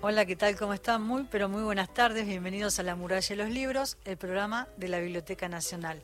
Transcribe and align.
Hola, 0.00 0.26
¿qué 0.26 0.36
tal? 0.36 0.54
¿Cómo 0.54 0.74
están? 0.74 1.02
Muy, 1.02 1.26
pero 1.28 1.48
muy 1.48 1.64
buenas 1.64 1.92
tardes. 1.92 2.24
Bienvenidos 2.24 2.78
a 2.78 2.84
La 2.84 2.94
Muralla 2.94 3.28
de 3.28 3.34
los 3.34 3.50
Libros, 3.50 3.96
el 4.04 4.16
programa 4.16 4.68
de 4.76 4.86
la 4.86 5.00
Biblioteca 5.00 5.48
Nacional. 5.48 6.00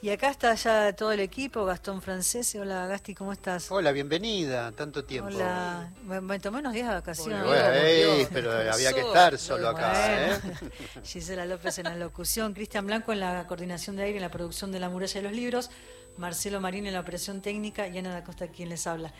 Y 0.00 0.10
acá 0.10 0.30
está 0.30 0.54
ya 0.54 0.92
todo 0.92 1.10
el 1.10 1.18
equipo, 1.18 1.64
Gastón 1.64 2.02
Francese. 2.02 2.60
Hola, 2.60 2.86
Gasti, 2.86 3.16
¿cómo 3.16 3.32
estás? 3.32 3.68
Hola, 3.72 3.90
bienvenida, 3.90 4.70
tanto 4.70 5.04
tiempo. 5.04 5.26
Hola, 5.26 5.92
me, 6.04 6.38
tomé 6.38 6.60
unos 6.60 6.72
días 6.72 6.86
de 6.86 6.94
vacaciones. 6.94 7.44
Bueno, 7.44 8.28
pero 8.32 8.52
había 8.52 8.92
que 8.92 9.00
estar 9.00 9.36
solo 9.36 9.70
acá. 9.70 10.34
¿eh? 10.34 10.40
Gisela 11.04 11.44
López 11.44 11.78
en 11.78 11.84
la 11.86 11.96
locución, 11.96 12.54
Cristian 12.54 12.86
Blanco 12.86 13.12
en 13.12 13.18
la 13.18 13.44
coordinación 13.48 13.96
de 13.96 14.04
aire, 14.04 14.18
en 14.18 14.22
la 14.22 14.30
producción 14.30 14.70
de 14.70 14.78
La 14.78 14.88
Muralla 14.88 15.20
de 15.20 15.22
los 15.22 15.32
Libros, 15.32 15.70
Marcelo 16.16 16.60
Marín 16.60 16.86
en 16.86 16.92
la 16.92 17.00
operación 17.00 17.42
técnica 17.42 17.88
y 17.88 17.98
Ana 17.98 18.12
da 18.12 18.22
Costa 18.22 18.46
quien 18.46 18.68
les 18.68 18.86
habla. 18.86 19.12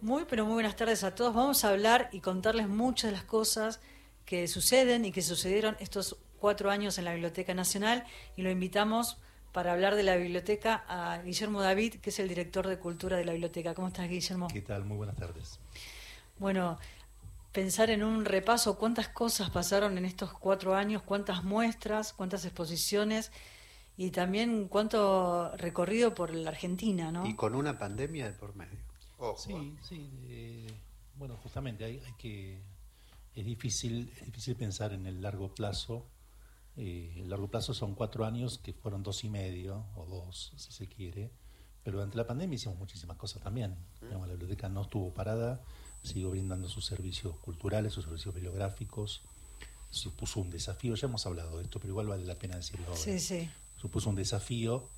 Muy, 0.00 0.24
pero 0.28 0.44
muy 0.44 0.54
buenas 0.54 0.76
tardes 0.76 1.02
a 1.02 1.14
todos. 1.14 1.34
Vamos 1.34 1.64
a 1.64 1.70
hablar 1.70 2.08
y 2.12 2.20
contarles 2.20 2.68
muchas 2.68 3.10
de 3.10 3.16
las 3.16 3.24
cosas 3.24 3.80
que 4.24 4.46
suceden 4.46 5.04
y 5.04 5.10
que 5.10 5.22
sucedieron 5.22 5.76
estos 5.80 6.16
cuatro 6.38 6.70
años 6.70 6.98
en 6.98 7.04
la 7.04 7.12
Biblioteca 7.12 7.52
Nacional 7.54 8.04
y 8.36 8.42
lo 8.42 8.50
invitamos 8.50 9.18
para 9.52 9.72
hablar 9.72 9.96
de 9.96 10.04
la 10.04 10.16
biblioteca 10.16 10.84
a 10.86 11.20
Guillermo 11.22 11.60
David, 11.60 11.96
que 11.96 12.10
es 12.10 12.18
el 12.20 12.28
director 12.28 12.68
de 12.68 12.78
Cultura 12.78 13.16
de 13.16 13.24
la 13.24 13.32
biblioteca. 13.32 13.74
¿Cómo 13.74 13.88
estás, 13.88 14.08
Guillermo? 14.08 14.48
¿Qué 14.48 14.60
tal? 14.60 14.84
Muy 14.84 14.96
buenas 14.96 15.16
tardes. 15.16 15.58
Bueno, 16.38 16.78
pensar 17.52 17.90
en 17.90 18.04
un 18.04 18.24
repaso, 18.24 18.78
cuántas 18.78 19.08
cosas 19.08 19.50
pasaron 19.50 19.98
en 19.98 20.04
estos 20.04 20.32
cuatro 20.32 20.76
años, 20.76 21.02
cuántas 21.02 21.42
muestras, 21.42 22.12
cuántas 22.12 22.44
exposiciones 22.44 23.32
y 23.96 24.10
también 24.10 24.68
cuánto 24.68 25.56
recorrido 25.56 26.14
por 26.14 26.32
la 26.32 26.50
Argentina, 26.50 27.10
¿no? 27.10 27.26
Y 27.26 27.34
con 27.34 27.56
una 27.56 27.78
pandemia 27.78 28.26
de 28.26 28.32
por 28.32 28.54
medio. 28.54 28.87
Sí, 29.36 29.76
sí. 29.82 30.10
Eh, 30.28 30.66
bueno, 31.16 31.36
justamente 31.42 31.84
hay, 31.84 32.00
que 32.18 32.60
es 33.34 33.44
difícil 33.44 34.12
es 34.16 34.26
difícil 34.26 34.56
pensar 34.56 34.92
en 34.92 35.06
el 35.06 35.20
largo 35.20 35.54
plazo. 35.54 36.06
Eh, 36.76 37.14
el 37.16 37.28
largo 37.28 37.48
plazo 37.48 37.74
son 37.74 37.94
cuatro 37.94 38.24
años 38.24 38.58
que 38.58 38.72
fueron 38.72 39.02
dos 39.02 39.24
y 39.24 39.30
medio 39.30 39.86
o 39.96 40.06
dos, 40.06 40.52
si 40.56 40.72
se 40.72 40.86
quiere. 40.86 41.30
Pero 41.82 41.98
durante 41.98 42.16
la 42.16 42.26
pandemia 42.26 42.54
hicimos 42.54 42.78
muchísimas 42.78 43.16
cosas 43.16 43.42
también. 43.42 43.76
la 44.00 44.26
biblioteca 44.26 44.68
no 44.68 44.82
estuvo 44.82 45.12
parada, 45.12 45.60
siguió 46.02 46.30
brindando 46.30 46.68
sus 46.68 46.84
servicios 46.84 47.36
culturales, 47.38 47.92
sus 47.92 48.04
servicios 48.04 48.34
bibliográficos. 48.34 49.22
Supuso 49.90 50.40
un 50.40 50.50
desafío, 50.50 50.94
ya 50.94 51.06
hemos 51.06 51.26
hablado 51.26 51.56
de 51.56 51.64
esto, 51.64 51.80
pero 51.80 51.92
igual 51.92 52.08
vale 52.08 52.24
la 52.24 52.38
pena 52.38 52.56
decirlo 52.56 52.86
ahora. 52.88 53.00
Sí, 53.00 53.18
sí. 53.18 53.48
Supuso 53.80 54.10
un 54.10 54.16
desafío 54.16 54.88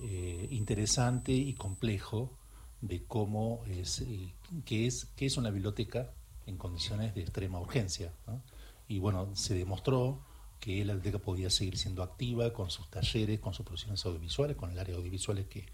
eh, 0.00 0.48
interesante 0.50 1.32
y 1.32 1.54
complejo 1.54 2.36
de 2.82 3.04
cómo 3.04 3.62
es, 3.66 4.00
eh, 4.00 4.34
qué 4.66 4.86
es, 4.86 5.06
qué 5.16 5.26
es 5.26 5.36
una 5.38 5.50
biblioteca 5.50 6.12
en 6.46 6.58
condiciones 6.58 7.14
de 7.14 7.22
extrema 7.22 7.58
urgencia. 7.58 8.12
Y 8.88 8.98
bueno, 8.98 9.30
se 9.34 9.54
demostró 9.54 10.20
que 10.60 10.84
la 10.84 10.94
biblioteca 10.94 11.24
podía 11.24 11.48
seguir 11.48 11.78
siendo 11.78 12.02
activa 12.02 12.52
con 12.52 12.70
sus 12.70 12.90
talleres, 12.90 13.40
con 13.40 13.54
sus 13.54 13.64
producciones 13.64 14.04
audiovisuales, 14.04 14.56
con 14.56 14.70
el 14.70 14.78
área 14.78 14.96
audiovisuales 14.96 15.46
que 15.46 15.66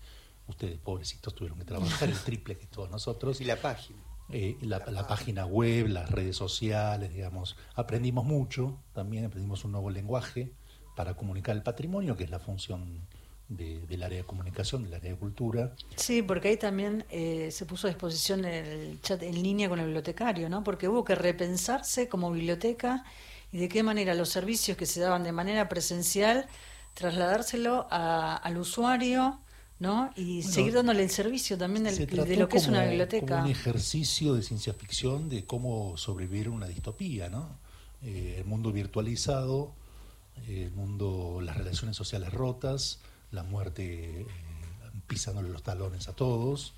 ustedes, 0.46 0.78
pobrecitos, 0.78 1.34
tuvieron 1.34 1.58
que 1.58 1.64
trabajar 1.64 2.08
el 2.08 2.18
triple 2.18 2.56
que 2.58 2.66
todos 2.66 2.90
nosotros. 2.90 3.40
Y 3.40 3.44
la 3.44 3.60
página. 3.60 3.98
Eh, 4.30 4.58
la, 4.60 4.78
la, 4.90 5.06
página 5.06 5.46
web, 5.46 5.88
las 5.88 6.10
redes 6.10 6.36
sociales, 6.36 7.12
digamos. 7.14 7.56
Aprendimos 7.74 8.26
mucho, 8.26 8.78
también 8.92 9.24
aprendimos 9.24 9.64
un 9.64 9.72
nuevo 9.72 9.88
lenguaje 9.88 10.52
para 10.94 11.14
comunicar 11.14 11.56
el 11.56 11.62
patrimonio, 11.62 12.16
que 12.16 12.24
es 12.24 12.30
la 12.30 12.38
función 12.38 13.06
del 13.48 14.02
área 14.02 14.18
de 14.18 14.24
comunicación, 14.24 14.84
del 14.84 14.94
área 14.94 15.12
de 15.12 15.16
cultura. 15.16 15.74
Sí, 15.96 16.22
porque 16.22 16.48
ahí 16.48 16.56
también 16.56 17.04
eh, 17.10 17.50
se 17.50 17.64
puso 17.64 17.86
a 17.86 17.90
disposición 17.90 18.44
el 18.44 19.00
chat 19.00 19.22
en 19.22 19.42
línea 19.42 19.68
con 19.68 19.78
el 19.78 19.86
bibliotecario, 19.86 20.48
¿no? 20.48 20.62
Porque 20.62 20.88
hubo 20.88 21.04
que 21.04 21.14
repensarse 21.14 22.08
como 22.08 22.30
biblioteca 22.30 23.04
y 23.50 23.58
de 23.58 23.68
qué 23.68 23.82
manera 23.82 24.14
los 24.14 24.28
servicios 24.28 24.76
que 24.76 24.84
se 24.84 25.00
daban 25.00 25.24
de 25.24 25.32
manera 25.32 25.68
presencial, 25.68 26.46
trasladárselo 26.92 27.86
al 27.90 28.58
usuario, 28.58 29.38
¿no? 29.78 30.10
Y 30.16 30.42
seguir 30.42 30.74
dándole 30.74 31.02
el 31.02 31.10
servicio 31.10 31.56
también 31.56 31.84
de 31.84 32.36
lo 32.36 32.48
que 32.48 32.58
es 32.58 32.66
una 32.66 32.84
biblioteca. 32.84 33.36
Como 33.36 33.44
un 33.44 33.50
ejercicio 33.50 34.34
de 34.34 34.42
ciencia 34.42 34.74
ficción 34.74 35.30
de 35.30 35.46
cómo 35.46 35.96
sobrevivir 35.96 36.50
una 36.50 36.66
distopía, 36.66 37.30
¿no? 37.30 37.56
Eh, 38.02 38.36
el 38.38 38.44
mundo 38.44 38.72
virtualizado, 38.72 39.72
el 40.46 40.70
mundo, 40.72 41.40
las 41.42 41.56
relaciones 41.56 41.96
sociales 41.96 42.32
rotas, 42.32 43.00
la 43.30 43.42
muerte 43.42 44.20
eh, 44.20 44.26
pisándole 45.06 45.48
los 45.48 45.62
talones 45.62 46.08
a 46.08 46.14
todos. 46.14 46.74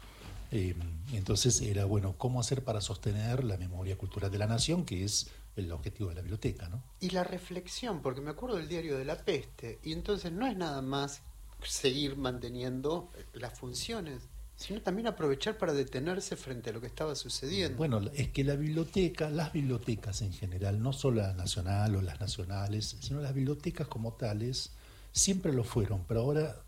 Eh, 0.52 0.74
entonces 1.12 1.60
era, 1.60 1.84
bueno, 1.84 2.14
¿cómo 2.18 2.40
hacer 2.40 2.64
para 2.64 2.80
sostener 2.80 3.44
la 3.44 3.56
memoria 3.56 3.96
cultural 3.96 4.30
de 4.30 4.38
la 4.38 4.46
nación, 4.46 4.84
que 4.84 5.04
es 5.04 5.30
el 5.56 5.70
objetivo 5.70 6.08
de 6.08 6.16
la 6.16 6.22
biblioteca? 6.22 6.68
¿no? 6.68 6.82
Y 7.00 7.10
la 7.10 7.24
reflexión, 7.24 8.02
porque 8.02 8.20
me 8.20 8.30
acuerdo 8.30 8.56
del 8.56 8.68
diario 8.68 8.98
de 8.98 9.04
la 9.04 9.16
peste, 9.16 9.78
y 9.82 9.92
entonces 9.92 10.32
no 10.32 10.46
es 10.46 10.56
nada 10.56 10.82
más 10.82 11.22
seguir 11.62 12.16
manteniendo 12.16 13.10
las 13.34 13.58
funciones, 13.58 14.22
sino 14.56 14.82
también 14.82 15.06
aprovechar 15.06 15.56
para 15.56 15.72
detenerse 15.72 16.36
frente 16.36 16.70
a 16.70 16.72
lo 16.72 16.80
que 16.80 16.86
estaba 16.86 17.14
sucediendo. 17.14 17.78
Bueno, 17.78 18.00
es 18.14 18.28
que 18.28 18.44
la 18.44 18.56
biblioteca, 18.56 19.30
las 19.30 19.52
bibliotecas 19.52 20.20
en 20.22 20.32
general, 20.32 20.82
no 20.82 20.92
solo 20.92 21.22
la 21.22 21.32
nacional 21.32 21.96
o 21.96 22.02
las 22.02 22.20
nacionales, 22.20 22.96
sino 23.00 23.20
las 23.20 23.34
bibliotecas 23.34 23.88
como 23.88 24.12
tales, 24.14 24.72
siempre 25.12 25.52
lo 25.52 25.64
fueron, 25.64 26.04
pero 26.06 26.20
ahora 26.20 26.62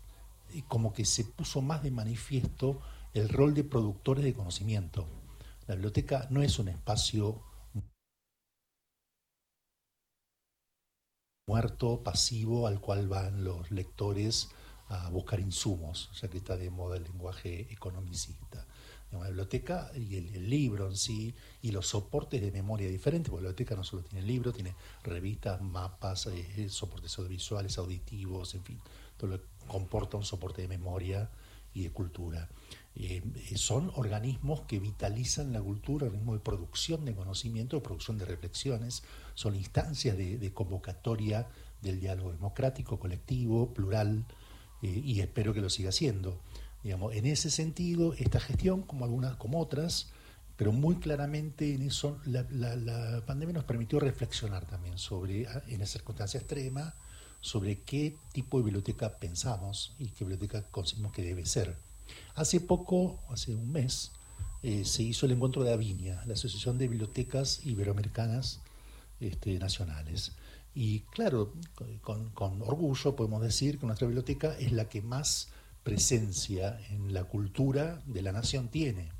eh, 0.53 0.63
como 0.67 0.93
que 0.93 1.05
se 1.05 1.23
puso 1.25 1.61
más 1.61 1.83
de 1.83 1.91
manifiesto 1.91 2.81
el 3.13 3.29
rol 3.29 3.53
de 3.53 3.63
productores 3.63 4.23
de 4.23 4.33
conocimiento. 4.33 5.07
La 5.67 5.75
biblioteca 5.75 6.27
no 6.29 6.41
es 6.41 6.59
un 6.59 6.67
espacio 6.67 7.41
muerto, 11.47 12.03
pasivo, 12.03 12.67
al 12.67 12.79
cual 12.79 13.07
van 13.07 13.43
los 13.43 13.69
lectores 13.71 14.49
a 14.87 15.09
buscar 15.09 15.39
insumos, 15.39 16.09
ya 16.19 16.29
que 16.29 16.37
está 16.37 16.57
de 16.57 16.69
moda 16.69 16.97
el 16.97 17.03
lenguaje 17.03 17.71
economicista. 17.71 18.65
La 19.11 19.27
biblioteca 19.27 19.91
y 19.95 20.15
el, 20.15 20.49
libro 20.49 20.87
en 20.87 20.97
sí 20.97 21.35
y 21.61 21.71
los 21.71 21.87
soportes 21.87 22.41
de 22.41 22.51
memoria 22.51 22.87
diferentes, 22.89 23.29
porque 23.29 23.43
la 23.43 23.49
biblioteca 23.49 23.75
no 23.75 23.83
solo 23.83 24.03
tiene 24.03 24.25
libros, 24.25 24.55
tiene 24.55 24.75
revistas, 25.03 25.61
mapas, 25.61 26.27
eh, 26.27 26.67
soportes 26.69 27.17
audiovisuales, 27.19 27.77
auditivos, 27.77 28.55
en 28.55 28.63
fin, 28.63 28.79
todo 29.17 29.31
lo 29.31 29.41
que 29.41 29.47
comporta 29.67 30.17
un 30.17 30.25
soporte 30.25 30.63
de 30.63 30.67
memoria 30.67 31.29
y 31.73 31.83
de 31.83 31.91
cultura. 31.91 32.49
Eh, 32.95 33.21
eh, 33.51 33.57
son 33.57 33.91
organismos 33.95 34.61
que 34.61 34.79
vitalizan 34.79 35.53
la 35.53 35.61
cultura, 35.61 36.07
organismos 36.07 36.35
de 36.35 36.41
producción 36.41 37.05
de 37.05 37.13
conocimiento, 37.13 37.75
de 37.75 37.83
producción 37.83 38.17
de 38.17 38.25
reflexiones, 38.25 39.03
son 39.35 39.55
instancias 39.55 40.17
de, 40.17 40.53
convocatoria 40.53 41.47
del 41.81 41.99
diálogo 41.99 42.31
democrático, 42.31 42.99
colectivo, 42.99 43.73
plural, 43.73 44.25
y 44.81 45.21
espero 45.21 45.53
que 45.53 45.61
lo 45.61 45.69
siga 45.69 45.93
siendo 45.93 46.41
en 46.83 47.25
ese 47.25 47.49
sentido, 47.49 48.13
esta 48.15 48.39
gestión, 48.39 48.81
como 48.81 49.05
algunas, 49.05 49.37
como 49.37 49.59
otras, 49.59 50.11
pero 50.57 50.71
muy 50.71 50.97
claramente 50.97 51.73
en 51.73 51.81
eso, 51.81 52.19
la, 52.25 53.23
pandemia 53.25 53.53
nos 53.53 53.63
permitió 53.63 53.99
reflexionar 53.99 54.65
también 54.65 54.97
sobre, 54.97 55.47
ah, 55.47 55.63
en 55.67 55.81
esa 55.81 55.93
circunstancia 55.93 56.39
extrema, 56.39 56.93
sobre 57.39 57.81
qué 57.81 58.15
tipo 58.31 58.57
de 58.57 58.65
biblioteca 58.65 59.17
pensamos 59.17 59.95
y 59.97 60.07
qué 60.07 60.25
biblioteca 60.25 60.63
conseguimos 60.63 61.13
que 61.13 61.23
debe 61.23 61.45
ser. 61.45 61.75
Hace 62.35 62.59
poco, 62.59 63.19
hace 63.29 63.55
un 63.55 63.71
mes, 63.71 64.11
eh, 64.61 64.85
se 64.85 65.03
hizo 65.03 65.25
el 65.25 65.33
encuentro 65.33 65.63
de 65.63 65.73
Avinia, 65.73 66.23
la 66.25 66.33
Asociación 66.33 66.77
de 66.77 66.87
Bibliotecas 66.87 67.65
Iberoamericanas 67.65 68.59
este, 69.19 69.57
Nacionales. 69.57 70.33
Y 70.75 71.01
claro, 71.01 71.53
con, 72.01 72.29
con 72.29 72.61
orgullo 72.61 73.15
podemos 73.15 73.41
decir 73.41 73.79
que 73.79 73.85
nuestra 73.85 74.07
biblioteca 74.07 74.57
es 74.57 74.71
la 74.71 74.85
que 74.87 75.01
más 75.01 75.49
presencia 75.83 76.79
en 76.89 77.13
la 77.13 77.25
cultura 77.25 78.01
de 78.05 78.21
la 78.21 78.31
nación 78.31 78.69
tiene. 78.69 79.11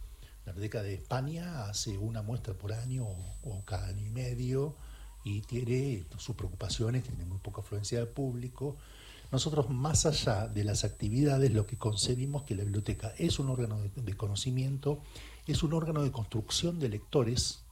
La 0.45 0.53
Biblioteca 0.53 0.81
de 0.81 0.95
España 0.95 1.65
hace 1.65 1.97
una 1.97 2.21
muestra 2.21 2.53
por 2.53 2.73
año 2.73 3.05
o, 3.43 3.63
cada 3.65 3.87
año 3.87 4.05
y 4.05 4.09
medio 4.09 4.75
y 5.23 5.41
tiene 5.41 6.05
sus 6.17 6.35
preocupaciones, 6.35 7.03
tiene 7.03 7.25
muy 7.25 7.37
poca 7.37 7.61
afluencia 7.61 7.99
de 7.99 8.05
público. 8.05 8.77
Nosotros, 9.31 9.69
más 9.69 10.05
allá 10.05 10.47
de 10.47 10.63
las 10.63 10.83
actividades, 10.83 11.51
lo 11.51 11.65
que 11.65 11.77
concebimos 11.77 12.43
que 12.43 12.55
la 12.55 12.63
biblioteca 12.63 13.13
es 13.17 13.39
un 13.39 13.49
órgano 13.49 13.79
de, 13.81 14.13
conocimiento, 14.15 15.01
es 15.47 15.63
un 15.63 15.73
órgano 15.73 16.03
de 16.03 16.11
construcción 16.11 16.79
de 16.79 16.89
lectores 16.89 17.63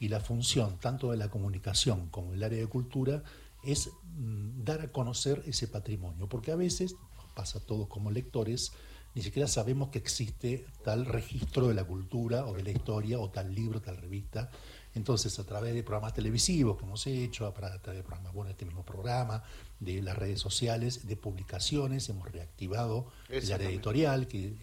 y 0.00 0.08
la 0.08 0.20
función 0.20 0.78
tanto 0.78 1.10
de 1.10 1.16
la 1.16 1.30
comunicación 1.30 2.08
como 2.10 2.32
del 2.32 2.42
área 2.42 2.58
de 2.58 2.66
cultura 2.66 3.22
es 3.64 3.90
mm, 4.16 4.64
dar 4.64 4.80
a 4.82 4.92
conocer 4.92 5.42
ese 5.46 5.68
patrimonio, 5.68 6.28
porque 6.28 6.52
a 6.52 6.56
veces 6.56 6.94
pasa 7.34 7.60
todos 7.60 7.88
como 7.88 8.10
lectores, 8.10 8.72
ni 9.14 9.22
siquiera 9.22 9.46
sabemos 9.46 9.90
que 9.90 9.98
existe 9.98 10.66
tal 10.82 11.06
registro 11.06 11.68
de 11.68 11.74
la 11.74 11.84
cultura 11.84 12.46
o 12.46 12.54
de 12.54 12.64
la 12.64 12.70
historia 12.70 13.20
o 13.20 13.30
tal 13.30 13.54
libro, 13.54 13.80
tal 13.80 13.96
revista. 13.96 14.50
Entonces, 14.94 15.38
a 15.38 15.44
través 15.44 15.74
de 15.74 15.82
programas 15.82 16.14
televisivos 16.14 16.76
que 16.76 16.84
hemos 16.84 17.06
hecho, 17.06 17.46
a 17.46 17.54
través 17.54 17.80
de 17.82 18.02
programas, 18.02 18.32
bueno, 18.32 18.50
este 18.50 18.64
mismo 18.64 18.84
programa, 18.84 19.42
de 19.78 20.02
las 20.02 20.16
redes 20.16 20.40
sociales, 20.40 21.06
de 21.06 21.16
publicaciones, 21.16 22.08
hemos 22.08 22.30
reactivado 22.30 23.06
el 23.28 23.52
área 23.52 23.68
editorial, 23.68 24.26
que 24.26 24.46
eh, 24.46 24.56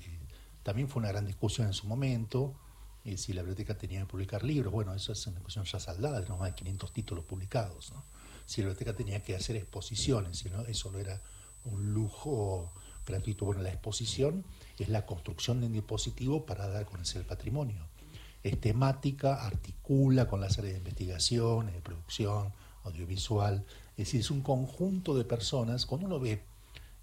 también 0.64 0.90
fue 0.90 1.02
una 1.02 1.10
gran 1.10 1.26
discusión 1.26 1.68
en 1.68 1.74
su 1.74 1.88
momento, 1.88 2.56
eh, 3.04 3.18
si 3.18 3.34
la 3.34 3.42
biblioteca 3.42 3.78
tenía 3.78 4.02
que 4.02 4.06
publicar 4.06 4.44
libros. 4.44 4.72
Bueno, 4.72 4.94
eso 4.94 5.12
es 5.12 5.28
una 5.28 5.40
cuestión 5.40 5.66
ya 5.66 5.80
saldada, 5.80 6.20
tenemos 6.20 6.40
más 6.40 6.50
de 6.52 6.56
500 6.56 6.94
títulos 6.94 7.26
publicados. 7.26 7.92
¿no? 7.92 8.04
Si 8.46 8.62
la 8.62 8.68
biblioteca 8.68 8.96
tenía 8.96 9.22
que 9.24 9.36
hacer 9.36 9.56
exposiciones, 9.56 10.38
si 10.38 10.50
no, 10.50 10.62
eso 10.62 10.92
no 10.92 11.00
era 11.00 11.22
un 11.66 11.94
lujo 11.94 12.72
gratuito. 13.06 13.46
Bueno, 13.46 13.62
la 13.62 13.70
exposición 13.70 14.44
es 14.78 14.90
la 14.90 15.06
construcción 15.06 15.60
de 15.60 15.68
un 15.68 15.74
dispositivo 15.74 16.46
para 16.46 16.68
dar 16.68 16.84
a 16.84 16.86
conocer 16.86 17.22
el 17.22 17.28
patrimonio. 17.28 17.88
Es 18.44 18.60
temática, 18.60 19.46
articula 19.46 20.28
con 20.28 20.42
las 20.42 20.58
áreas 20.58 20.74
de 20.74 20.80
investigación, 20.80 21.68
de 21.68 21.82
producción, 21.82 22.54
audiovisual. 22.84 23.66
Es 23.92 24.08
decir, 24.08 24.22
es 24.22 24.32
un 24.32 24.42
conjunto 24.42 25.16
de 25.16 25.26
personas. 25.26 25.86
Cuando 25.86 26.08
uno 26.08 26.20
ve 26.20 26.44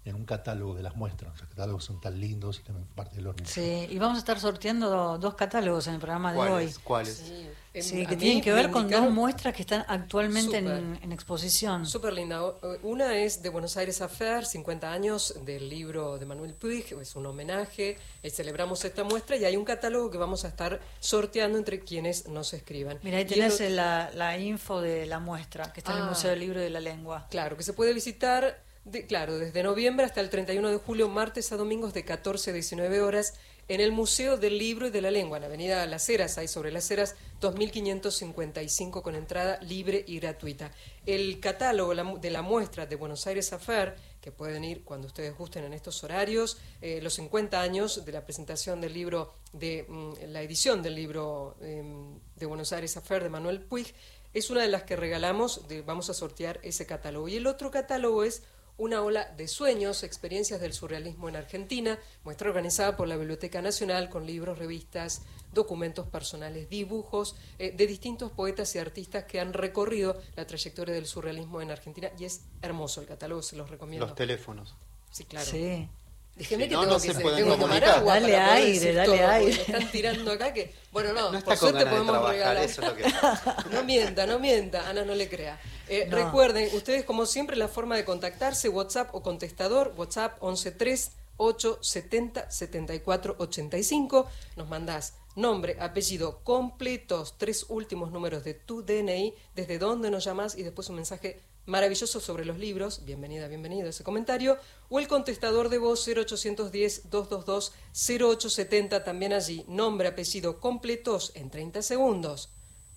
en 0.05 0.15
un 0.15 0.25
catálogo 0.25 0.73
de 0.73 0.83
las 0.83 0.95
muestras. 0.95 1.37
Los 1.39 1.49
catálogos 1.49 1.83
son 1.83 1.99
tan 1.99 2.19
lindos 2.19 2.59
y 2.59 2.63
también 2.63 2.87
parte 2.95 3.17
del 3.17 3.27
horno. 3.27 3.45
Sí, 3.45 3.87
y 3.89 3.99
vamos 3.99 4.15
a 4.15 4.19
estar 4.19 4.39
sorteando 4.39 5.17
dos 5.17 5.35
catálogos 5.35 5.87
en 5.87 5.95
el 5.95 5.99
programa 5.99 6.33
de 6.33 6.39
hoy. 6.39 6.73
¿Cuáles? 6.83 7.17
Sí, 7.17 7.81
sí 7.81 8.05
que 8.05 8.15
tienen 8.15 8.41
que 8.41 8.51
ver 8.51 8.71
con 8.71 8.89
dos 8.89 9.11
muestras 9.11 9.53
que 9.53 9.61
están 9.61 9.85
actualmente 9.87 10.57
en, 10.57 11.11
exposición. 11.11 11.85
Súper 11.85 12.13
linda. 12.13 12.41
Una 12.83 13.17
es 13.17 13.41
de 13.43 13.49
Buenos 13.49 13.75
Aires 13.77 14.01
Affair, 14.01 14.45
50 14.45 14.91
años 14.91 15.35
del 15.45 15.69
libro 15.69 16.17
de 16.17 16.25
Manuel 16.25 16.53
Puig, 16.53 16.93
es 16.99 17.15
un 17.15 17.25
homenaje. 17.25 17.97
Eh, 18.23 18.29
celebramos 18.29 18.83
esta 18.85 19.03
muestra 19.03 19.35
y 19.35 19.45
hay 19.45 19.57
un 19.57 19.65
catálogo 19.65 20.09
que 20.09 20.17
vamos 20.17 20.45
a 20.45 20.47
estar 20.47 20.79
sorteando 20.99 21.57
entre 21.57 21.81
quienes 21.81 22.27
nos 22.27 22.53
escriban. 22.53 22.99
Mira, 23.03 23.17
ahí 23.17 23.25
tenés 23.25 23.59
la, 23.59 24.11
la, 24.13 24.37
info 24.37 24.81
de 24.81 25.05
la 25.05 25.19
muestra 25.19 25.73
que 25.73 25.81
está 25.81 25.91
en 25.91 25.99
el 25.99 26.03
ah. 26.05 26.09
Museo 26.09 26.29
del 26.29 26.39
Libro 26.39 26.59
y 26.61 26.63
de 26.63 26.69
la 26.69 26.79
Lengua. 26.79 27.27
Claro, 27.29 27.57
que 27.57 27.63
se 27.63 27.73
puede 27.73 27.93
visitar 27.93 28.68
claro, 29.07 29.37
desde 29.37 29.63
noviembre 29.63 30.05
hasta 30.05 30.21
el 30.21 30.29
31 30.29 30.69
de 30.69 30.77
julio, 30.77 31.09
martes 31.09 31.51
a 31.51 31.57
domingos 31.57 31.93
de 31.93 32.05
14 32.05 32.51
a 32.51 32.53
19 32.53 33.01
horas, 33.01 33.33
en 33.67 33.81
el 33.81 33.91
Museo 33.91 34.37
del 34.37 34.57
Libro 34.57 34.87
y 34.87 34.89
de 34.89 35.01
la 35.01 35.11
Lengua, 35.11 35.37
en 35.37 35.43
Avenida 35.43 35.85
Las 35.85 36.09
Heras, 36.09 36.39
ahí 36.39 36.47
sobre 36.47 36.71
Las 36.71 36.89
Heras, 36.89 37.15
2555 37.39 39.03
con 39.03 39.13
entrada 39.13 39.59
libre 39.61 40.03
y 40.07 40.19
gratuita. 40.19 40.71
El 41.05 41.39
catálogo 41.39 41.93
de 42.17 42.31
la 42.31 42.41
muestra 42.41 42.87
de 42.87 42.95
Buenos 42.95 43.27
Aires 43.27 43.53
Affair, 43.53 43.93
que 44.21 44.31
pueden 44.31 44.63
ir 44.63 44.83
cuando 44.83 45.05
ustedes 45.05 45.37
gusten 45.37 45.65
en 45.65 45.73
estos 45.73 46.03
horarios, 46.03 46.57
eh, 46.81 46.99
los 47.03 47.13
50 47.13 47.61
años 47.61 48.03
de 48.03 48.11
la 48.11 48.25
presentación 48.25 48.81
del 48.81 48.93
libro, 48.93 49.35
de 49.53 49.85
mm, 49.87 50.13
la 50.29 50.41
edición 50.41 50.81
del 50.81 50.95
libro 50.95 51.55
em, 51.61 52.19
de 52.35 52.45
Buenos 52.47 52.73
Aires 52.73 52.97
Affair 52.97 53.21
de 53.21 53.29
Manuel 53.29 53.61
Puig, 53.61 53.93
es 54.33 54.49
una 54.49 54.61
de 54.61 54.67
las 54.67 54.83
que 54.83 54.95
regalamos, 54.95 55.61
vamos 55.85 56.09
a 56.09 56.13
sortear 56.13 56.59
ese 56.63 56.85
catálogo. 56.85 57.27
Y 57.27 57.35
el 57.35 57.47
otro 57.47 57.71
catálogo 57.71 58.23
es 58.23 58.43
una 58.79 59.03
ola 59.03 59.25
de 59.37 59.47
sueños, 59.47 60.03
experiencias 60.03 60.59
del 60.59 60.73
surrealismo 60.73 61.29
en 61.29 61.35
Argentina, 61.35 61.99
muestra 62.23 62.49
organizada 62.49 62.97
por 62.97 63.07
la 63.07 63.17
Biblioteca 63.17 63.61
Nacional 63.61 64.09
con 64.09 64.25
libros, 64.25 64.57
revistas, 64.57 65.21
documentos 65.53 66.07
personales, 66.07 66.69
dibujos 66.69 67.35
eh, 67.59 67.71
de 67.71 67.87
distintos 67.87 68.31
poetas 68.31 68.73
y 68.75 68.79
artistas 68.79 69.25
que 69.25 69.39
han 69.39 69.53
recorrido 69.53 70.19
la 70.35 70.47
trayectoria 70.47 70.95
del 70.95 71.05
surrealismo 71.05 71.61
en 71.61 71.71
Argentina 71.71 72.09
y 72.17 72.25
es 72.25 72.45
hermoso 72.61 73.01
el 73.01 73.07
catálogo, 73.07 73.41
se 73.41 73.55
los 73.55 73.69
recomiendo. 73.69 74.05
Los 74.05 74.15
teléfonos. 74.15 74.75
Sí, 75.11 75.25
claro. 75.25 75.49
Sí. 75.49 75.89
Déjeme 76.35 76.69
que 76.69 76.75
tengo 76.75 76.99
que, 76.99 77.13
se 77.13 77.19
pueden 77.19 77.49
comunicar. 77.49 78.03
Dale 78.05 78.37
aire, 78.37 78.93
dale 78.93 79.25
aire. 79.25 79.55
Me 79.55 79.61
están 79.61 79.91
tirando 79.91 80.31
acá 80.31 80.53
que, 80.53 80.73
bueno, 80.91 81.11
no, 81.11 81.39
por 81.41 81.57
suerte 81.57 81.85
podemos 81.85 82.29
regalar. 82.29 82.63
Eso 82.63 82.81
es 82.81 82.87
lo 82.87 82.95
que... 82.95 83.03
no 83.71 83.83
mienta, 83.83 84.25
no 84.25 84.39
mienta, 84.39 84.89
Ana 84.89 85.03
no 85.03 85.15
le 85.15 85.27
crea. 85.27 85.59
Eh, 85.89 86.07
recuerden, 86.09 86.69
ustedes 86.73 87.03
como 87.03 87.25
siempre 87.25 87.57
la 87.57 87.67
forma 87.67 87.95
de 87.95 88.05
contactarse, 88.05 88.69
WhatsApp 88.69 89.13
o 89.13 89.21
contestador, 89.21 89.93
WhatsApp 89.97 90.39
113 90.39 91.11
870 91.39 92.51
74 92.51 93.35
85. 93.37 94.29
Nos 94.55 94.69
mandás 94.69 95.15
nombre, 95.35 95.77
apellido, 95.79 96.39
completos, 96.43 97.35
tres 97.37 97.65
últimos 97.69 98.11
números 98.11 98.43
de 98.43 98.53
tu 98.53 98.83
DNI, 98.83 99.33
desde 99.55 99.79
dónde 99.79 100.11
nos 100.11 100.25
llamas 100.25 100.57
y 100.57 100.63
después 100.63 100.89
un 100.89 100.97
mensaje 100.97 101.41
maravilloso 101.69 102.19
sobre 102.19 102.43
los 102.43 102.57
libros. 102.57 103.05
Bienvenida, 103.05 103.47
bienvenido 103.47 103.87
a 103.87 103.91
ese 103.91 104.03
comentario. 104.03 104.57
O 104.89 104.99
el 104.99 105.07
contestador 105.07 105.69
de 105.69 105.77
voz 105.77 106.05
0810-222-0870, 106.07 109.01
también 109.03 109.33
allí, 109.33 109.63
nombre, 109.67 110.07
apellido, 110.09 110.59
completos 110.59 111.31
en 111.35 111.49
30 111.49 111.81
segundos 111.81 112.49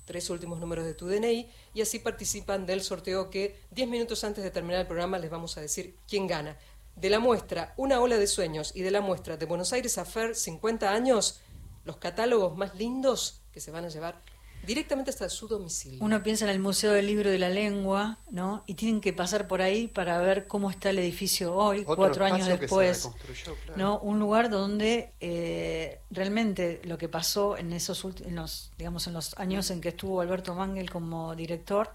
tres 0.04 0.30
últimos 0.30 0.58
números 0.58 0.84
de 0.84 0.94
tu 0.94 1.06
DNI 1.06 1.48
y 1.74 1.80
así 1.80 2.00
participan 2.00 2.66
del 2.66 2.82
sorteo 2.82 3.30
que 3.30 3.60
10 3.70 3.88
minutos 3.88 4.24
antes 4.24 4.42
de 4.42 4.50
terminar 4.50 4.80
el 4.80 4.86
programa 4.86 5.18
les 5.18 5.30
vamos 5.30 5.56
a 5.56 5.60
decir 5.60 5.96
quién 6.08 6.26
gana. 6.26 6.58
De 6.96 7.08
la 7.08 7.20
muestra 7.20 7.72
Una 7.76 8.00
ola 8.00 8.18
de 8.18 8.26
sueños 8.26 8.72
y 8.74 8.82
de 8.82 8.90
la 8.90 9.00
muestra 9.00 9.36
de 9.36 9.46
Buenos 9.46 9.72
Aires 9.72 9.98
Affair 9.98 10.34
50 10.34 10.92
años, 10.92 11.40
los 11.84 11.98
catálogos 11.98 12.56
más 12.56 12.74
lindos 12.74 13.42
que 13.52 13.60
se 13.60 13.70
van 13.70 13.84
a 13.84 13.88
llevar 13.88 14.20
directamente 14.66 15.10
hasta 15.10 15.28
su 15.28 15.48
domicilio. 15.48 15.98
Uno 16.02 16.22
piensa 16.22 16.44
en 16.44 16.50
el 16.50 16.58
Museo 16.58 16.92
del 16.92 17.06
Libro 17.06 17.28
y 17.28 17.32
de 17.32 17.38
la 17.38 17.48
Lengua, 17.48 18.18
¿no? 18.30 18.62
Y 18.66 18.74
tienen 18.74 19.00
que 19.00 19.12
pasar 19.12 19.48
por 19.48 19.62
ahí 19.62 19.88
para 19.88 20.18
ver 20.18 20.46
cómo 20.46 20.70
está 20.70 20.90
el 20.90 20.98
edificio 20.98 21.54
hoy, 21.54 21.84
cuatro 21.84 22.24
años 22.24 22.46
después, 22.46 23.08
¿no? 23.76 23.98
Un 24.00 24.18
lugar 24.18 24.50
donde 24.50 25.12
eh, 25.20 26.00
realmente 26.10 26.80
lo 26.84 26.98
que 26.98 27.08
pasó 27.08 27.56
en 27.56 27.72
esos 27.72 28.04
últimos, 28.04 28.70
digamos, 28.78 29.06
en 29.06 29.14
los 29.14 29.36
años 29.38 29.70
en 29.70 29.80
que 29.80 29.90
estuvo 29.90 30.20
Alberto 30.20 30.54
Mangel 30.54 30.90
como 30.90 31.34
director, 31.34 31.90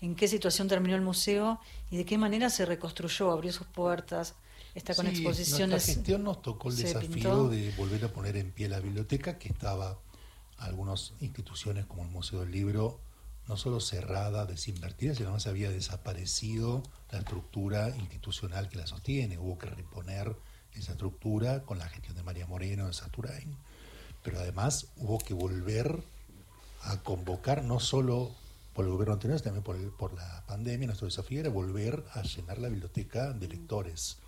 en 0.00 0.14
qué 0.14 0.28
situación 0.28 0.68
terminó 0.68 0.94
el 0.94 1.02
museo 1.02 1.60
y 1.90 1.96
de 1.96 2.04
qué 2.04 2.18
manera 2.18 2.50
se 2.50 2.66
reconstruyó, 2.66 3.30
abrió 3.30 3.52
sus 3.52 3.66
puertas. 3.66 4.34
Está 4.74 4.94
con 4.94 5.06
exposiciones. 5.06 5.70
Nuestra 5.70 5.94
gestión 5.94 6.22
nos 6.22 6.42
tocó 6.42 6.68
el 6.68 6.76
desafío 6.76 7.48
de 7.48 7.70
volver 7.78 8.04
a 8.04 8.08
poner 8.12 8.36
en 8.36 8.50
pie 8.52 8.68
la 8.68 8.78
biblioteca 8.78 9.38
que 9.38 9.48
estaba 9.48 9.98
algunas 10.58 11.12
instituciones 11.20 11.86
como 11.86 12.02
el 12.02 12.10
Museo 12.10 12.40
del 12.40 12.50
Libro 12.50 13.00
no 13.48 13.56
solo 13.56 13.80
cerrada, 13.80 14.44
desinvertida, 14.44 15.14
sino 15.14 15.28
además 15.28 15.46
había 15.46 15.70
desaparecido 15.70 16.82
la 17.10 17.20
estructura 17.20 17.90
institucional 17.96 18.68
que 18.68 18.78
la 18.78 18.86
sostiene. 18.86 19.38
Hubo 19.38 19.56
que 19.58 19.66
reponer 19.66 20.36
esa 20.72 20.92
estructura 20.92 21.62
con 21.62 21.78
la 21.78 21.88
gestión 21.88 22.16
de 22.16 22.22
María 22.22 22.46
Moreno, 22.46 22.88
de 22.88 22.92
Saturain. 22.92 23.56
Pero 24.22 24.40
además 24.40 24.88
hubo 24.96 25.18
que 25.18 25.34
volver 25.34 26.02
a 26.82 26.96
convocar, 27.02 27.62
no 27.62 27.78
solo 27.78 28.32
por 28.74 28.84
el 28.84 28.90
gobierno 28.90 29.14
anterior, 29.14 29.38
sino 29.38 29.62
también 29.62 29.62
por, 29.62 29.96
por 29.96 30.14
la 30.14 30.44
pandemia, 30.46 30.86
nuestro 30.86 31.06
desafío 31.06 31.40
era 31.40 31.48
volver 31.48 32.04
a 32.14 32.22
llenar 32.22 32.58
la 32.58 32.68
biblioteca 32.68 33.32
de 33.32 33.48
lectores 33.48 34.18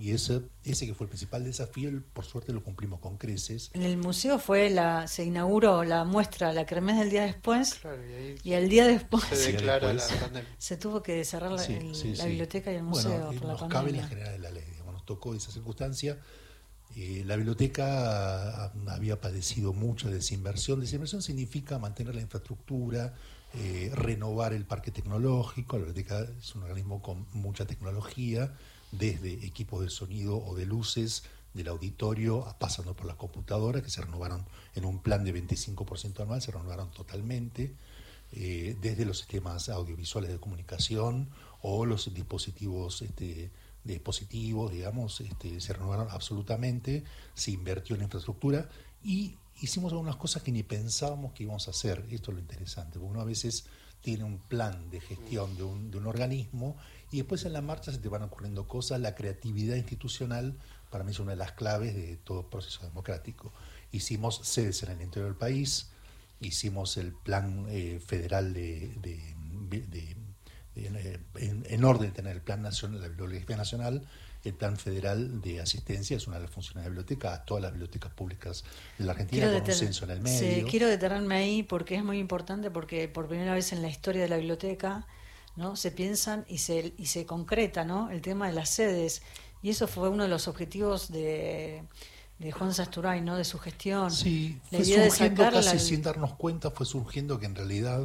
y 0.00 0.10
ese, 0.10 0.42
ese 0.64 0.86
que 0.86 0.94
fue 0.94 1.04
el 1.04 1.08
principal 1.08 1.44
desafío, 1.44 1.90
por 2.12 2.24
suerte 2.24 2.52
lo 2.52 2.64
cumplimos 2.64 2.98
con 2.98 3.16
creces. 3.16 3.70
En 3.74 3.82
el 3.82 3.96
museo 3.96 4.40
fue 4.40 4.70
la, 4.70 5.06
se 5.06 5.24
inauguró 5.24 5.84
la 5.84 6.04
muestra, 6.04 6.52
la 6.52 6.66
cremes 6.66 6.98
del 6.98 7.10
día 7.10 7.22
después, 7.22 7.78
y, 8.42 8.52
el 8.52 8.68
día 8.68 8.86
después 8.88 9.24
se, 9.24 9.52
declara 9.52 9.92
la 9.92 10.02
se 10.58 10.76
tuvo 10.76 11.00
que 11.00 11.24
cerrar 11.24 11.52
la, 11.52 11.64
biblioteca 11.64 12.72
y 12.72 12.76
el 12.76 12.82
museo 12.82 13.30
por 13.30 13.44
la 13.44 13.52
nos 13.52 13.68
cabe 13.68 13.92
la 13.92 14.06
general 14.08 14.32
de 14.32 14.38
la 14.40 14.50
ley, 14.50 14.64
nos 14.90 15.04
tocó 15.04 15.34
esa 15.34 15.52
circunstancia. 15.52 16.18
Eh, 16.96 17.22
la 17.24 17.36
biblioteca 17.36 18.72
había 18.88 19.20
padecido 19.20 19.72
mucha 19.72 20.08
desinversión. 20.08 20.80
Desinversión 20.80 21.22
significa 21.22 21.78
mantener 21.78 22.16
la 22.16 22.22
infraestructura, 22.22 23.14
eh, 23.54 23.92
renovar 23.94 24.54
el 24.54 24.64
parque 24.64 24.90
tecnológico. 24.90 25.76
La 25.76 25.84
biblioteca 25.84 26.26
es 26.40 26.54
un 26.56 26.64
organismo 26.64 27.00
con 27.00 27.26
mucha 27.32 27.66
tecnología 27.66 28.52
desde 28.92 29.44
equipos 29.46 29.82
de 29.82 29.90
sonido 29.90 30.36
o 30.38 30.54
de 30.54 30.66
luces 30.66 31.24
del 31.54 31.68
auditorio, 31.68 32.44
pasando 32.58 32.94
por 32.94 33.06
las 33.06 33.16
computadoras, 33.16 33.82
que 33.82 33.90
se 33.90 34.02
renovaron 34.02 34.44
en 34.74 34.84
un 34.84 35.00
plan 35.00 35.24
de 35.24 35.34
25% 35.34 36.20
anual, 36.20 36.42
se 36.42 36.52
renovaron 36.52 36.90
totalmente, 36.90 37.74
eh, 38.32 38.76
desde 38.80 39.04
los 39.04 39.18
sistemas 39.18 39.68
audiovisuales 39.68 40.30
de 40.30 40.38
comunicación 40.38 41.30
o 41.62 41.86
los 41.86 42.12
dispositivos 42.12 43.02
este, 43.02 43.50
dispositivos, 43.84 44.70
digamos, 44.72 45.20
este, 45.20 45.60
se 45.60 45.72
renovaron 45.72 46.08
absolutamente, 46.10 47.04
se 47.34 47.52
invirtió 47.52 47.96
en 47.96 48.02
infraestructura 48.02 48.68
y 49.02 49.34
hicimos 49.60 49.92
algunas 49.92 50.16
cosas 50.16 50.42
que 50.42 50.52
ni 50.52 50.62
pensábamos 50.62 51.32
que 51.32 51.44
íbamos 51.44 51.66
a 51.68 51.70
hacer. 51.70 52.06
Esto 52.10 52.30
es 52.30 52.36
lo 52.36 52.40
interesante, 52.40 52.98
porque 52.98 53.10
uno 53.10 53.20
a 53.20 53.24
veces 53.24 53.64
tiene 54.00 54.24
un 54.24 54.38
plan 54.38 54.90
de 54.90 55.00
gestión 55.00 55.56
de 55.56 55.64
un, 55.64 55.90
de 55.90 55.98
un 55.98 56.06
organismo 56.06 56.76
y 57.10 57.18
después 57.18 57.44
en 57.44 57.52
la 57.52 57.62
marcha 57.62 57.92
se 57.92 57.98
te 57.98 58.08
van 58.08 58.22
ocurriendo 58.22 58.66
cosas. 58.66 59.00
La 59.00 59.14
creatividad 59.14 59.76
institucional 59.76 60.54
para 60.90 61.04
mí 61.04 61.12
es 61.12 61.20
una 61.20 61.32
de 61.32 61.36
las 61.36 61.52
claves 61.52 61.94
de 61.94 62.16
todo 62.16 62.48
proceso 62.48 62.84
democrático. 62.86 63.52
Hicimos 63.92 64.40
sedes 64.44 64.82
en 64.82 64.90
el 64.90 65.02
interior 65.02 65.30
del 65.30 65.38
país, 65.38 65.90
hicimos 66.40 66.96
el 66.96 67.12
plan 67.12 67.66
eh, 67.68 68.00
federal 68.04 68.52
de, 68.52 68.92
en, 70.74 71.84
orden 71.84 72.08
de 72.08 72.14
tener 72.14 72.36
el 72.36 72.42
plan 72.42 72.62
nacional, 72.62 73.00
la 73.00 73.08
biblioteca 73.08 73.56
nacional, 73.56 74.06
el 74.44 74.54
plan 74.54 74.76
federal 74.76 75.40
de 75.40 75.60
asistencia 75.60 76.16
es 76.16 76.26
una 76.26 76.36
de 76.36 76.42
las 76.42 76.50
funciones 76.50 76.84
de 76.84 76.90
la 76.90 76.90
biblioteca 76.90 77.34
a 77.34 77.44
todas 77.44 77.62
las 77.62 77.72
bibliotecas 77.72 78.12
públicas 78.12 78.64
de 78.96 79.04
la 79.04 79.12
Argentina 79.12 79.46
con 79.46 79.62
un 79.62 79.72
censo 79.72 80.04
en 80.04 80.10
el 80.12 80.20
medio. 80.20 80.38
Sí, 80.38 80.64
quiero 80.70 80.86
detenerme 80.86 81.34
ahí 81.34 81.62
porque 81.62 81.96
es 81.96 82.04
muy 82.04 82.18
importante 82.18 82.70
porque 82.70 83.08
por 83.08 83.26
primera 83.26 83.54
vez 83.54 83.72
en 83.72 83.82
la 83.82 83.88
historia 83.88 84.22
de 84.22 84.28
la 84.28 84.36
biblioteca 84.36 85.06
¿no? 85.58 85.76
se 85.76 85.90
piensan 85.90 86.44
y 86.48 86.58
se, 86.58 86.94
y 86.96 87.06
se 87.06 87.26
concreta 87.26 87.84
¿no? 87.84 88.10
el 88.10 88.22
tema 88.22 88.46
de 88.46 88.54
las 88.54 88.70
sedes. 88.70 89.20
Y 89.60 89.70
eso 89.70 89.86
fue 89.88 90.08
uno 90.08 90.22
de 90.22 90.28
los 90.30 90.48
objetivos 90.48 91.10
de, 91.10 91.82
de 92.38 92.52
Juan 92.52 92.72
Sasturay, 92.72 93.20
¿no? 93.20 93.36
De 93.36 93.44
su 93.44 93.58
gestión. 93.58 94.10
Sí, 94.10 94.58
La 94.70 94.78
fue 94.78 94.86
idea 94.86 95.02
de 95.02 95.10
surgiendo 95.10 95.42
casi 95.50 95.78
sin 95.80 96.02
darnos 96.02 96.34
cuenta, 96.34 96.70
fue 96.70 96.86
surgiendo 96.86 97.38
que 97.40 97.46
en 97.46 97.56
realidad 97.56 98.02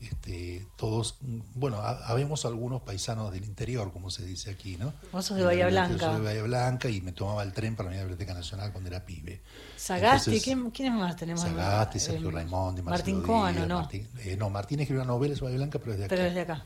este, 0.00 0.64
todos, 0.76 1.16
bueno, 1.56 1.78
ha- 1.78 2.06
habemos 2.06 2.44
algunos 2.46 2.80
paisanos 2.82 3.32
del 3.32 3.44
interior, 3.44 3.92
como 3.92 4.10
se 4.10 4.24
dice 4.24 4.50
aquí, 4.50 4.76
¿no? 4.76 4.92
Vos 5.12 5.26
sos 5.26 5.36
de 5.36 5.44
Bahía 5.44 5.66
Blanca. 5.66 5.92
Yo 6.06 6.12
soy 6.12 6.20
de 6.20 6.24
Bahía 6.24 6.42
Blanca 6.44 6.88
y 6.88 7.00
me 7.00 7.10
tomaba 7.12 7.42
el 7.42 7.52
tren 7.52 7.74
para 7.76 7.88
venir 7.88 8.00
a 8.00 8.04
la 8.04 8.08
Biblioteca 8.08 8.32
Nacional 8.32 8.70
cuando 8.72 8.88
era 8.88 9.04
pibe. 9.04 9.40
Sagasti, 9.76 10.30
Entonces, 10.30 10.42
¿quién, 10.44 10.70
¿quiénes 10.70 10.94
más 10.98 11.16
tenemos? 11.16 11.42
Sagasti, 11.42 11.98
Eh, 11.98 12.00
Sergio 12.00 12.30
Raimondi, 12.30 12.80
Martín 12.82 13.20
Coano, 13.22 13.66
¿no? 13.66 13.80
Martín- 13.82 14.06
eh, 14.20 14.36
no, 14.38 14.48
Martín 14.50 14.80
escribió 14.80 15.02
una 15.02 15.12
novela 15.12 15.34
sobre 15.34 15.50
Bahía 15.52 15.58
Blanca, 15.58 15.78
pero 15.80 15.92
es 15.92 15.98
de 15.98 16.04
acá. 16.06 16.14
Pero 16.14 16.24
desde 16.28 16.40
acá. 16.40 16.64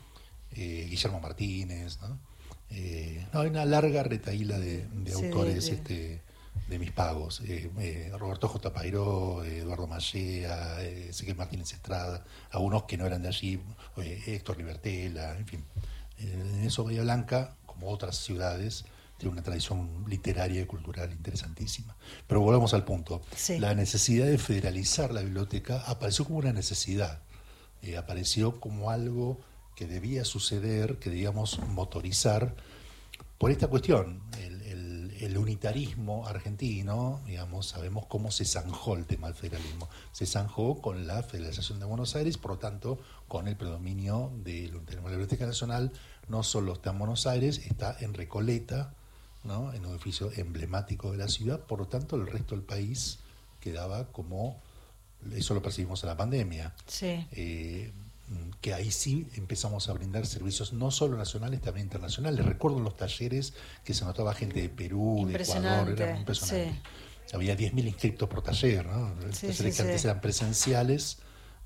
Eh, 0.55 0.87
Guillermo 0.89 1.19
Martínez, 1.19 1.99
¿no? 2.01 2.19
Eh, 2.69 3.25
no, 3.33 3.41
hay 3.41 3.49
una 3.49 3.65
larga 3.65 4.03
retaíla 4.03 4.57
de, 4.59 4.87
autores 5.13 5.65
de- 5.67 5.71
este, 5.75 6.21
de 6.67 6.79
mis 6.79 6.91
pagos. 6.91 7.41
Eh, 7.41 7.69
eh, 7.79 8.11
Roberto 8.17 8.47
J. 8.47 8.73
Pairó, 8.73 9.43
Eduardo 9.43 9.85
Mallea, 9.87 10.81
Ezequiel 10.81 11.35
Martínez 11.37 11.73
Estrada, 11.73 12.23
algunos 12.51 12.83
que 12.83 12.97
no 12.97 13.05
eran 13.05 13.21
de 13.21 13.27
allí, 13.27 13.59
Héctor 13.97 14.57
Libertela, 14.57 15.37
en 15.37 15.45
fin. 15.45 15.63
En 16.17 16.63
eso 16.63 16.83
Bahía 16.83 17.01
Blanca, 17.03 17.55
como 17.65 17.89
otras 17.89 18.17
ciudades, 18.17 18.85
tiene 19.17 19.33
una 19.33 19.43
tradición 19.43 20.05
literaria 20.07 20.61
y 20.61 20.65
cultural 20.65 21.11
interesantísima. 21.11 21.95
Pero 22.27 22.41
volvamos 22.41 22.73
al 22.73 22.85
punto. 22.85 23.21
Sí. 23.35 23.59
La 23.59 23.73
necesidad 23.75 24.25
de 24.25 24.37
federalizar 24.37 25.11
la 25.13 25.21
biblioteca 25.21 25.81
apareció 25.85 26.25
como 26.25 26.39
una 26.39 26.53
necesidad 26.53 27.19
apareció 27.97 28.61
como 28.61 28.89
algo 28.91 29.41
que 29.75 29.87
debía 29.87 30.23
suceder, 30.25 30.97
que 30.99 31.09
debíamos 31.09 31.59
motorizar 31.67 32.55
por 33.37 33.51
esta 33.51 33.67
cuestión, 33.67 34.21
el, 34.39 34.61
el- 34.61 34.93
el 35.23 35.37
unitarismo 35.37 36.27
argentino, 36.27 37.21
digamos, 37.25 37.67
sabemos 37.67 38.05
cómo 38.07 38.29
se 38.29 38.43
zanjó 38.43 38.95
el 38.97 39.05
tema 39.05 39.27
del 39.27 39.35
federalismo. 39.37 39.87
Se 40.11 40.25
zanjó 40.25 40.81
con 40.81 41.07
la 41.07 41.23
Federalización 41.23 41.79
de 41.79 41.85
Buenos 41.85 42.15
Aires, 42.17 42.37
por 42.37 42.51
lo 42.51 42.57
tanto, 42.57 42.99
con 43.29 43.47
el 43.47 43.55
predominio 43.55 44.31
del 44.43 44.75
unitarismo. 44.75 45.07
La 45.07 45.11
Biblioteca 45.15 45.45
Nacional 45.45 45.93
no 46.27 46.43
solo 46.43 46.73
está 46.73 46.89
en 46.89 46.99
Buenos 46.99 47.25
Aires, 47.25 47.59
está 47.59 47.95
en 48.01 48.13
Recoleta, 48.13 48.93
¿no? 49.45 49.71
en 49.71 49.85
un 49.85 49.91
edificio 49.93 50.29
emblemático 50.35 51.11
de 51.11 51.17
la 51.19 51.29
ciudad, 51.29 51.61
por 51.61 51.79
lo 51.79 51.87
tanto, 51.87 52.17
el 52.17 52.27
resto 52.27 52.55
del 52.55 52.65
país 52.65 53.19
quedaba 53.61 54.07
como, 54.11 54.61
eso 55.33 55.53
lo 55.53 55.61
percibimos 55.61 56.03
en 56.03 56.09
la 56.09 56.17
pandemia, 56.17 56.75
Sí. 56.85 57.25
eh, 57.31 57.93
que 58.61 58.73
ahí 58.73 58.91
sí 58.91 59.27
empezamos 59.35 59.89
a 59.89 59.93
brindar 59.93 60.25
servicios 60.25 60.73
no 60.73 60.91
solo 60.91 61.17
nacionales, 61.17 61.61
también 61.61 61.85
internacionales. 61.87 62.45
Recuerdo 62.45 62.79
los 62.79 62.95
talleres 62.95 63.53
que 63.83 63.93
se 63.93 64.05
notaba 64.05 64.33
gente 64.33 64.61
de 64.61 64.69
Perú, 64.69 65.25
de 65.27 65.35
Ecuador, 65.41 65.89
era 65.89 66.17
impresionante. 66.17 66.81
Había 67.33 67.55
10.000 67.57 67.87
inscritos 67.87 68.29
por 68.29 68.41
taller, 68.43 68.85
¿no? 68.85 69.13
Sí, 69.31 69.47
talleres 69.47 69.57
sí, 69.57 69.63
que 69.63 69.71
sí. 69.71 69.81
antes 69.81 70.05
eran 70.05 70.21
presenciales, 70.21 71.17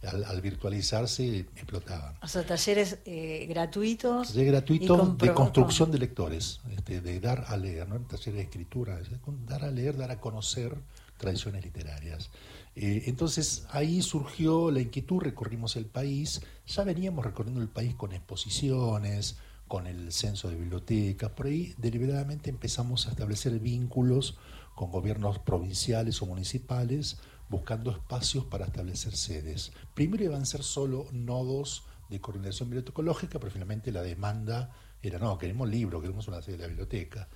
al, 0.03 0.23
al 0.25 0.41
virtualizarse 0.41 1.39
explotaban. 1.39 2.15
O 2.21 2.27
sea, 2.27 2.45
talleres 2.45 2.99
eh, 3.05 3.45
gratuitos. 3.49 4.27
Taller 4.29 4.43
y 4.43 4.51
gratuito 4.51 4.97
con 4.97 5.17
de 5.17 5.33
construcción 5.33 5.87
con- 5.89 5.93
de 5.93 5.99
lectores, 5.99 6.61
este, 6.75 7.01
de 7.01 7.19
dar 7.19 7.45
a 7.47 7.57
leer, 7.57 7.87
¿no? 7.89 7.99
taller 8.01 8.35
de 8.35 8.41
escritura, 8.41 8.99
dar 9.47 9.65
a 9.65 9.71
leer, 9.71 9.97
dar 9.97 10.11
a 10.11 10.19
conocer 10.19 10.75
tradiciones 11.17 11.63
literarias. 11.63 12.29
Eh, 12.75 13.03
entonces 13.07 13.65
ahí 13.71 14.01
surgió 14.01 14.71
la 14.71 14.81
inquietud, 14.81 15.21
recorrimos 15.21 15.75
el 15.75 15.85
país, 15.85 16.41
ya 16.65 16.83
veníamos 16.83 17.25
recorriendo 17.25 17.61
el 17.61 17.69
país 17.69 17.95
con 17.95 18.13
exposiciones, 18.13 19.37
con 19.67 19.87
el 19.87 20.11
censo 20.11 20.49
de 20.49 20.55
bibliotecas, 20.55 21.31
por 21.31 21.47
ahí 21.47 21.73
deliberadamente 21.77 22.49
empezamos 22.49 23.07
a 23.07 23.11
establecer 23.11 23.59
vínculos 23.59 24.37
con 24.75 24.91
gobiernos 24.91 25.39
provinciales 25.39 26.21
o 26.21 26.25
municipales, 26.25 27.17
buscando 27.49 27.91
espacios 27.91 28.45
para 28.45 28.65
establecer 28.65 29.15
sedes. 29.15 29.71
Primero 29.93 30.23
iban 30.23 30.43
a 30.43 30.45
ser 30.45 30.63
solo 30.63 31.07
nodos 31.11 31.83
de 32.09 32.21
coordinación 32.21 32.69
bibliotecológica, 32.69 33.39
pero 33.39 33.51
finalmente 33.51 33.91
la 33.91 34.01
demanda 34.01 34.71
era, 35.01 35.19
no, 35.19 35.37
queremos 35.37 35.69
libros, 35.69 36.01
queremos 36.01 36.27
una 36.27 36.41
sede 36.41 36.57
de 36.57 36.63
la 36.63 36.67
biblioteca. 36.67 37.27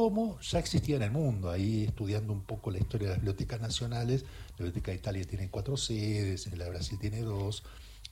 Como 0.00 0.38
ya 0.40 0.58
existía 0.58 0.96
en 0.96 1.02
el 1.04 1.10
mundo, 1.10 1.50
ahí 1.50 1.84
estudiando 1.84 2.30
un 2.30 2.42
poco 2.42 2.70
la 2.70 2.76
historia 2.76 3.06
de 3.08 3.14
las 3.14 3.18
bibliotecas 3.22 3.62
nacionales, 3.62 4.24
la 4.50 4.56
Biblioteca 4.66 4.90
de 4.90 4.98
Italia 4.98 5.24
tiene 5.24 5.48
cuatro 5.48 5.78
sedes, 5.78 6.46
la 6.54 6.64
de 6.66 6.70
Brasil 6.70 6.98
tiene 7.00 7.22
dos. 7.22 7.62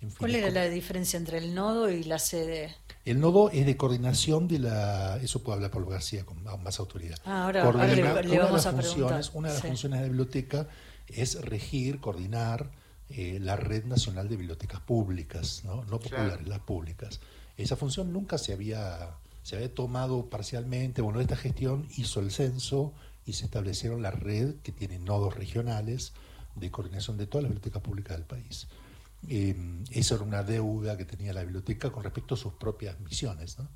en 0.00 0.08
fin, 0.08 0.16
¿Cuál 0.18 0.34
era 0.36 0.46
como- 0.48 0.54
la 0.60 0.68
diferencia 0.70 1.18
entre 1.18 1.36
el 1.36 1.54
nodo 1.54 1.90
y 1.90 2.02
la 2.04 2.18
sede? 2.18 2.74
el 3.04 3.20
nodo 3.20 3.50
es 3.50 3.66
de 3.66 3.76
coordinación 3.76 4.48
de 4.48 4.60
la. 4.60 5.18
Eso 5.22 5.42
puedo 5.42 5.56
hablar 5.56 5.70
Pablo 5.72 5.88
García 5.90 6.24
con 6.24 6.42
más 6.62 6.78
autoridad. 6.80 7.18
Ah, 7.26 7.44
ahora- 7.44 7.64
ahora 7.64 7.86
le- 7.86 7.96
le 7.96 8.02
una 8.02 8.14
de 8.46 8.52
las 8.52 8.64
a 8.64 8.70
preguntar. 8.74 8.74
funciones, 8.74 9.30
Una 9.34 9.48
de 9.48 9.54
las 9.54 9.60
Sí. 9.62 9.68
funciones 9.68 9.98
de 9.98 10.02
la 10.06 10.08
biblioteca 10.08 10.66
es 11.06 11.38
regir, 11.42 12.00
coordinar 12.00 12.70
eh, 13.10 13.38
la 13.38 13.56
red 13.56 13.84
nacional 13.84 14.26
de 14.30 14.36
bibliotecas 14.38 14.80
públicas, 14.80 15.60
no, 15.66 15.84
no 15.84 15.98
populares, 16.00 16.32
Claro. 16.38 16.48
las 16.48 16.60
públicas. 16.60 17.20
Esa 17.58 17.76
función 17.76 18.10
nunca 18.14 18.38
se 18.38 18.54
había, 18.54 19.10
se 19.44 19.56
había 19.56 19.72
tomado 19.72 20.30
parcialmente. 20.30 21.02
Bueno, 21.02 21.20
esta 21.20 21.36
gestión 21.36 21.86
hizo 21.96 22.20
el 22.20 22.32
censo 22.32 22.94
y 23.26 23.34
se 23.34 23.44
establecieron 23.44 24.02
la 24.02 24.10
red 24.10 24.56
que 24.62 24.72
tiene 24.72 24.98
nodos 24.98 25.36
regionales 25.36 26.14
de 26.56 26.70
coordinación 26.70 27.18
de 27.18 27.26
todas 27.26 27.44
las 27.44 27.50
bibliotecas 27.50 27.82
públicas 27.82 28.16
del 28.16 28.26
país. 28.26 28.66
Eh, 29.28 29.54
esa 29.90 30.14
era 30.16 30.24
una 30.24 30.42
deuda 30.42 30.96
que 30.96 31.04
tenía 31.04 31.34
la 31.34 31.42
biblioteca 31.42 31.92
con 31.92 32.02
respecto 32.02 32.34
a 32.34 32.38
sus 32.38 32.54
propias 32.54 32.98
misiones. 33.00 33.58
¿no? 33.58 33.68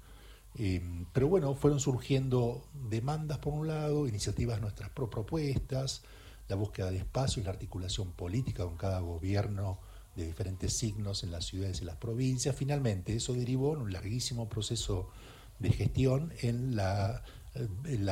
Eh, 0.56 0.82
pero 1.12 1.28
bueno, 1.28 1.54
fueron 1.54 1.80
surgiendo 1.80 2.66
demandas 2.88 3.38
por 3.38 3.52
un 3.52 3.68
lado, 3.68 4.08
iniciativas 4.08 4.62
nuestras 4.62 4.88
pro 4.88 5.10
propuestas, 5.10 6.02
la 6.48 6.56
búsqueda 6.56 6.90
de 6.90 6.96
espacio 6.96 7.42
y 7.42 7.44
la 7.44 7.50
articulación 7.50 8.12
política 8.12 8.64
con 8.64 8.78
cada 8.78 9.00
gobierno 9.00 9.80
de 10.16 10.24
diferentes 10.24 10.72
signos 10.72 11.24
en 11.24 11.30
las 11.30 11.44
ciudades 11.44 11.82
y 11.82 11.84
las 11.84 11.96
provincias. 11.96 12.56
Finalmente, 12.56 13.14
eso 13.14 13.34
derivó 13.34 13.74
en 13.74 13.82
un 13.82 13.92
larguísimo 13.92 14.48
proceso 14.48 15.10
de 15.58 15.70
gestión 15.70 16.32
en 16.40 16.76
la, 16.76 17.22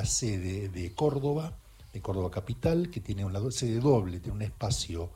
sede 0.04 0.68
de 0.68 0.92
Córdoba, 0.94 1.56
de 1.92 2.00
Córdoba 2.00 2.30
Capital, 2.30 2.90
que 2.90 3.00
tiene 3.00 3.24
una 3.24 3.40
sede 3.50 3.80
doble, 3.80 4.20
tiene 4.20 4.36
un 4.36 4.42
espacio 4.42 5.10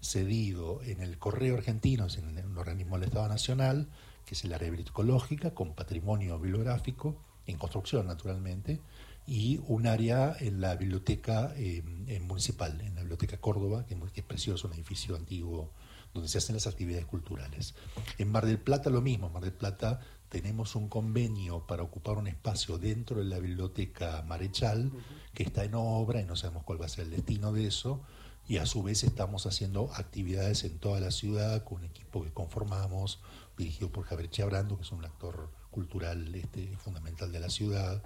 cedido 0.00 0.82
en 0.82 1.00
el 1.00 1.18
Correo 1.18 1.56
Argentino, 1.56 2.06
es 2.06 2.18
en 2.18 2.44
un 2.44 2.58
organismo 2.58 2.96
del 2.98 3.08
Estado 3.08 3.28
Nacional, 3.28 3.88
que 4.24 4.34
es 4.34 4.44
el 4.44 4.52
área 4.52 4.68
bibliotecológica, 4.68 5.54
con 5.54 5.74
patrimonio 5.74 6.38
bibliográfico, 6.38 7.16
en 7.46 7.58
construcción 7.58 8.06
naturalmente, 8.06 8.80
y 9.26 9.60
un 9.66 9.86
área 9.86 10.36
en 10.38 10.60
la 10.60 10.76
biblioteca 10.76 11.52
eh, 11.56 11.82
municipal, 12.26 12.80
en 12.80 12.94
la 12.94 13.00
Biblioteca 13.00 13.38
Córdoba, 13.38 13.84
que 13.86 13.96
es 14.14 14.24
precioso, 14.24 14.68
un 14.68 14.74
edificio 14.74 15.16
antiguo 15.16 15.70
donde 16.14 16.28
se 16.28 16.38
hacen 16.38 16.54
las 16.54 16.66
actividades 16.66 17.06
culturales. 17.06 17.74
En 18.18 18.30
Mar 18.30 18.46
del 18.46 18.58
Plata 18.58 18.90
lo 18.90 19.02
mismo, 19.02 19.26
en 19.26 19.32
Mar 19.32 19.42
del 19.42 19.52
Plata 19.52 20.00
tenemos 20.28 20.74
un 20.74 20.88
convenio 20.88 21.66
para 21.66 21.82
ocupar 21.82 22.18
un 22.18 22.26
espacio 22.26 22.78
dentro 22.78 23.18
de 23.18 23.24
la 23.24 23.38
biblioteca 23.38 24.22
Marechal, 24.26 24.90
que 25.34 25.44
está 25.44 25.64
en 25.64 25.74
obra 25.74 26.20
y 26.20 26.24
no 26.24 26.36
sabemos 26.36 26.64
cuál 26.64 26.80
va 26.80 26.86
a 26.86 26.90
ser 26.90 27.04
el 27.04 27.10
destino 27.10 27.52
de 27.52 27.66
eso, 27.66 28.02
y 28.48 28.58
a 28.58 28.66
su 28.66 28.82
vez 28.82 29.02
estamos 29.04 29.46
haciendo 29.46 29.90
actividades 29.94 30.64
en 30.64 30.78
toda 30.78 31.00
la 31.00 31.10
ciudad 31.10 31.64
con 31.64 31.78
un 31.78 31.84
equipo 31.84 32.22
que 32.22 32.32
conformamos, 32.32 33.20
dirigido 33.56 33.90
por 33.90 34.04
Javier 34.04 34.30
Chiabrando, 34.30 34.76
que 34.76 34.82
es 34.82 34.92
un 34.92 35.04
actor 35.04 35.50
cultural 35.70 36.34
este, 36.34 36.76
fundamental 36.78 37.30
de 37.32 37.40
la 37.40 37.50
ciudad. 37.50 38.02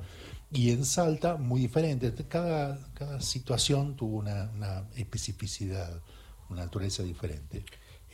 Y 0.50 0.70
en 0.70 0.84
Salta, 0.84 1.36
muy 1.36 1.60
diferente. 1.60 2.12
Cada, 2.26 2.78
cada 2.94 3.20
situación 3.20 3.96
tuvo 3.96 4.18
una, 4.18 4.50
una 4.54 4.88
especificidad, 4.96 6.02
una 6.48 6.64
naturaleza 6.64 7.02
diferente. 7.02 7.64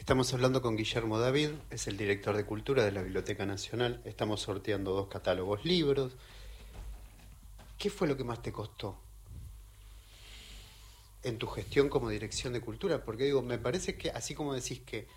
Estamos 0.06 0.32
hablando 0.32 0.62
con 0.62 0.76
Guillermo 0.76 1.18
David, 1.18 1.48
es 1.68 1.88
el 1.88 1.96
director 1.96 2.36
de 2.36 2.44
cultura 2.44 2.84
de 2.84 2.92
la 2.92 3.02
Biblioteca 3.02 3.44
Nacional. 3.44 4.00
Estamos 4.04 4.40
sorteando 4.40 4.92
dos 4.92 5.08
catálogos 5.08 5.64
libros. 5.64 6.12
¿Qué 7.76 7.90
fue 7.90 8.06
lo 8.06 8.16
que 8.16 8.22
más 8.22 8.40
te 8.40 8.52
costó 8.52 8.96
en 11.24 11.38
tu 11.38 11.48
gestión 11.48 11.88
como 11.88 12.08
dirección 12.08 12.52
de 12.52 12.60
cultura? 12.60 13.04
Porque 13.04 13.24
digo, 13.24 13.42
me 13.42 13.58
parece 13.58 13.96
que 13.96 14.10
así 14.10 14.32
como 14.32 14.54
decís 14.54 14.78
que 14.86 15.08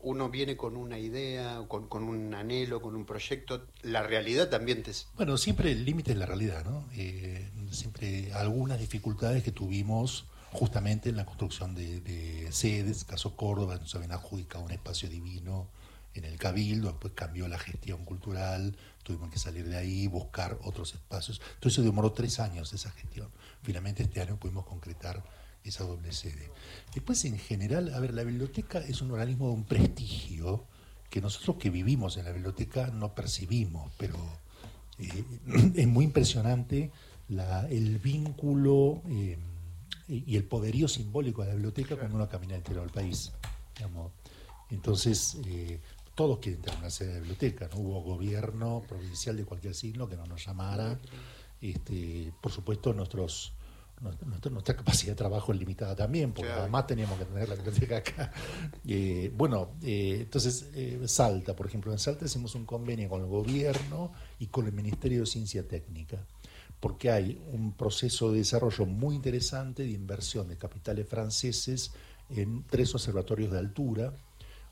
uno 0.00 0.30
viene 0.30 0.56
con 0.56 0.78
una 0.78 0.98
idea, 0.98 1.62
con, 1.68 2.02
un 2.02 2.32
anhelo, 2.32 2.80
con 2.80 2.96
un 2.96 3.04
proyecto, 3.04 3.66
la 3.82 4.02
realidad 4.02 4.48
también 4.48 4.82
te... 4.82 4.92
Bueno, 5.16 5.36
siempre 5.36 5.70
el 5.70 5.84
límite 5.84 6.12
es 6.12 6.16
la 6.16 6.24
realidad, 6.24 6.64
¿no? 6.64 6.86
Eh, 6.94 7.46
siempre 7.70 8.32
algunas 8.32 8.80
dificultades 8.80 9.42
que 9.42 9.52
tuvimos 9.52 10.24
justamente 10.52 11.08
en 11.08 11.16
la 11.16 11.24
construcción 11.24 11.74
de, 11.74 12.00
de 12.00 12.52
sedes, 12.52 13.04
caso 13.04 13.36
Córdoba, 13.36 13.76
nos 13.76 13.94
habían 13.94 14.12
adjudicado 14.12 14.64
un 14.64 14.70
espacio 14.70 15.08
divino 15.08 15.68
en 16.14 16.24
el 16.24 16.36
Cabildo, 16.38 16.88
después 16.88 17.12
cambió 17.14 17.48
la 17.48 17.58
gestión 17.58 18.04
cultural, 18.04 18.76
tuvimos 19.02 19.30
que 19.30 19.38
salir 19.38 19.68
de 19.68 19.76
ahí, 19.76 20.06
buscar 20.06 20.58
otros 20.62 20.94
espacios. 20.94 21.40
Entonces 21.54 21.84
demoró 21.84 22.12
tres 22.12 22.40
años 22.40 22.72
esa 22.72 22.90
gestión. 22.90 23.28
Finalmente 23.62 24.02
este 24.02 24.20
año 24.20 24.36
pudimos 24.38 24.66
concretar 24.66 25.22
esa 25.64 25.84
doble 25.84 26.12
sede. 26.12 26.50
Después, 26.94 27.24
en 27.24 27.38
general, 27.38 27.92
a 27.94 28.00
ver, 28.00 28.14
la 28.14 28.24
biblioteca 28.24 28.78
es 28.78 29.00
un 29.00 29.10
organismo 29.10 29.48
de 29.48 29.54
un 29.54 29.64
prestigio 29.64 30.64
que 31.10 31.20
nosotros 31.20 31.56
que 31.56 31.70
vivimos 31.70 32.16
en 32.16 32.24
la 32.24 32.32
biblioteca 32.32 32.88
no 32.88 33.14
percibimos, 33.14 33.92
pero 33.96 34.16
eh, 34.98 35.24
es 35.74 35.86
muy 35.86 36.04
impresionante 36.04 36.90
la, 37.28 37.66
el 37.68 37.98
vínculo 37.98 39.02
eh, 39.08 39.38
y 40.08 40.36
el 40.36 40.44
poderío 40.44 40.88
simbólico 40.88 41.42
de 41.42 41.48
la 41.48 41.54
biblioteca 41.54 41.96
cuando 41.96 42.16
uno 42.16 42.28
camina 42.28 42.54
entero 42.54 42.80
del 42.80 42.90
país. 42.90 43.32
Digamos. 43.76 44.12
Entonces, 44.70 45.38
eh, 45.46 45.80
todos 46.14 46.38
quieren 46.38 46.60
tener 46.62 46.78
una 46.78 46.90
sede 46.90 47.14
de 47.14 47.20
biblioteca, 47.20 47.68
no 47.72 47.78
hubo 47.78 48.02
gobierno 48.02 48.82
provincial 48.88 49.36
de 49.36 49.44
cualquier 49.44 49.74
signo 49.74 50.08
que 50.08 50.16
no 50.16 50.26
nos 50.26 50.44
llamara. 50.44 50.98
Este, 51.60 52.32
por 52.40 52.52
supuesto, 52.52 52.92
nuestros 52.92 53.52
nuestra, 54.00 54.76
capacidad 54.76 55.12
de 55.12 55.16
trabajo 55.16 55.52
es 55.52 55.58
limitada 55.58 55.94
también, 55.96 56.32
porque 56.32 56.52
además 56.52 56.86
teníamos 56.86 57.18
que 57.18 57.24
tener 57.24 57.48
la 57.48 57.54
biblioteca 57.56 57.96
acá. 57.98 58.32
Eh, 58.90 59.30
bueno, 59.36 59.72
eh, 59.82 60.18
entonces, 60.22 60.70
eh, 60.74 61.02
Salta, 61.06 61.54
por 61.54 61.66
ejemplo, 61.66 61.92
en 61.92 61.98
Salta 61.98 62.24
hicimos 62.24 62.54
un 62.54 62.64
convenio 62.64 63.08
con 63.08 63.20
el 63.20 63.26
gobierno 63.26 64.12
y 64.38 64.46
con 64.46 64.66
el 64.66 64.72
Ministerio 64.72 65.20
de 65.20 65.26
Ciencia 65.26 65.66
Técnica, 65.66 66.24
porque 66.80 67.10
hay 67.10 67.40
un 67.52 67.72
proceso 67.72 68.30
de 68.30 68.38
desarrollo 68.38 68.86
muy 68.86 69.16
interesante 69.16 69.82
de 69.82 69.90
inversión 69.90 70.48
de 70.48 70.56
capitales 70.56 71.08
franceses 71.08 71.92
en 72.30 72.64
tres 72.64 72.94
observatorios 72.94 73.52
de 73.52 73.58
altura, 73.58 74.12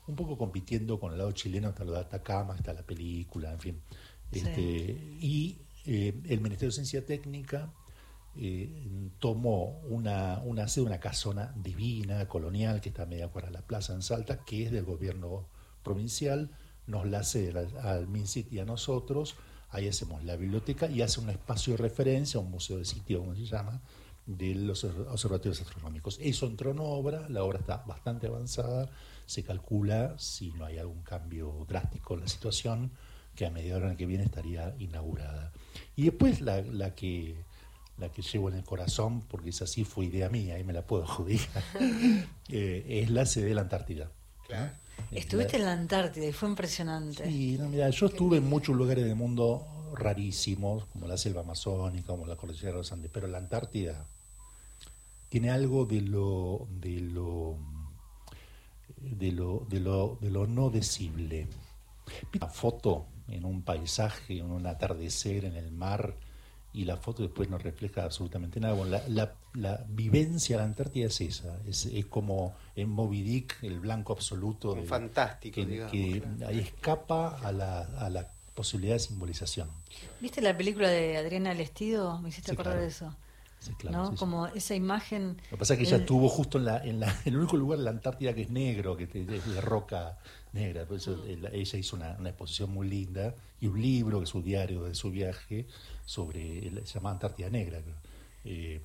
un 0.07 0.15
poco 0.15 0.37
compitiendo 0.37 0.99
con 0.99 1.11
el 1.11 1.17
lado 1.17 1.31
chileno, 1.33 1.69
está 1.69 1.83
lo 1.83 1.93
de 1.93 1.99
Atacama, 1.99 2.55
está 2.55 2.73
la 2.73 2.83
película, 2.83 3.51
en 3.51 3.59
fin. 3.59 3.81
Este, 4.31 4.51
y 5.19 5.57
el 5.85 6.41
Ministerio 6.41 6.69
de 6.69 6.73
Ciencia 6.73 7.05
Técnica 7.05 7.73
eh, 8.35 8.69
tomó 9.19 9.79
una, 9.89 10.41
una 10.43 10.67
sede, 10.67 10.85
una 10.85 10.99
casona 10.99 11.53
divina, 11.55 12.27
colonial, 12.27 12.81
que 12.81 12.89
está 12.89 13.03
a 13.03 13.05
media 13.05 13.29
cuadra 13.29 13.49
de 13.49 13.53
la 13.55 13.65
plaza 13.65 13.93
en 13.93 14.01
Salta, 14.01 14.43
que 14.45 14.65
es 14.65 14.71
del 14.71 14.85
gobierno 14.85 15.47
provincial, 15.83 16.51
nos 16.85 17.07
la 17.07 17.23
cede 17.23 17.57
al, 17.57 17.77
al 17.79 18.07
MinSit 18.07 18.51
y 18.53 18.59
a 18.59 18.65
nosotros, 18.65 19.35
ahí 19.69 19.87
hacemos 19.87 20.23
la 20.23 20.35
biblioteca 20.35 20.87
y 20.89 21.01
hace 21.01 21.19
un 21.19 21.29
espacio 21.29 21.73
de 21.73 21.77
referencia, 21.77 22.39
un 22.39 22.51
museo 22.51 22.77
de 22.77 22.85
sitio, 22.85 23.19
como 23.19 23.35
se 23.35 23.45
llama, 23.45 23.81
de 24.25 24.55
los 24.55 24.83
observatorios 24.83 25.61
astronómicos. 25.61 26.19
Eso 26.21 26.45
entró 26.45 26.71
en 26.71 26.79
obra, 26.79 27.27
la 27.29 27.43
obra 27.43 27.59
está 27.59 27.77
bastante 27.87 28.27
avanzada, 28.27 28.89
se 29.25 29.43
calcula, 29.43 30.15
si 30.17 30.51
no 30.51 30.65
hay 30.65 30.77
algún 30.77 31.01
cambio 31.01 31.65
drástico 31.67 32.13
en 32.13 32.21
la 32.21 32.27
situación, 32.27 32.91
que 33.35 33.45
a 33.45 33.51
media 33.51 33.75
hora 33.75 33.95
que 33.95 34.05
viene 34.05 34.23
estaría 34.23 34.75
inaugurada. 34.79 35.53
Y 35.95 36.03
después 36.03 36.41
la, 36.41 36.61
que 36.95 37.35
la 37.97 38.09
que 38.09 38.21
llevo 38.21 38.49
en 38.49 38.55
el 38.55 38.63
corazón, 38.63 39.21
porque 39.21 39.49
es 39.49 39.61
así, 39.61 39.83
fue 39.83 40.05
idea 40.05 40.29
mía, 40.29 40.59
y 40.59 40.63
me 40.63 40.73
la 40.73 40.85
puedo 40.85 41.03
adjudicar, 41.05 41.63
eh, 42.49 42.85
es 43.03 43.09
la 43.09 43.25
sede 43.25 43.45
de 43.45 43.55
la 43.55 43.61
Antártida. 43.61 44.11
Estuviste 45.11 45.57
en 45.57 45.65
la 45.65 45.73
Antártida 45.73 46.25
y 46.25 46.33
fue 46.33 46.49
impresionante. 46.49 47.25
Sí, 47.25 47.57
no, 47.57 47.69
mira, 47.69 47.89
yo 47.89 48.07
estuve 48.07 48.37
en 48.37 48.47
muchos 48.47 48.75
lugares 48.75 49.05
del 49.05 49.15
mundo 49.15 49.65
rarísimos, 49.93 50.85
como 50.85 51.07
la 51.07 51.17
selva 51.17 51.41
amazónica, 51.41 52.07
como 52.07 52.25
la 52.25 52.35
cordillera 52.35 52.71
de 52.71 52.77
los 52.77 52.91
Andes, 52.91 53.09
pero 53.13 53.27
la 53.27 53.37
Antártida 53.37 54.05
tiene 55.29 55.49
algo 55.49 55.85
de 55.85 56.01
lo, 56.01 56.67
de 56.69 56.99
lo, 56.99 57.57
de 58.97 59.31
lo, 59.31 59.65
de 59.69 59.79
lo, 59.79 60.17
de 60.21 60.29
lo 60.29 60.47
no 60.47 60.69
decible. 60.69 61.47
Una 62.35 62.47
foto 62.47 63.05
en 63.27 63.45
un 63.45 63.61
paisaje, 63.63 64.39
en 64.39 64.51
un 64.51 64.65
atardecer 64.65 65.45
en 65.45 65.55
el 65.55 65.71
mar, 65.71 66.15
y 66.77 66.85
la 66.85 66.95
foto 66.95 67.23
después 67.23 67.49
no 67.49 67.57
refleja 67.57 68.03
absolutamente 68.03 68.59
nada. 68.59 68.75
Bueno, 68.75 68.99
la, 69.07 69.33
la, 69.55 69.83
vivencia 69.89 70.57
de 70.57 70.61
la 70.61 70.65
Antártida 70.65 71.07
es 71.07 71.19
esa, 71.21 71.57
es, 71.65 71.87
es, 71.87 72.05
como 72.05 72.55
en 72.75 72.89
Moby 72.89 73.23
Dick, 73.23 73.57
el 73.63 73.79
blanco 73.79 74.13
absoluto. 74.13 74.75
De, 74.75 74.83
fantástico, 74.83 75.55
que, 75.55 75.87
que 75.91 76.23
ahí 76.45 76.59
escapa 76.59 77.39
a 77.39 77.51
la, 77.51 77.79
a 77.81 78.11
la 78.11 78.27
posibilidad 78.53 78.93
de 78.93 78.99
simbolización. 78.99 79.69
¿Viste 80.21 80.39
la 80.39 80.55
película 80.55 80.87
de 80.89 81.17
Adriana 81.17 81.55
Lestido? 81.55 82.19
Me 82.19 82.29
hiciste 82.29 82.51
acordar 82.51 82.79
de 82.79 82.87
eso. 82.87 83.15
Sí, 83.57 83.73
claro, 83.73 84.11
¿no? 84.11 84.15
como 84.15 84.45
esa 84.45 84.75
imagen. 84.75 85.37
Lo 85.45 85.49
que 85.49 85.57
pasa 85.57 85.73
es 85.73 85.79
que 85.79 85.85
ella 85.85 85.97
estuvo 85.97 86.29
justo 86.29 86.59
en, 86.59 86.65
la, 86.65 86.77
en, 86.77 86.99
la, 86.99 87.09
en 87.25 87.33
el 87.33 87.37
único 87.37 87.57
lugar 87.57 87.79
de 87.79 87.85
la 87.85 87.89
Antártida 87.89 88.35
que 88.35 88.43
es 88.43 88.51
negro, 88.51 88.95
que 88.95 89.05
es 89.05 89.11
de 89.25 89.61
roca 89.61 90.19
negra. 90.53 90.85
Por 90.85 90.97
eso 90.97 91.23
ella 91.25 91.77
hizo 91.77 91.95
una, 91.95 92.15
una, 92.19 92.29
exposición 92.29 92.71
muy 92.71 92.87
linda 92.87 93.35
y 93.59 93.67
un 93.67 93.81
libro, 93.81 94.19
que 94.19 94.23
es 94.25 94.29
su 94.29 94.41
diario 94.41 94.83
de 94.83 94.95
su 94.95 95.11
viaje, 95.11 95.67
sobre, 96.05 96.71
se 96.85 96.93
llama 96.95 97.11
Antártida 97.11 97.49
Negra. 97.49 97.81
Eh, 98.45 98.81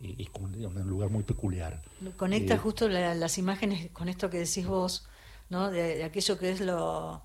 es 0.00 0.28
un 0.38 0.88
lugar 0.88 1.10
muy 1.10 1.24
peculiar. 1.24 1.82
Conecta 2.16 2.54
eh, 2.54 2.58
justo 2.58 2.88
las 2.88 3.38
imágenes 3.38 3.90
con 3.92 4.08
esto 4.08 4.30
que 4.30 4.38
decís 4.38 4.66
vos, 4.66 5.08
¿no? 5.50 5.70
De, 5.70 6.04
aquello 6.04 6.38
que 6.38 6.52
es 6.52 6.60
lo, 6.60 7.22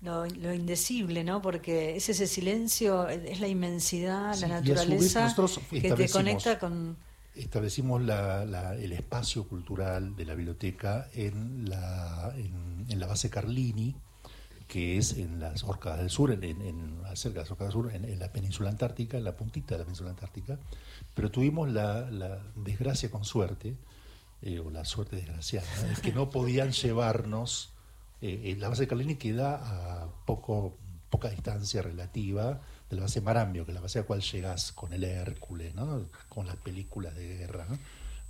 lo, 0.00 0.54
indecible, 0.54 1.22
¿no? 1.22 1.40
Porque 1.40 1.96
es 1.96 2.08
ese 2.08 2.26
silencio, 2.26 3.08
es 3.08 3.40
la 3.40 3.48
inmensidad, 3.48 4.34
la 4.40 4.48
naturaleza 4.48 5.34
que 5.70 5.92
te 5.92 6.08
conecta 6.08 6.58
con... 6.58 6.96
Establecimos 7.34 8.02
la, 8.02 8.74
el 8.74 8.92
espacio 8.92 9.46
cultural 9.46 10.16
de 10.16 10.24
la 10.24 10.34
biblioteca 10.34 11.08
en 11.14 11.68
la, 11.68 12.34
en 12.36 13.00
la 13.00 13.06
base 13.06 13.30
Carlini, 13.30 13.94
que 14.70 14.98
es 14.98 15.14
en 15.14 15.40
las 15.40 15.64
Orcas 15.64 15.98
del 15.98 16.10
Sur, 16.10 16.30
en, 16.30 16.44
en, 16.44 17.00
cerca 17.14 17.40
de 17.40 17.40
las 17.40 17.50
Orcas 17.50 17.66
del 17.66 17.72
Sur, 17.72 17.92
en, 17.92 18.18
la 18.20 18.32
península 18.32 18.70
antártica, 18.70 19.18
en 19.18 19.24
la 19.24 19.36
puntita 19.36 19.74
de 19.74 19.80
la 19.80 19.84
península 19.84 20.10
antártica, 20.10 20.60
pero 21.12 21.28
tuvimos 21.32 21.68
la, 21.68 22.08
desgracia 22.54 23.10
con 23.10 23.24
suerte, 23.24 23.76
eh, 24.42 24.60
o 24.60 24.70
la 24.70 24.84
suerte 24.84 25.16
desgraciada, 25.16 25.66
es 25.90 25.98
que 25.98 26.12
no 26.12 26.30
podían 26.30 26.70
llevarnos, 26.70 27.72
eh, 28.22 28.56
la 28.60 28.68
base 28.68 28.82
de 28.82 28.88
Carlini 28.88 29.16
queda 29.16 29.56
a 29.56 30.08
poco, 30.24 30.76
poca 31.10 31.30
distancia 31.30 31.82
relativa 31.82 32.60
de 32.90 32.96
la 32.96 33.02
base 33.02 33.20
Marambio, 33.20 33.64
que 33.64 33.70
es 33.70 33.74
la 33.74 33.80
base 33.80 34.00
a 34.00 34.02
la 34.02 34.06
cual 34.06 34.20
llegas 34.20 34.72
con 34.72 34.92
el 34.92 35.04
Hércules, 35.04 35.74
¿no? 35.74 36.08
con 36.28 36.46
las 36.46 36.56
películas 36.56 37.14
de 37.14 37.38
guerra. 37.38 37.66
¿no? 37.68 37.78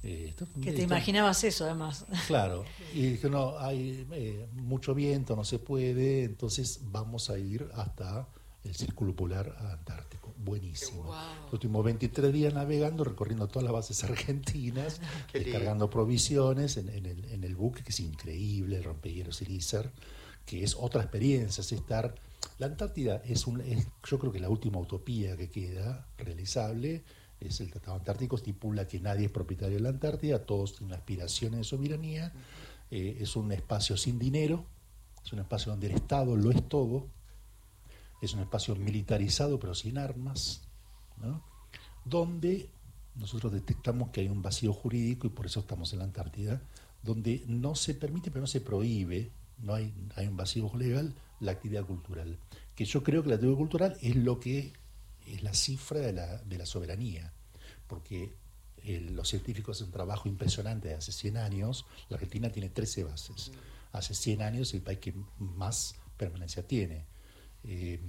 Eh, 0.03 0.35
que 0.63 0.73
te 0.73 0.83
imaginabas 0.83 1.43
eso 1.45 1.65
además. 1.65 2.05
Claro, 2.27 2.65
y 2.95 3.13
dije, 3.13 3.29
no, 3.29 3.59
hay 3.59 4.07
eh, 4.13 4.47
mucho 4.53 4.95
viento, 4.95 5.35
no 5.35 5.45
se 5.45 5.59
puede, 5.59 6.25
entonces 6.25 6.81
vamos 6.85 7.31
a 7.31 7.39
ir 7.39 7.69
hasta 7.75 8.27
el 8.65 8.75
Círculo 8.75 9.17
Polar 9.17 9.57
Antártico. 9.73 10.35
Buenísimo. 10.43 11.15
Wow. 11.51 11.83
23 11.83 12.33
días 12.33 12.55
navegando, 12.55 13.05
recorriendo 13.05 13.47
todas 13.49 13.65
las 13.65 13.73
bases 13.73 14.05
argentinas, 14.05 15.01
cargando 15.53 15.91
provisiones 15.91 16.77
en, 16.77 16.89
el, 16.89 17.07
en, 17.07 17.45
el, 17.45 17.55
buque, 17.57 17.83
que 17.83 17.91
es 17.91 18.01
increíble, 18.01 18.77
el 18.77 18.85
rompehielos 18.85 19.43
Elízer, 19.43 19.91
que 20.47 20.65
es 20.65 20.77
otra 20.79 21.03
experiencia, 21.03 21.63
es 21.63 21.73
estar... 21.73 22.15
La 22.59 22.67
Antártida 22.67 23.23
es, 23.25 23.47
un, 23.47 23.61
es, 23.61 23.87
yo 24.09 24.19
creo 24.19 24.33
que 24.33 24.41
la 24.41 24.49
última 24.49 24.79
utopía 24.79 25.37
que 25.37 25.51
queda 25.51 26.07
realizable, 26.19 27.05
es 27.41 27.61
el 27.61 27.71
Tratado 27.71 27.97
Antártico, 27.97 28.37
estipula 28.37 28.87
que 28.87 29.01
nadie 29.01 29.27
es 29.27 29.33
propietario 29.33 29.77
de 29.77 29.83
la 29.83 29.89
Antártida, 29.89 30.45
todos 30.45 30.77
tienen 30.77 30.95
aspiraciones 30.95 31.61
de 31.61 31.65
soberanía, 31.65 32.33
eh, 32.91 33.19
es 33.21 33.35
un 33.37 33.51
espacio 33.53 33.97
sin 33.97 34.19
dinero, 34.19 34.67
es 35.25 35.33
un 35.33 35.39
espacio 35.39 35.73
donde 35.73 35.87
el 35.87 35.95
Estado 35.95 36.37
lo 36.37 36.51
es 36.51 36.69
todo, 36.69 37.07
es 38.21 38.35
un 38.35 38.41
espacio 38.41 38.77
militarizado 38.77 39.59
pero 39.59 39.75
sin 39.75 39.97
armas, 39.97 40.63
donde 42.05 42.69
nosotros 43.15 43.53
detectamos 43.53 44.11
que 44.11 44.21
hay 44.21 44.29
un 44.29 44.43
vacío 44.43 44.73
jurídico 44.73 45.27
y 45.27 45.31
por 45.31 45.47
eso 45.47 45.61
estamos 45.61 45.93
en 45.93 46.01
la 46.01 46.05
Antártida, 46.05 46.61
donde 47.03 47.43
no 47.47 47.75
se 47.75 47.95
permite 47.95 48.31
pero 48.31 48.43
no 48.43 48.47
se 48.47 48.61
prohíbe, 48.61 49.31
no 49.59 49.75
hay, 49.75 49.95
hay 50.17 50.27
un 50.27 50.37
vacío 50.37 50.71
legal, 50.77 51.15
la 51.41 51.53
actividad 51.53 51.85
cultural. 51.85 52.39
Que 52.75 52.85
yo 52.85 53.03
creo 53.03 53.23
que 53.23 53.29
la 53.31 53.35
actividad 53.35 53.57
cultural 53.57 53.97
es 54.01 54.17
lo 54.17 54.39
que 54.41 54.73
es 55.27 55.43
la 55.43 55.55
cifra 55.55 56.01
de 56.01 56.13
la, 56.13 56.39
de 56.39 56.59
la 56.59 56.67
soberanía, 56.67 57.33
porque 57.87 58.35
los 58.85 59.29
científicos 59.29 59.77
hacen 59.77 59.87
un 59.87 59.93
trabajo 59.93 60.29
impresionante 60.29 60.89
de 60.89 60.95
hace 60.95 61.13
100 61.13 61.37
años, 61.37 61.87
la 62.09 62.17
Argentina 62.17 62.51
tiene 62.51 62.71
13 62.71 63.05
bases, 63.05 63.53
hace 63.93 64.15
100 64.15 64.43
años 64.43 64.73
el 64.75 64.83
país 64.83 64.99
que 64.99 65.15
más 65.39 65.95
permanencia 66.17 66.67
tiene. 66.67 67.05
Eh, 67.65 68.01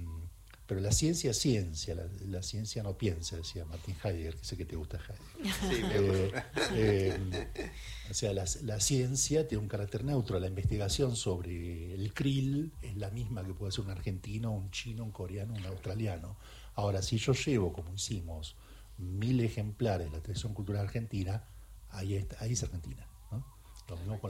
pero 0.72 0.80
la 0.80 0.92
ciencia 0.92 1.32
es 1.32 1.38
ciencia, 1.38 1.94
la, 2.30 2.42
ciencia 2.42 2.82
no 2.82 2.96
piensa, 2.96 3.36
decía 3.36 3.66
Martin 3.66 3.94
Heidegger, 4.02 4.36
que 4.36 4.44
sé 4.46 4.56
que 4.56 4.64
te 4.64 4.74
gusta 4.74 4.98
Heidegger. 4.98 6.44
Eh, 6.74 7.18
eh, 7.54 7.70
o 8.10 8.14
sea, 8.14 8.32
la, 8.32 8.46
la, 8.62 8.80
ciencia 8.80 9.46
tiene 9.46 9.60
un 9.60 9.68
carácter 9.68 10.02
neutro, 10.02 10.40
la 10.40 10.46
investigación 10.46 11.14
sobre 11.14 11.92
el 11.92 12.14
krill 12.14 12.72
es 12.80 12.96
la 12.96 13.10
misma 13.10 13.44
que 13.44 13.52
puede 13.52 13.70
ser 13.70 13.84
un 13.84 13.90
argentino, 13.90 14.50
un 14.50 14.70
chino, 14.70 15.04
un 15.04 15.10
coreano, 15.10 15.52
un 15.52 15.66
australiano. 15.66 16.38
Ahora, 16.74 17.02
si 17.02 17.18
yo 17.18 17.34
llevo, 17.34 17.74
como 17.74 17.92
hicimos, 17.92 18.56
mil 18.96 19.40
ejemplares 19.40 20.10
de 20.10 20.16
la 20.16 20.22
tradición 20.22 20.54
cultural 20.54 20.86
argentina, 20.86 21.44
ahí, 21.90 22.26
ahí 22.38 22.52
es 22.54 22.62
Argentina. 22.62 23.06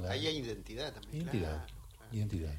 ahí 0.08 0.26
hay 0.26 0.38
identidad 0.38 0.92
también. 0.92 1.22
Identidad. 1.22 1.68
Identidad. 2.12 2.52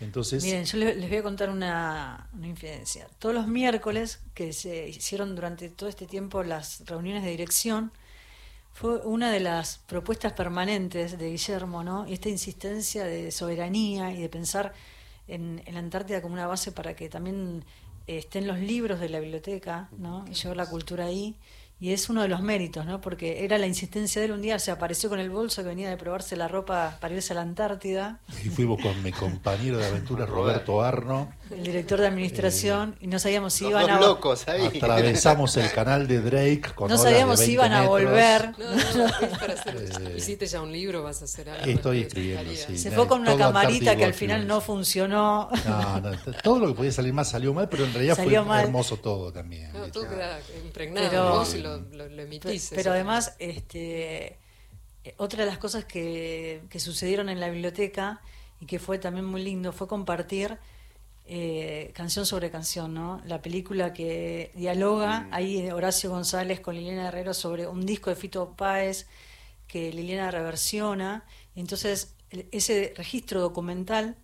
Entonces, 0.00 0.42
Miren, 0.44 0.64
yo 0.64 0.78
les, 0.78 1.08
voy 1.08 1.18
a 1.18 1.22
contar 1.22 1.50
una, 1.50 2.28
una 2.32 2.46
infidencia. 2.46 3.06
Todos 3.18 3.34
los 3.34 3.46
miércoles 3.46 4.20
que 4.34 4.52
se 4.52 4.88
hicieron 4.88 5.34
durante 5.34 5.68
todo 5.68 5.88
este 5.88 6.06
tiempo 6.06 6.42
las 6.42 6.84
reuniones 6.86 7.22
de 7.22 7.30
dirección, 7.30 7.92
fue 8.74 8.96
una 9.04 9.30
de 9.30 9.38
las 9.38 9.78
propuestas 9.78 10.32
permanentes 10.32 11.16
de 11.16 11.30
Guillermo, 11.30 11.84
¿no? 11.84 12.08
Y 12.08 12.14
esta 12.14 12.28
insistencia 12.28 13.04
de 13.04 13.30
soberanía 13.30 14.12
y 14.12 14.20
de 14.20 14.28
pensar 14.28 14.74
en, 15.28 15.62
en 15.64 15.74
la 15.74 15.80
Antártida 15.80 16.20
como 16.20 16.34
una 16.34 16.48
base 16.48 16.72
para 16.72 16.96
que 16.96 17.08
también 17.08 17.64
estén 18.08 18.48
los 18.48 18.58
libros 18.58 18.98
de 18.98 19.08
la 19.08 19.20
biblioteca, 19.20 19.88
¿no? 19.96 20.24
Y 20.28 20.34
llevar 20.34 20.56
la 20.56 20.66
cultura 20.66 21.06
ahí 21.06 21.36
y 21.80 21.92
es 21.92 22.08
uno 22.08 22.22
de 22.22 22.28
los 22.28 22.40
méritos, 22.40 22.86
¿no? 22.86 23.00
Porque 23.00 23.44
era 23.44 23.58
la 23.58 23.66
insistencia 23.66 24.20
de 24.20 24.26
él 24.26 24.32
un 24.32 24.40
día, 24.42 24.58
se 24.58 24.70
apareció 24.70 25.08
con 25.10 25.18
el 25.20 25.28
bolso 25.28 25.62
que 25.62 25.68
venía 25.68 25.90
de 25.90 25.96
probarse 25.96 26.36
la 26.36 26.48
ropa 26.48 26.96
para 27.00 27.14
irse 27.14 27.32
a 27.32 27.36
la 27.36 27.42
Antártida. 27.42 28.20
Y 28.44 28.48
fuimos 28.48 28.80
con 28.80 29.02
mi 29.02 29.12
compañero 29.12 29.76
de 29.78 29.86
aventura 29.86 30.24
Roberto 30.24 30.82
Arno. 30.82 31.32
El 31.50 31.62
director 31.62 32.00
de 32.00 32.06
administración, 32.06 32.96
y 33.00 33.06
no 33.06 33.18
sabíamos 33.18 33.52
si 33.52 33.64
Los 33.64 33.70
iban 33.72 33.86
dos 33.86 33.96
a 33.96 34.00
locos 34.00 34.48
ahí. 34.48 34.66
Atravesamos 34.78 35.56
el 35.58 35.70
canal 35.72 36.06
de 36.08 36.20
Drake 36.22 36.62
con 36.74 36.88
no 36.88 36.96
de 36.96 37.02
sabíamos 37.02 37.38
si 37.40 37.54
20 37.56 37.66
iban 37.66 37.72
a 37.72 37.86
volver. 37.86 38.52
No, 38.58 38.70
no, 38.70 39.06
es 39.06 39.38
para 39.38 39.52
hacer- 39.52 40.14
¿Hiciste 40.16 40.46
ya 40.46 40.62
un 40.62 40.72
libro? 40.72 41.02
¿Vas 41.02 41.20
a 41.20 41.24
hacer 41.26 41.50
algo? 41.50 41.66
Estoy 41.66 42.00
Te 42.00 42.06
escribiendo, 42.08 42.50
sí. 42.54 42.78
Se 42.78 42.88
no, 42.90 42.96
fue 42.96 43.08
con 43.08 43.20
una 43.20 43.32
todo 43.32 43.38
camarita 43.40 43.94
que 43.96 44.04
al 44.04 44.14
final 44.14 44.46
no 44.46 44.60
funcionó. 44.62 45.50
No, 45.66 46.00
no, 46.00 46.10
todo 46.42 46.58
lo 46.60 46.68
que 46.68 46.74
podía 46.74 46.92
salir 46.92 47.12
mal 47.12 47.26
salió 47.26 47.52
mal, 47.52 47.68
pero 47.68 47.84
en 47.84 47.92
realidad 47.92 48.16
Salió 48.16 48.40
fue 48.42 48.48
mal. 48.48 48.64
hermoso 48.64 48.96
todo 48.96 49.30
también. 49.32 49.70
No, 49.72 49.86
todo 49.88 50.08
queda 50.08 50.38
impregnado 50.64 51.08
Pero- 51.10 51.44
lo, 51.64 51.78
lo, 51.80 52.08
lo 52.08 52.16
Pe- 52.16 52.22
emitís. 52.22 52.72
Pero 52.74 52.92
además, 52.92 53.34
este, 53.38 54.38
eh, 55.04 55.14
otra 55.18 55.40
de 55.44 55.50
las 55.50 55.58
cosas 55.58 55.84
que, 55.84 56.62
que 56.70 56.80
sucedieron 56.80 57.28
en 57.28 57.40
la 57.40 57.48
biblioteca 57.50 58.20
y 58.60 58.66
que 58.66 58.78
fue 58.78 58.98
también 58.98 59.24
muy 59.26 59.42
lindo 59.42 59.72
fue 59.72 59.88
compartir 59.88 60.58
eh, 61.26 61.90
canción 61.94 62.26
sobre 62.26 62.50
canción, 62.50 62.92
¿no? 62.92 63.20
La 63.24 63.40
película 63.40 63.92
que 63.94 64.52
dialoga 64.54 65.26
ahí 65.30 65.70
Horacio 65.70 66.10
González 66.10 66.60
con 66.60 66.74
Liliana 66.74 67.08
Herrero 67.08 67.32
sobre 67.32 67.66
un 67.66 67.86
disco 67.86 68.10
de 68.10 68.16
Fito 68.16 68.54
Páez 68.56 69.06
que 69.66 69.90
Liliana 69.92 70.30
reversiona. 70.30 71.24
Y 71.54 71.60
entonces, 71.60 72.14
el- 72.30 72.46
ese 72.52 72.92
registro 72.96 73.40
documental 73.40 74.16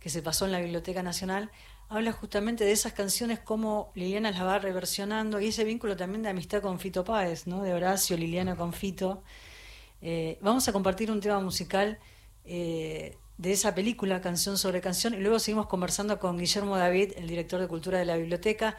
que 0.00 0.10
se 0.10 0.22
pasó 0.22 0.46
en 0.46 0.52
la 0.52 0.60
Biblioteca 0.60 1.02
Nacional 1.02 1.50
habla 1.88 2.12
justamente 2.12 2.64
de 2.64 2.72
esas 2.72 2.92
canciones, 2.92 3.38
cómo 3.40 3.92
Liliana 3.94 4.30
las 4.30 4.42
va 4.42 4.58
reversionando 4.58 5.40
y 5.40 5.48
ese 5.48 5.64
vínculo 5.64 5.96
también 5.96 6.22
de 6.22 6.28
amistad 6.28 6.60
con 6.60 6.78
Fito 6.78 7.04
Páez, 7.04 7.46
¿no? 7.46 7.62
De 7.62 7.72
Horacio, 7.72 8.16
Liliana 8.16 8.56
con 8.56 8.72
Fito. 8.72 9.22
Eh, 10.02 10.38
vamos 10.42 10.68
a 10.68 10.72
compartir 10.72 11.10
un 11.10 11.20
tema 11.20 11.40
musical 11.40 11.98
eh, 12.44 13.16
de 13.38 13.52
esa 13.52 13.74
película, 13.74 14.20
Canción 14.20 14.58
sobre 14.58 14.80
Canción, 14.80 15.14
y 15.14 15.18
luego 15.18 15.38
seguimos 15.38 15.66
conversando 15.66 16.18
con 16.18 16.38
Guillermo 16.38 16.76
David, 16.76 17.12
el 17.16 17.26
director 17.26 17.60
de 17.60 17.68
Cultura 17.68 17.98
de 17.98 18.04
la 18.04 18.16
Biblioteca. 18.16 18.76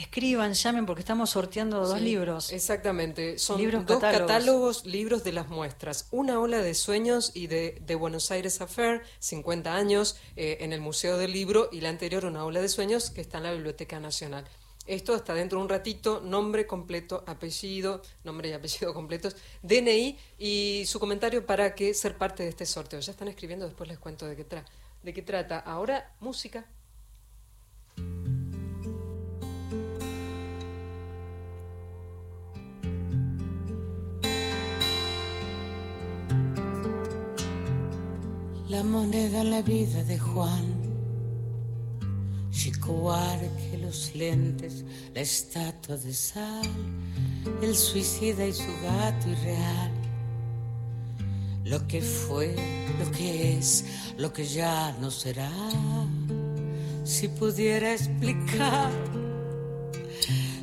Escriban, 0.00 0.54
llamen, 0.54 0.86
porque 0.86 1.00
estamos 1.00 1.28
sorteando 1.28 1.80
dos 1.86 1.98
Sí, 1.98 2.04
libros. 2.04 2.52
Exactamente. 2.52 3.38
Son 3.38 3.58
Libros, 3.60 3.84
dos 3.84 4.00
catálogos. 4.00 4.26
catálogos. 4.32 4.86
libros 4.86 5.24
de 5.24 5.32
las 5.32 5.48
muestras. 5.48 6.08
Una 6.10 6.40
ola 6.40 6.62
de 6.62 6.72
sueños 6.74 7.32
y 7.34 7.48
de, 7.48 7.82
de 7.84 7.94
Buenos 7.96 8.30
Aires 8.30 8.62
Affair, 8.62 9.02
50 9.18 9.74
años, 9.74 10.16
eh, 10.36 10.56
en 10.60 10.72
el 10.72 10.80
Museo 10.80 11.18
del 11.18 11.32
Libro, 11.32 11.68
y 11.70 11.82
la 11.82 11.90
anterior, 11.90 12.24
una 12.24 12.46
ola 12.46 12.62
de 12.62 12.70
sueños, 12.70 13.10
que 13.10 13.20
está 13.20 13.36
en 13.38 13.44
la 13.44 13.52
Biblioteca 13.52 14.00
Nacional. 14.00 14.46
Esto 14.86 15.14
está 15.14 15.34
dentro 15.34 15.58
de 15.58 15.64
un 15.64 15.68
ratito, 15.68 16.22
nombre 16.24 16.66
completo, 16.66 17.22
apellido, 17.26 18.00
nombre 18.24 18.48
y 18.48 18.52
apellido 18.52 18.94
completos, 18.94 19.36
DNI 19.62 20.18
y 20.38 20.84
su 20.86 20.98
comentario 20.98 21.44
para 21.44 21.74
que 21.74 21.92
ser 21.92 22.16
parte 22.16 22.42
de 22.42 22.48
este 22.48 22.64
sorteo. 22.64 23.00
Ya 23.00 23.12
están 23.12 23.28
escribiendo, 23.28 23.66
después 23.66 23.86
les 23.88 23.98
cuento 23.98 24.26
de 24.26 24.34
qué, 24.34 24.44
tra 24.44 24.64
de 25.02 25.12
qué 25.12 25.20
trata. 25.20 25.58
Ahora, 25.58 26.14
música. 26.20 26.64
La 38.70 38.84
moneda 38.84 39.40
en 39.40 39.50
la 39.50 39.62
vida 39.62 40.04
de 40.04 40.16
Juan. 40.16 40.64
Chico 42.52 42.92
Buarque, 42.92 43.76
los 43.82 44.14
lentes, 44.14 44.84
la 45.12 45.22
estatua 45.22 45.96
de 45.96 46.14
sal, 46.14 46.68
el 47.62 47.74
suicida 47.74 48.46
y 48.46 48.52
su 48.52 48.70
gato 48.84 49.28
irreal. 49.28 49.90
Lo 51.64 51.84
que 51.88 52.00
fue, 52.00 52.54
lo 53.00 53.10
que 53.10 53.58
es, 53.58 53.86
lo 54.16 54.32
que 54.32 54.44
ya 54.44 54.96
no 55.00 55.10
será. 55.10 55.50
Si 57.02 57.26
pudiera 57.26 57.92
explicar, 57.92 58.92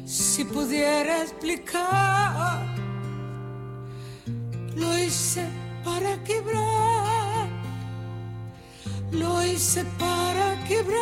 si 0.05 0.45
pudiera 0.45 1.23
explicar, 1.23 2.73
lo 4.77 4.97
hice 4.97 5.45
para 5.83 6.23
quebrar 6.23 7.16
lo 9.11 9.43
hice 9.43 9.83
para 9.97 10.63
quebrar, 10.67 11.01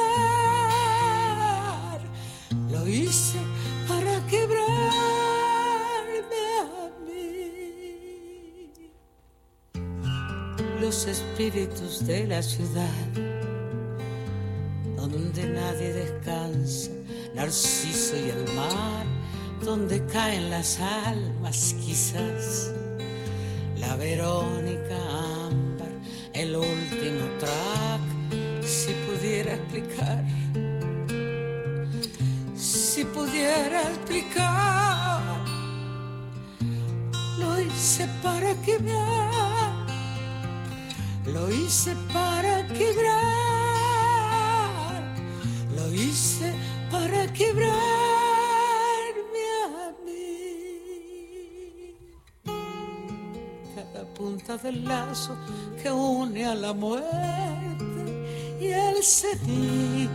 lo 2.71 2.87
hice 2.87 3.39
para 3.87 4.25
quebrarme 4.27 4.65
a 6.61 6.89
mí. 7.05 7.71
Los 10.79 11.07
espíritus 11.07 12.05
de 12.05 12.27
la 12.27 12.41
ciudad, 12.41 13.11
donde 14.95 15.47
nadie 15.47 15.93
descansa, 15.93 16.91
Narciso 17.33 18.15
y 18.15 18.29
el 18.29 18.45
mar, 18.55 19.05
donde 19.63 20.05
caen 20.05 20.49
las 20.49 20.79
almas 20.79 21.75
quizás 21.81 22.71
la 23.77 23.95
Verónica 23.97 24.97
el 26.35 26.55
último 26.55 27.25
track, 27.39 28.01
si 28.61 28.91
pudiera 29.07 29.53
explicar, 29.53 30.23
si 32.55 33.05
pudiera 33.05 33.81
explicar, 33.83 35.23
lo 37.39 37.61
hice 37.61 38.07
para 38.21 38.53
quebrar, 38.61 39.85
lo 41.25 41.49
hice 41.51 41.95
para 42.11 42.67
quebrar, 42.67 44.15
lo 45.73 45.93
hice 45.93 46.53
para 46.91 47.31
quebrarme 47.31 47.74
del 54.53 54.85
lazo 54.85 55.35
que 55.81 55.91
une 55.91 56.45
a 56.45 56.53
la 56.53 56.71
muerte 56.71 58.57
y 58.61 58.67
el 58.67 59.03
cenit. 59.03 60.11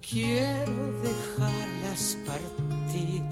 Quiero 0.00 0.98
dejarlas 1.02 2.16
partir. 2.26 3.22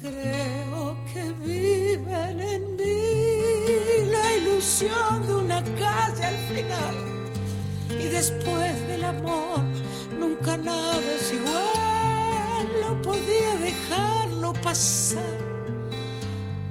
Creo 0.00 0.96
que 1.12 1.32
viven 1.44 2.40
en 2.40 2.76
mí 2.76 4.10
la 4.10 4.36
ilusión 4.36 5.26
de 5.26 5.34
una 5.34 5.62
calle 5.62 6.24
al 6.24 6.38
final. 6.48 6.96
Y 7.90 8.04
después 8.08 8.88
del 8.88 9.04
amor, 9.04 9.60
nunca 10.18 10.56
nada 10.56 11.14
es 11.14 11.30
igual. 11.34 12.68
No 12.80 13.02
podía 13.02 13.54
dejarlo 13.60 14.54
pasar. 14.54 15.43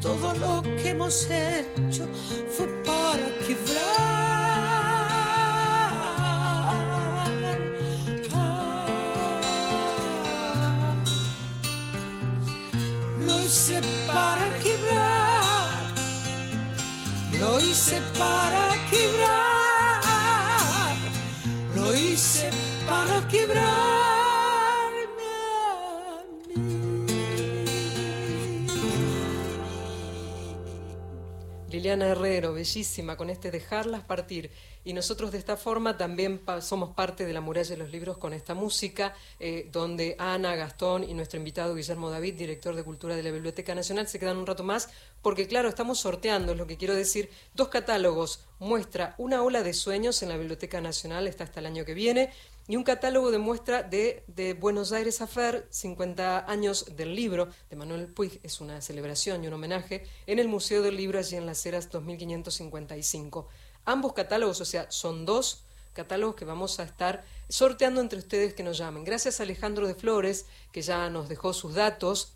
Todo 0.04 0.34
lo 0.34 0.62
que 0.62 0.90
hemos 0.90 1.30
hecho 1.30 2.06
fue 2.50 2.68
para 2.84 3.26
quebrar. 3.48 4.23
Liliana 31.94 32.12
Herrero, 32.12 32.54
bellísima, 32.54 33.16
con 33.16 33.30
este 33.30 33.52
dejarlas 33.52 34.04
partir. 34.04 34.50
Y 34.84 34.94
nosotros 34.94 35.32
de 35.32 35.38
esta 35.38 35.58
forma 35.58 35.96
también 35.96 36.42
somos 36.62 36.96
parte 36.96 37.26
de 37.26 37.34
la 37.34 37.40
muralla 37.40 37.70
de 37.70 37.78
los 37.78 37.92
libros 37.92 38.18
con 38.18 38.34
esta 38.34 38.56
música, 38.56 39.14
eh, 39.40 39.70
donde 39.72 40.16
Ana, 40.18 40.56
Gastón 40.56 41.04
y 41.04 41.14
nuestro 41.14 41.38
invitado 41.38 41.76
Guillermo 41.76 42.10
David, 42.10 42.34
director 42.34 42.76
de 42.76 42.84
Cultura 42.84 43.16
de 43.16 43.22
la 43.22 43.30
Biblioteca 43.30 43.76
Nacional, 43.76 44.08
se 44.08 44.18
quedan 44.18 44.38
un 44.38 44.48
rato 44.48 44.64
más, 44.64 44.90
porque 45.22 45.48
claro, 45.48 45.70
estamos 45.70 46.00
sorteando, 46.00 46.54
es 46.54 46.58
lo 46.58 46.66
que 46.66 46.78
quiero 46.78 46.96
decir, 46.96 47.30
dos 47.54 47.70
catálogos. 47.70 48.40
Muestra 48.60 49.14
Una 49.18 49.44
ola 49.44 49.62
de 49.62 49.74
sueños 49.74 50.24
en 50.24 50.30
la 50.30 50.38
Biblioteca 50.38 50.82
Nacional, 50.82 51.28
está 51.28 51.44
hasta 51.44 51.60
el 51.60 51.68
año 51.68 51.86
que 51.86 51.94
viene, 51.94 52.32
y 52.68 52.76
un 52.78 52.84
catálogo 52.84 53.32
de 53.32 53.40
muestra 53.40 53.84
de, 53.84 54.24
de 54.28 54.54
Buenos 54.54 54.92
Aires 54.94 55.22
Affair, 55.22 55.68
50 55.70 56.50
años 56.50 56.96
del 56.96 57.16
libro, 57.16 57.50
de 57.70 57.76
Manuel 57.76 58.08
Puig, 58.08 58.40
es 58.44 58.62
una 58.62 58.82
celebración 58.82 59.44
y 59.44 59.48
un 59.48 59.54
homenaje, 59.54 60.06
en 60.28 60.40
el 60.40 60.48
Museo 60.48 60.82
del 60.82 60.96
Libro, 60.96 61.20
allí 61.20 61.36
en 61.36 61.46
Las 61.46 61.66
Heras 61.66 61.90
2555. 61.92 63.50
Ambos 63.86 64.14
catálogos, 64.14 64.62
o 64.62 64.66
sea, 64.66 64.90
son 64.90 65.26
dos 65.26 65.66
catálogos 65.94 66.36
que 66.36 66.46
vamos 66.46 66.80
a 66.80 66.84
estar 66.84 67.26
sorteando 67.50 68.02
entre 68.02 68.20
ustedes 68.20 68.54
que 68.54 68.64
nos 68.64 68.78
llamen. 68.78 69.04
Gracias 69.04 69.40
a 69.40 69.44
Alejandro 69.44 69.88
de 69.88 69.96
Flores, 69.96 70.46
que 70.72 70.82
ya 70.82 71.10
nos 71.10 71.28
dejó 71.28 71.54
sus 71.54 71.76
datos. 71.76 72.34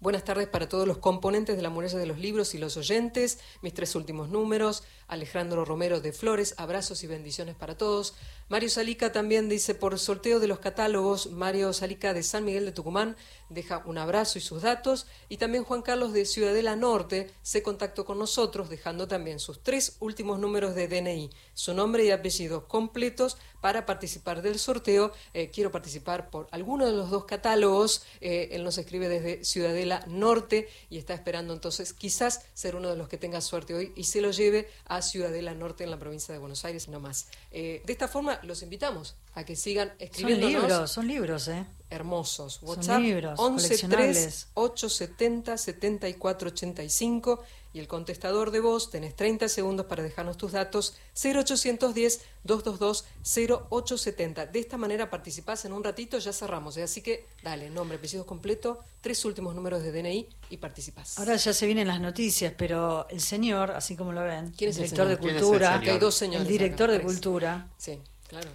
Buenas 0.00 0.22
tardes 0.22 0.46
para 0.46 0.68
todos 0.68 0.86
los 0.86 0.98
componentes 0.98 1.56
de 1.56 1.62
la 1.62 1.70
muralla 1.70 1.98
de 1.98 2.06
los 2.06 2.20
libros 2.20 2.54
y 2.54 2.58
los 2.58 2.76
oyentes. 2.76 3.40
Mis 3.62 3.74
tres 3.74 3.96
últimos 3.96 4.28
números. 4.28 4.84
Alejandro 5.08 5.64
Romero 5.64 6.00
de 6.00 6.12
Flores, 6.12 6.54
abrazos 6.56 7.02
y 7.02 7.08
bendiciones 7.08 7.56
para 7.56 7.76
todos. 7.76 8.14
Mario 8.48 8.68
Salica 8.68 9.10
también 9.10 9.48
dice, 9.48 9.74
por 9.74 9.98
sorteo 9.98 10.38
de 10.38 10.46
los 10.46 10.60
catálogos, 10.60 11.32
Mario 11.32 11.72
Salica 11.72 12.14
de 12.14 12.22
San 12.22 12.44
Miguel 12.44 12.66
de 12.66 12.72
Tucumán 12.72 13.16
deja 13.48 13.82
un 13.86 13.98
abrazo 13.98 14.38
y 14.38 14.40
sus 14.40 14.62
datos. 14.62 15.06
Y 15.28 15.36
también 15.36 15.64
Juan 15.64 15.82
Carlos 15.82 16.12
de 16.12 16.24
Ciudadela 16.24 16.76
Norte 16.76 17.30
se 17.42 17.62
contactó 17.62 18.04
con 18.04 18.18
nosotros, 18.18 18.68
dejando 18.68 19.08
también 19.08 19.38
sus 19.38 19.62
tres 19.62 19.96
últimos 20.00 20.38
números 20.38 20.74
de 20.74 20.88
DNI, 20.88 21.30
su 21.54 21.74
nombre 21.74 22.04
y 22.04 22.10
apellidos 22.10 22.64
completos 22.64 23.36
para 23.60 23.86
participar 23.86 24.42
del 24.42 24.58
sorteo. 24.58 25.12
Eh, 25.34 25.50
quiero 25.52 25.70
participar 25.70 26.30
por 26.30 26.48
alguno 26.50 26.86
de 26.86 26.92
los 26.92 27.10
dos 27.10 27.24
catálogos. 27.24 28.02
Eh, 28.20 28.50
él 28.52 28.64
nos 28.64 28.78
escribe 28.78 29.08
desde 29.08 29.44
Ciudadela 29.44 30.04
Norte 30.06 30.68
y 30.90 30.98
está 30.98 31.14
esperando 31.14 31.52
entonces 31.52 31.92
quizás 31.92 32.46
ser 32.54 32.76
uno 32.76 32.88
de 32.88 32.96
los 32.96 33.08
que 33.08 33.18
tenga 33.18 33.40
suerte 33.40 33.74
hoy 33.74 33.92
y 33.96 34.04
se 34.04 34.20
lo 34.20 34.30
lleve 34.30 34.68
a 34.86 35.02
Ciudadela 35.02 35.54
Norte 35.54 35.84
en 35.84 35.90
la 35.90 35.98
provincia 35.98 36.32
de 36.32 36.38
Buenos 36.38 36.64
Aires, 36.64 36.88
no 36.88 37.00
más. 37.00 37.28
Eh, 37.50 37.82
de 37.84 37.92
esta 37.92 38.08
forma 38.08 38.40
los 38.42 38.62
invitamos 38.62 39.16
a 39.38 39.44
que 39.44 39.54
sigan 39.54 39.92
escribiendo. 40.00 40.48
Son 40.48 40.52
libros, 40.68 40.90
son 40.90 41.06
libros, 41.06 41.48
¿eh? 41.48 41.64
Hermosos. 41.90 42.58
WhatsApp 42.62 43.00
113 43.00 44.48
870 44.54 45.56
7485 45.56 47.44
y 47.72 47.78
el 47.78 47.86
contestador 47.86 48.50
de 48.50 48.60
voz, 48.60 48.90
tenés 48.90 49.14
30 49.14 49.48
segundos 49.48 49.86
para 49.86 50.02
dejarnos 50.02 50.36
tus 50.36 50.52
datos, 50.52 50.94
0810 51.14 52.20
222 52.42 53.04
0870. 53.22 54.46
De 54.46 54.58
esta 54.58 54.76
manera 54.76 55.08
participás 55.08 55.64
en 55.66 55.72
un 55.72 55.84
ratito, 55.84 56.18
ya 56.18 56.32
cerramos. 56.32 56.76
¿eh? 56.76 56.82
Así 56.82 57.00
que 57.00 57.26
dale, 57.42 57.70
nombre, 57.70 57.98
apellido 57.98 58.26
completo, 58.26 58.80
tres 59.00 59.24
últimos 59.24 59.54
números 59.54 59.82
de 59.82 59.92
DNI 59.92 60.28
y 60.50 60.56
participás. 60.56 61.18
Ahora 61.18 61.36
ya 61.36 61.52
se 61.52 61.64
vienen 61.66 61.86
las 61.86 62.00
noticias, 62.00 62.52
pero 62.58 63.06
el 63.08 63.20
señor, 63.20 63.70
así 63.70 63.94
como 63.94 64.12
lo 64.12 64.24
ven, 64.24 64.52
¿Quién 64.56 64.70
es 64.70 64.78
el 64.78 64.82
director 64.84 65.06
de 65.06 65.18
¿Quién 65.18 65.36
es 65.36 65.42
cultura, 65.42 65.74
el 65.74 65.80
señor? 65.80 65.92
hay 65.94 65.98
dos 66.00 66.14
señores 66.16 66.42
el 66.42 66.48
director 66.52 66.84
acá, 66.90 66.92
de 66.92 66.98
tres. 66.98 67.12
cultura, 67.12 67.68
Sí, 67.78 68.00
claro. 68.26 68.50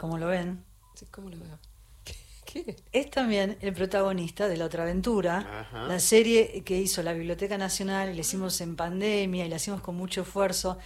Como 0.00 0.16
lo 0.16 0.28
ven, 0.28 0.64
Sí, 0.94 1.06
¿Cómo 1.10 1.28
lo 1.28 1.36
veo? 1.38 1.58
¿Qué? 2.46 2.76
Es 2.92 3.10
también 3.10 3.58
el 3.60 3.74
protagonista 3.74 4.48
de 4.48 4.56
La 4.56 4.64
Otra 4.64 4.82
Aventura, 4.84 5.60
Ajá. 5.60 5.86
la 5.86 6.00
serie 6.00 6.62
que 6.64 6.78
hizo 6.78 7.02
la 7.02 7.12
Biblioteca 7.12 7.58
Nacional, 7.58 8.08
y 8.10 8.14
la 8.14 8.20
hicimos 8.22 8.60
en 8.62 8.76
pandemia 8.76 9.44
y 9.44 9.48
la 9.50 9.56
hicimos 9.56 9.82
con 9.82 9.94
mucho 9.96 10.22
esfuerzo. 10.22 10.78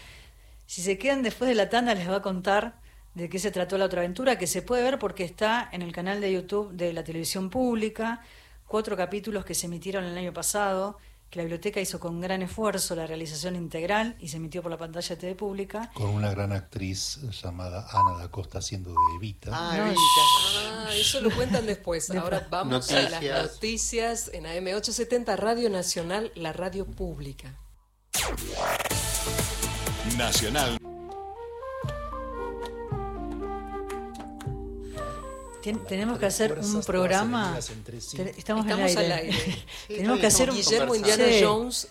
Si 0.67 0.83
se 0.83 0.99
quedan 0.99 1.23
después 1.23 1.49
de 1.49 1.55
la 1.55 1.69
tanda 1.69 1.95
les 1.95 2.09
va 2.11 2.17
a 2.17 2.23
contar 2.23 2.81
de 3.15 3.29
qué 3.29 3.39
se 3.39 3.53
trató 3.53 3.79
La 3.79 3.85
Otra 3.85 4.01
Aventura, 4.01 4.37
que 4.37 4.49
se 4.49 4.63
puede 4.63 4.83
ver 4.83 4.99
porque 4.99 5.23
está 5.25 5.69
en 5.73 5.83
el 5.83 5.93
canal 5.93 6.21
de 6.21 6.33
YouTube 6.33 6.73
de 6.73 6.93
la 6.93 7.05
televisión 7.05 7.51
pública, 7.51 8.21
cuatro 8.67 8.97
capítulos 8.97 9.45
que 9.45 9.55
se 9.55 9.67
emitieron 9.67 10.05
el 10.05 10.19
año 10.19 10.33
pasado, 10.33 10.99
que 11.35 11.39
la 11.41 11.45
biblioteca 11.47 11.81
hizo 11.81 11.99
con 11.99 12.21
gran 12.21 12.43
esfuerzo 12.43 12.95
la 12.95 13.09
realización 13.09 13.57
integral 13.57 14.15
y 14.21 14.29
se 14.29 14.37
emitió 14.37 14.63
por 14.63 14.71
la 14.71 14.79
pantalla 14.79 15.09
de 15.09 15.17
TV 15.17 15.35
pública. 15.35 15.91
Con 15.93 16.11
una 16.11 16.31
gran 16.31 16.53
actriz 16.53 17.19
llamada 17.43 17.89
Ana 17.91 18.19
da 18.19 18.31
Costa 18.31 18.59
haciendo 18.61 18.91
de 18.91 18.97
Evita. 19.17 19.51
Ah, 19.53 19.77
No, 19.77 19.87
Evita. 19.87 20.01
Ah, 20.87 20.89
eso 20.95 21.21
lo 21.21 21.35
cuentan 21.35 21.67
después. 21.67 22.09
Ahora 22.13 22.47
vamos 22.49 22.89
a 22.93 22.95
las 23.03 23.11
Noticias. 23.15 23.53
noticias 23.53 24.31
en 24.33 24.45
AM870 24.45 25.37
Radio 25.37 25.71
Nacional, 25.71 26.31
la 26.37 26.53
radio 26.53 26.87
pública. 26.87 27.59
Nacional. 30.17 30.79
Tien- 35.65 35.85
tenemos 35.87 36.19
que 36.19 36.27
hacer 36.27 36.59
un 36.59 36.83
programa. 36.83 37.59
entre 37.73 38.01
sí. 38.01 38.19
Te- 38.19 38.35
Estamos, 38.39 38.67
Estamos 38.67 38.91
en 38.93 38.99
el 38.99 39.13
al 39.13 39.13
aire. 39.19 39.33
aire. 39.33 39.65
tenemos 39.89 40.21
que 40.21 40.27
hacer 40.27 40.51
un 40.51 40.57
Guillermo 40.57 40.95
Indiana 40.95 41.25
Sí. 41.27 41.41
Jones, 41.43 41.89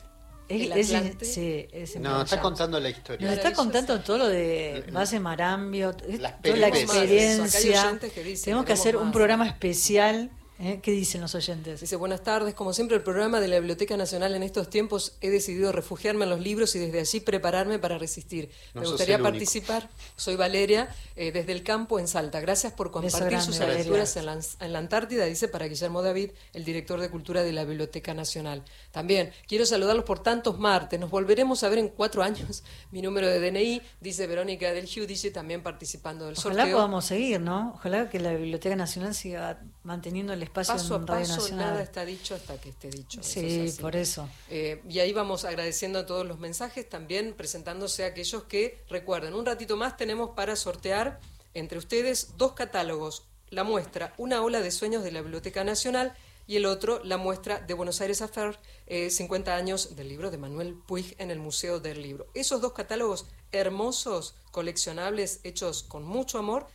Es- 0.49 0.87
sí, 1.21 1.65
es 1.71 1.95
No, 1.95 2.21
está 2.21 2.35
Jones. 2.37 2.41
contando 2.41 2.79
la 2.79 2.89
historia. 2.89 3.27
Nos 3.27 3.37
está 3.37 3.53
contando 3.53 3.99
todo 4.01 4.17
lo 4.19 4.27
de 4.27 4.85
base 4.91 5.19
Marambio, 5.19 5.93
toda 5.95 6.17
la 6.57 6.67
experiencia. 6.67 7.99
que 8.13 8.23
dicen, 8.23 8.43
Tenemos 8.43 8.65
que 8.65 8.73
hacer 8.73 8.95
un 8.97 9.05
más. 9.05 9.13
programa 9.13 9.47
especial. 9.47 10.29
¿Eh? 10.59 10.79
¿Qué 10.81 10.91
dicen 10.91 11.21
los 11.21 11.35
oyentes? 11.35 11.81
Dice, 11.81 11.95
buenas 11.95 12.23
tardes. 12.23 12.53
Como 12.53 12.73
siempre, 12.73 12.97
el 12.97 13.03
programa 13.03 13.39
de 13.39 13.47
la 13.47 13.57
Biblioteca 13.57 13.97
Nacional 13.97 14.35
en 14.35 14.43
estos 14.43 14.69
tiempos 14.69 15.17
he 15.21 15.29
decidido 15.29 15.71
refugiarme 15.71 16.23
en 16.23 16.29
los 16.29 16.39
libros 16.39 16.75
y 16.75 16.79
desde 16.79 16.99
allí 16.99 17.19
prepararme 17.19 17.79
para 17.79 17.97
resistir. 17.97 18.49
No 18.73 18.81
Me 18.81 18.87
gustaría 18.87 19.19
participar. 19.19 19.89
Soy 20.15 20.35
Valeria, 20.35 20.93
eh, 21.15 21.31
desde 21.31 21.51
el 21.51 21.63
campo 21.63 21.99
en 21.99 22.07
Salta. 22.07 22.39
Gracias 22.39 22.73
por 22.73 22.91
compartir 22.91 23.29
grande, 23.29 23.45
sus 23.45 23.59
aventuras 23.59 24.15
en 24.17 24.25
la, 24.25 24.39
en 24.59 24.73
la 24.73 24.79
Antártida, 24.79 25.25
dice 25.25 25.47
para 25.47 25.67
Guillermo 25.67 26.01
David, 26.01 26.31
el 26.53 26.65
director 26.65 26.99
de 26.99 27.09
Cultura 27.09 27.43
de 27.43 27.51
la 27.51 27.65
Biblioteca 27.65 28.13
Nacional. 28.13 28.63
También 28.91 29.31
quiero 29.47 29.65
saludarlos 29.65 30.05
por 30.05 30.19
tantos 30.21 30.59
martes. 30.59 30.99
Nos 30.99 31.09
volveremos 31.09 31.63
a 31.63 31.69
ver 31.69 31.79
en 31.79 31.89
cuatro 31.89 32.23
años. 32.23 32.63
Mi 32.91 33.01
número 33.01 33.27
de 33.27 33.39
DNI, 33.39 33.81
dice 34.01 34.27
Verónica 34.27 34.71
del 34.71 34.85
Giudice, 34.85 35.31
también 35.31 35.63
participando 35.63 36.25
del 36.25 36.35
Ojalá 36.37 36.55
sorteo. 36.63 36.75
podamos 36.75 37.05
seguir, 37.05 37.41
¿no? 37.41 37.73
Ojalá 37.75 38.09
que 38.09 38.19
la 38.19 38.33
Biblioteca 38.33 38.75
Nacional 38.75 39.15
siga 39.15 39.61
manteniendo 39.83 40.33
el 40.33 40.42
espacio 40.43 40.75
Paso 40.75 40.95
a 40.95 40.97
en 40.97 41.05
paso, 41.05 41.35
Nacional. 41.35 41.65
nada 41.67 41.83
está 41.83 42.05
dicho 42.05 42.35
hasta 42.35 42.59
que 42.59 42.69
esté 42.69 42.89
dicho. 42.89 43.21
eso 43.21 43.29
sí, 43.29 43.61
es 43.61 43.77
por 43.77 43.95
eso. 43.95 44.29
Eh, 44.49 44.81
y 44.87 44.99
ahí 44.99 45.13
vamos 45.13 45.45
agradeciendo 45.45 45.99
a 45.99 46.05
todos 46.05 46.25
los 46.25 46.39
mensajes, 46.39 46.87
también 46.87 47.33
presentándose 47.33 48.03
a 48.03 48.07
aquellos 48.07 48.43
que 48.43 48.83
recuerden. 48.89 49.33
Un 49.33 49.45
ratito 49.45 49.77
más 49.77 49.97
tenemos 49.97 50.31
para 50.35 50.55
sortear 50.55 51.19
entre 51.53 51.77
ustedes 51.77 52.37
dos 52.37 52.53
catálogos. 52.53 53.23
La 53.49 53.63
muestra 53.63 54.13
Una 54.17 54.41
ola 54.41 54.61
de 54.61 54.71
sueños 54.71 55.03
de 55.03 55.11
la 55.11 55.21
Biblioteca 55.21 55.63
Nacional 55.63 56.13
y 56.47 56.57
el 56.57 56.65
otro, 56.65 57.01
la 57.03 57.17
muestra 57.17 57.59
de 57.59 57.73
Buenos 57.73 58.01
Aires 58.01 58.21
Affair, 58.21 58.59
eh, 58.87 59.09
50 59.09 59.55
años 59.55 59.95
del 59.95 60.09
libro 60.09 60.29
de 60.31 60.37
Manuel 60.37 60.73
Puig 60.73 61.15
en 61.17 61.31
el 61.31 61.39
Museo 61.39 61.79
del 61.79 62.01
Libro. 62.01 62.27
Esos 62.33 62.61
dos 62.61 62.73
catálogos 62.73 63.27
hermosos, 63.51 64.35
coleccionables, 64.51 65.39
hechos 65.43 65.83
con 65.83 66.03
mucho 66.03 66.39
amor, 66.39 66.67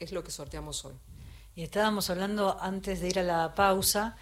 es 0.00 0.10
lo 0.12 0.24
que 0.24 0.32
sorteamos 0.32 0.84
hoy. 0.84 0.94
Y 1.54 1.62
estábamos 1.62 2.08
hablando 2.08 2.58
antes 2.60 3.00
de 3.00 3.08
ir 3.08 3.18
a 3.18 3.22
la 3.22 3.54
pausa, 3.54 4.16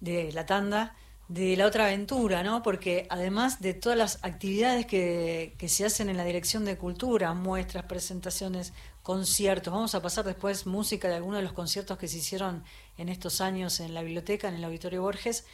de 0.00 0.32
la 0.32 0.46
tanda, 0.46 0.94
de 1.28 1.56
la 1.56 1.66
otra 1.66 1.84
aventura, 1.84 2.42
¿no? 2.42 2.62
Porque 2.62 3.06
además 3.10 3.60
de 3.60 3.74
todas 3.74 3.96
las 3.96 4.18
actividades 4.22 4.86
que, 4.86 5.54
que 5.58 5.68
se 5.68 5.84
hacen 5.84 6.08
en 6.08 6.16
la 6.16 6.24
Dirección 6.24 6.64
de 6.64 6.76
Cultura, 6.76 7.34
muestras, 7.34 7.84
presentaciones, 7.84 8.72
conciertos, 9.02 9.72
vamos 9.72 9.94
a 9.94 10.02
pasar 10.02 10.24
después 10.24 10.66
música 10.66 11.08
de 11.08 11.16
algunos 11.16 11.38
de 11.38 11.44
los 11.44 11.52
conciertos 11.52 11.98
que 11.98 12.08
se 12.08 12.18
hicieron 12.18 12.64
en 12.98 13.08
estos 13.08 13.40
años 13.40 13.80
en 13.80 13.94
la 13.94 14.02
biblioteca, 14.02 14.48
en 14.48 14.54
el 14.54 14.64
Auditorio 14.64 15.02
Borges. 15.02 15.44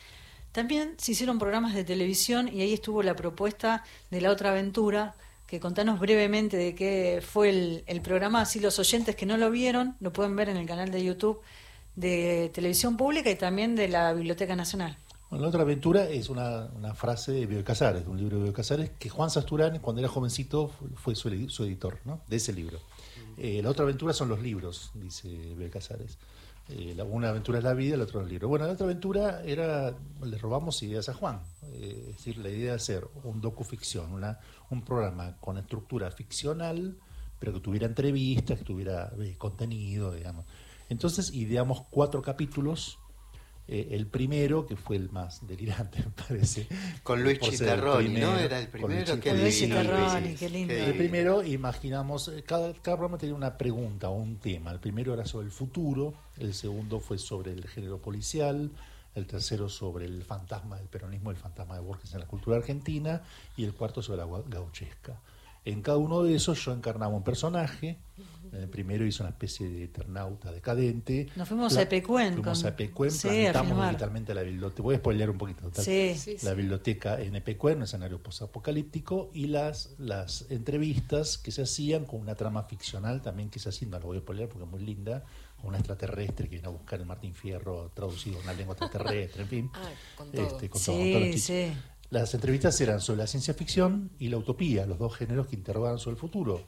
También 0.52 0.94
se 0.96 1.12
hicieron 1.12 1.38
programas 1.38 1.74
de 1.74 1.84
televisión 1.84 2.48
y 2.48 2.62
ahí 2.62 2.72
estuvo 2.72 3.02
la 3.02 3.14
propuesta 3.14 3.84
de 4.10 4.20
la 4.20 4.30
otra 4.30 4.50
aventura, 4.50 5.14
que 5.46 5.60
contanos 5.60 6.00
brevemente 6.00 6.56
de 6.56 6.74
qué 6.74 7.22
fue 7.24 7.82
el, 7.86 8.00
programa, 8.02 8.40
así 8.42 8.60
los 8.60 8.78
oyentes 8.78 9.14
que 9.14 9.26
no 9.26 9.36
lo 9.36 9.50
vieron 9.50 9.96
lo 10.00 10.12
pueden 10.12 10.34
ver 10.36 10.48
en 10.48 10.56
el 10.56 10.66
canal 10.66 10.90
de 10.90 11.04
YouTube 11.04 11.40
de 11.94 12.50
Televisión 12.52 12.96
Pública 12.96 13.30
y 13.30 13.36
también 13.36 13.74
de 13.76 13.88
la 13.88 14.12
Biblioteca 14.12 14.56
Nacional. 14.56 14.98
Bueno, 15.30 15.42
la 15.42 15.48
otra 15.48 15.62
aventura 15.62 16.08
es 16.08 16.28
una, 16.28 16.68
frase 16.94 17.32
de 17.32 17.46
Bioy 17.46 17.64
Casares, 17.64 18.04
de 18.04 18.10
un 18.10 18.18
libro 18.18 18.36
de 18.36 18.44
Bioy 18.44 18.54
Casares, 18.54 18.90
que 18.98 19.08
Juan 19.08 19.30
Sasturán, 19.30 19.78
cuando 19.80 20.00
era 20.00 20.08
jovencito, 20.08 20.68
fu- 20.68 20.88
fue 20.94 21.14
su, 21.16 21.28
edi- 21.30 21.48
su 21.48 21.64
editor 21.64 21.98
¿no? 22.04 22.20
de 22.28 22.36
ese 22.36 22.52
libro. 22.52 22.80
Eh, 23.36 23.60
la 23.62 23.70
otra 23.70 23.84
aventura 23.84 24.12
son 24.12 24.28
los 24.28 24.40
libros, 24.40 24.90
dice 24.94 25.28
Bioy 25.28 25.70
Casares. 25.70 26.18
Eh, 26.68 26.96
una 27.08 27.28
aventura 27.28 27.58
es 27.58 27.64
la 27.64 27.74
vida, 27.74 27.96
la 27.96 28.04
otra 28.04 28.20
es 28.20 28.24
el 28.26 28.30
libro. 28.32 28.48
Bueno, 28.48 28.66
la 28.66 28.72
otra 28.72 28.86
aventura 28.86 29.42
era, 29.44 29.94
le 30.22 30.38
robamos 30.38 30.82
ideas 30.82 31.08
a 31.08 31.14
Juan. 31.14 31.40
Eh, 31.72 32.06
es 32.10 32.16
decir, 32.16 32.38
la 32.38 32.48
idea 32.48 32.70
de 32.70 32.76
hacer 32.76 33.06
un 33.24 33.40
docuficción, 33.40 34.12
una, 34.12 34.38
un 34.70 34.82
programa 34.82 35.36
con 35.40 35.58
estructura 35.58 36.10
ficcional, 36.10 36.96
pero 37.38 37.52
que 37.52 37.60
tuviera 37.60 37.86
entrevistas, 37.86 38.58
que 38.58 38.64
tuviera 38.64 39.12
eh, 39.20 39.34
contenido, 39.38 40.12
digamos. 40.12 40.46
Entonces 40.88 41.32
ideamos 41.32 41.82
cuatro 41.90 42.22
capítulos. 42.22 42.98
Eh, 43.68 43.88
el 43.90 44.06
primero, 44.06 44.64
que 44.64 44.76
fue 44.76 44.94
el 44.94 45.10
más 45.10 45.44
delirante, 45.44 45.98
me 46.04 46.10
parece. 46.10 46.68
Con 47.02 47.22
Luis 47.24 47.40
Chitarroni, 47.40 48.14
¿no? 48.20 48.38
Era 48.38 48.60
el 48.60 48.68
primero. 48.68 49.20
Con 49.20 49.40
Luis 49.40 49.58
Chitarroni, 49.58 50.28
Luis. 50.28 50.38
qué 50.38 50.48
lindo. 50.48 50.72
el 50.72 50.94
primero, 50.94 51.42
imaginamos, 51.42 52.28
eh, 52.28 52.44
cada, 52.44 52.72
cada 52.74 52.96
programa 52.96 53.18
tenía 53.18 53.34
una 53.34 53.58
pregunta 53.58 54.08
o 54.08 54.14
un 54.14 54.36
tema. 54.36 54.70
El 54.70 54.78
primero 54.78 55.12
era 55.12 55.24
sobre 55.24 55.46
el 55.46 55.52
futuro, 55.52 56.14
el 56.38 56.54
segundo 56.54 57.00
fue 57.00 57.18
sobre 57.18 57.52
el 57.52 57.66
género 57.66 58.00
policial, 58.00 58.70
el 59.16 59.26
tercero 59.26 59.68
sobre 59.68 60.04
el 60.04 60.22
fantasma 60.22 60.76
del 60.78 60.86
peronismo, 60.88 61.30
el 61.30 61.36
fantasma 61.36 61.74
de 61.74 61.80
Borges 61.80 62.12
en 62.14 62.20
la 62.20 62.26
cultura 62.26 62.58
argentina, 62.58 63.22
y 63.56 63.64
el 63.64 63.74
cuarto 63.74 64.02
sobre 64.02 64.18
la 64.18 64.26
gauchesca. 64.46 65.20
En 65.64 65.82
cada 65.82 65.98
uno 65.98 66.22
de 66.22 66.36
esos 66.36 66.64
yo 66.64 66.72
encarnaba 66.72 67.12
un 67.12 67.24
personaje. 67.24 67.98
En 68.52 68.60
el 68.62 68.68
primero 68.68 69.04
hice 69.04 69.24
una 69.24 69.30
especie 69.30 69.68
de 69.68 69.82
eternauta 69.84 70.52
decadente. 70.52 71.26
Nos 71.34 71.48
fuimos 71.48 71.72
La- 71.72 71.80
a 71.80 71.82
Epecuen 71.82 72.34
Fuimos 72.34 72.58
con- 72.60 72.66
a 72.66 72.70
Epecuen, 72.70 73.10
sí, 73.10 73.28
plantamos 73.50 73.84
digitalmente 73.86 74.32
la 74.32 74.42
biblioteca. 74.42 74.82
Voy 74.84 74.94
a 74.94 74.98
spoilear 74.98 75.30
un 75.30 75.38
poquito. 75.38 75.62
total. 75.62 75.84
Sí. 75.84 76.14
Sí, 76.16 76.34
La 76.44 76.50
sí. 76.52 76.56
biblioteca 76.56 77.20
en 77.20 77.34
Epecuen, 77.34 77.78
un 77.78 77.82
escenario 77.82 78.22
posapocalíptico, 78.22 79.30
y 79.34 79.46
las, 79.48 79.96
las 79.98 80.46
entrevistas 80.50 81.36
que 81.36 81.50
se 81.50 81.62
hacían 81.62 82.04
con 82.04 82.20
una 82.20 82.36
trama 82.36 82.62
ficcional 82.62 83.20
también 83.20 83.50
que 83.50 83.58
se 83.58 83.68
hacía, 83.70 83.88
no 83.88 83.98
lo 83.98 84.06
voy 84.06 84.18
a 84.18 84.20
spoilear 84.20 84.48
porque 84.48 84.64
es 84.66 84.70
muy 84.70 84.80
linda, 84.84 85.24
una 85.62 85.78
extraterrestre 85.78 86.48
que 86.48 86.56
vino 86.56 86.68
a 86.68 86.72
buscar 86.72 87.00
el 87.00 87.06
Martín 87.06 87.34
Fierro 87.34 87.90
traducido 87.94 88.38
a 88.38 88.42
una 88.42 88.52
lengua 88.52 88.74
extraterrestre, 88.74 89.42
en 89.42 89.48
fin. 89.48 89.70
Ah, 89.74 89.90
con 90.16 90.30
todo. 90.30 90.46
Este, 90.46 90.70
con 90.70 90.80
todo, 90.82 90.94
con 90.96 91.04
todos 91.04 91.20
los 91.22 91.22
Sí, 91.22 91.32
chistes. 91.32 91.44
sí. 91.74 91.76
Las 92.10 92.34
entrevistas 92.34 92.80
eran 92.80 93.00
sobre 93.00 93.18
la 93.18 93.26
ciencia 93.26 93.52
ficción 93.54 94.10
y 94.18 94.28
la 94.28 94.36
utopía, 94.36 94.86
los 94.86 94.98
dos 94.98 95.16
géneros 95.16 95.48
que 95.48 95.56
interrogan 95.56 95.98
sobre 95.98 96.14
el 96.14 96.20
futuro. 96.20 96.62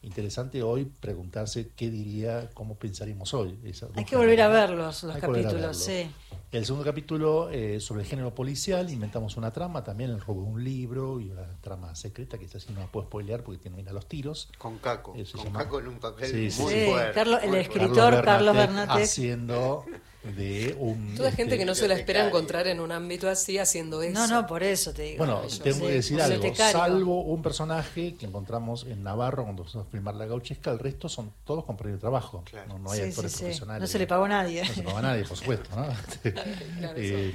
Interesante 0.00 0.62
hoy 0.62 0.84
preguntarse 0.84 1.70
qué 1.74 1.90
diría, 1.90 2.48
cómo 2.54 2.76
pensaríamos 2.76 3.34
hoy. 3.34 3.56
dos 3.62 3.82
Hay 3.96 4.04
que 4.04 4.16
volver 4.16 4.40
a 4.42 4.48
verlos, 4.48 5.02
los 5.02 5.14
Hay 5.16 5.20
capítulos, 5.20 5.76
sí. 5.76 6.08
El 6.52 6.64
segundo 6.64 6.84
capítulo 6.84 7.50
eh, 7.50 7.80
sobre 7.80 8.02
el 8.02 8.06
género 8.08 8.32
policial, 8.34 8.88
inventamos 8.90 9.36
una 9.36 9.50
trama, 9.50 9.82
también 9.82 10.10
el 10.10 10.20
robo 10.20 10.42
de 10.42 10.48
un 10.50 10.64
libro 10.64 11.20
y 11.20 11.28
una 11.30 11.46
trama 11.60 11.94
secreta 11.96 12.38
que 12.38 12.44
esta 12.44 12.60
sí 12.60 12.72
no 12.72 12.80
la 12.80 12.86
puedo 12.86 13.06
spoilear 13.06 13.42
porque 13.42 13.58
tiene 13.60 13.76
bien 13.76 13.88
a 13.88 13.92
los 13.92 14.06
tiros. 14.06 14.48
Con 14.56 14.78
Caco. 14.78 15.14
Se 15.16 15.32
Con 15.32 15.44
llama- 15.46 15.58
Caco 15.64 15.80
en 15.80 15.88
un 15.88 15.98
papel 15.98 16.30
Sí, 16.50 16.62
muy 16.62 16.72
sí. 16.72 16.86
fuerte. 16.86 17.12
Carlos- 17.14 17.40
el 17.42 17.54
escritor 17.56 18.22
Carlos 18.24 18.54
Bernatec. 18.54 19.02
haciendo 19.04 19.84
de 20.24 20.76
un... 20.80 21.14
Toda 21.16 21.30
gente 21.30 21.54
este, 21.54 21.58
que 21.58 21.64
no 21.64 21.74
se 21.74 21.86
la 21.88 21.94
espera 21.94 22.26
encontrar 22.26 22.66
en 22.66 22.80
un 22.80 22.90
ámbito 22.92 23.28
así 23.30 23.56
haciendo 23.56 24.02
eso. 24.02 24.12
No, 24.14 24.26
no, 24.26 24.46
por 24.46 24.62
eso 24.62 24.92
te 24.92 25.02
digo. 25.02 25.18
Bueno, 25.18 25.42
tengo 25.62 25.86
que 25.86 25.92
decir 25.92 26.20
algo, 26.20 26.54
salvo 26.54 27.20
un 27.22 27.40
personaje 27.42 28.14
que 28.16 28.26
encontramos 28.26 28.84
en 28.84 29.02
Navarro 29.04 29.44
cuando 29.44 29.64
fuimos 29.64 29.86
a 29.86 29.90
filmar 29.90 30.16
la 30.16 30.26
gauchesca, 30.26 30.70
el 30.72 30.80
resto 30.80 31.08
son 31.08 31.32
todos 31.44 31.64
compañeros 31.64 31.98
de 31.98 32.00
trabajo. 32.00 32.42
Claro. 32.50 32.68
No, 32.68 32.78
no 32.80 32.90
hay 32.90 32.98
Sí, 33.00 33.04
actores 33.10 33.30
sí, 33.32 33.38
sí. 33.38 33.44
profesionales. 33.44 33.80
No 33.80 33.86
se 33.86 33.98
le 33.98 34.06
pagó 34.06 34.24
a 34.24 34.28
nadie. 34.28 34.62
No 34.64 34.74
se 34.74 34.82
pagó 34.82 34.98
a 34.98 35.02
nadie, 35.02 35.24
por 35.24 35.36
supuesto. 35.36 35.68
¿no? 35.76 35.86
Claro, 36.78 36.94
Eh, 36.96 37.32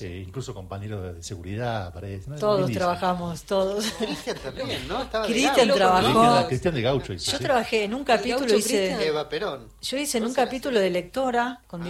eh, 0.00 0.24
incluso 0.26 0.54
compañeros 0.54 1.16
de 1.16 1.22
seguridad, 1.22 1.92
parece. 1.92 2.30
¿no? 2.30 2.36
Todos 2.36 2.70
trabajamos, 2.70 3.42
todos. 3.44 3.84
Cristian 3.98 4.36
también, 4.38 4.86
¿no? 4.86 5.02
Estaba 5.02 5.26
Cristian 5.26 5.70
trabajó. 5.72 6.46
Cristian, 6.46 6.74
de 6.74 6.82
Gaucho. 6.82 7.12
hizo, 7.14 7.32
Yo 7.32 7.38
sí. 7.38 7.44
trabajé 7.44 7.84
en 7.84 7.94
un 7.94 8.04
capítulo, 8.04 8.40
gaucho 8.40 8.56
hice? 8.56 9.06
Eva 9.06 9.28
Perón. 9.28 9.66
yo 9.80 9.96
hice 9.96 10.18
en 10.18 10.24
un 10.24 10.34
capítulo 10.34 10.78
de 10.78 10.90
lectora 10.90 11.62
con 11.66 11.82
Ah, 11.82 11.84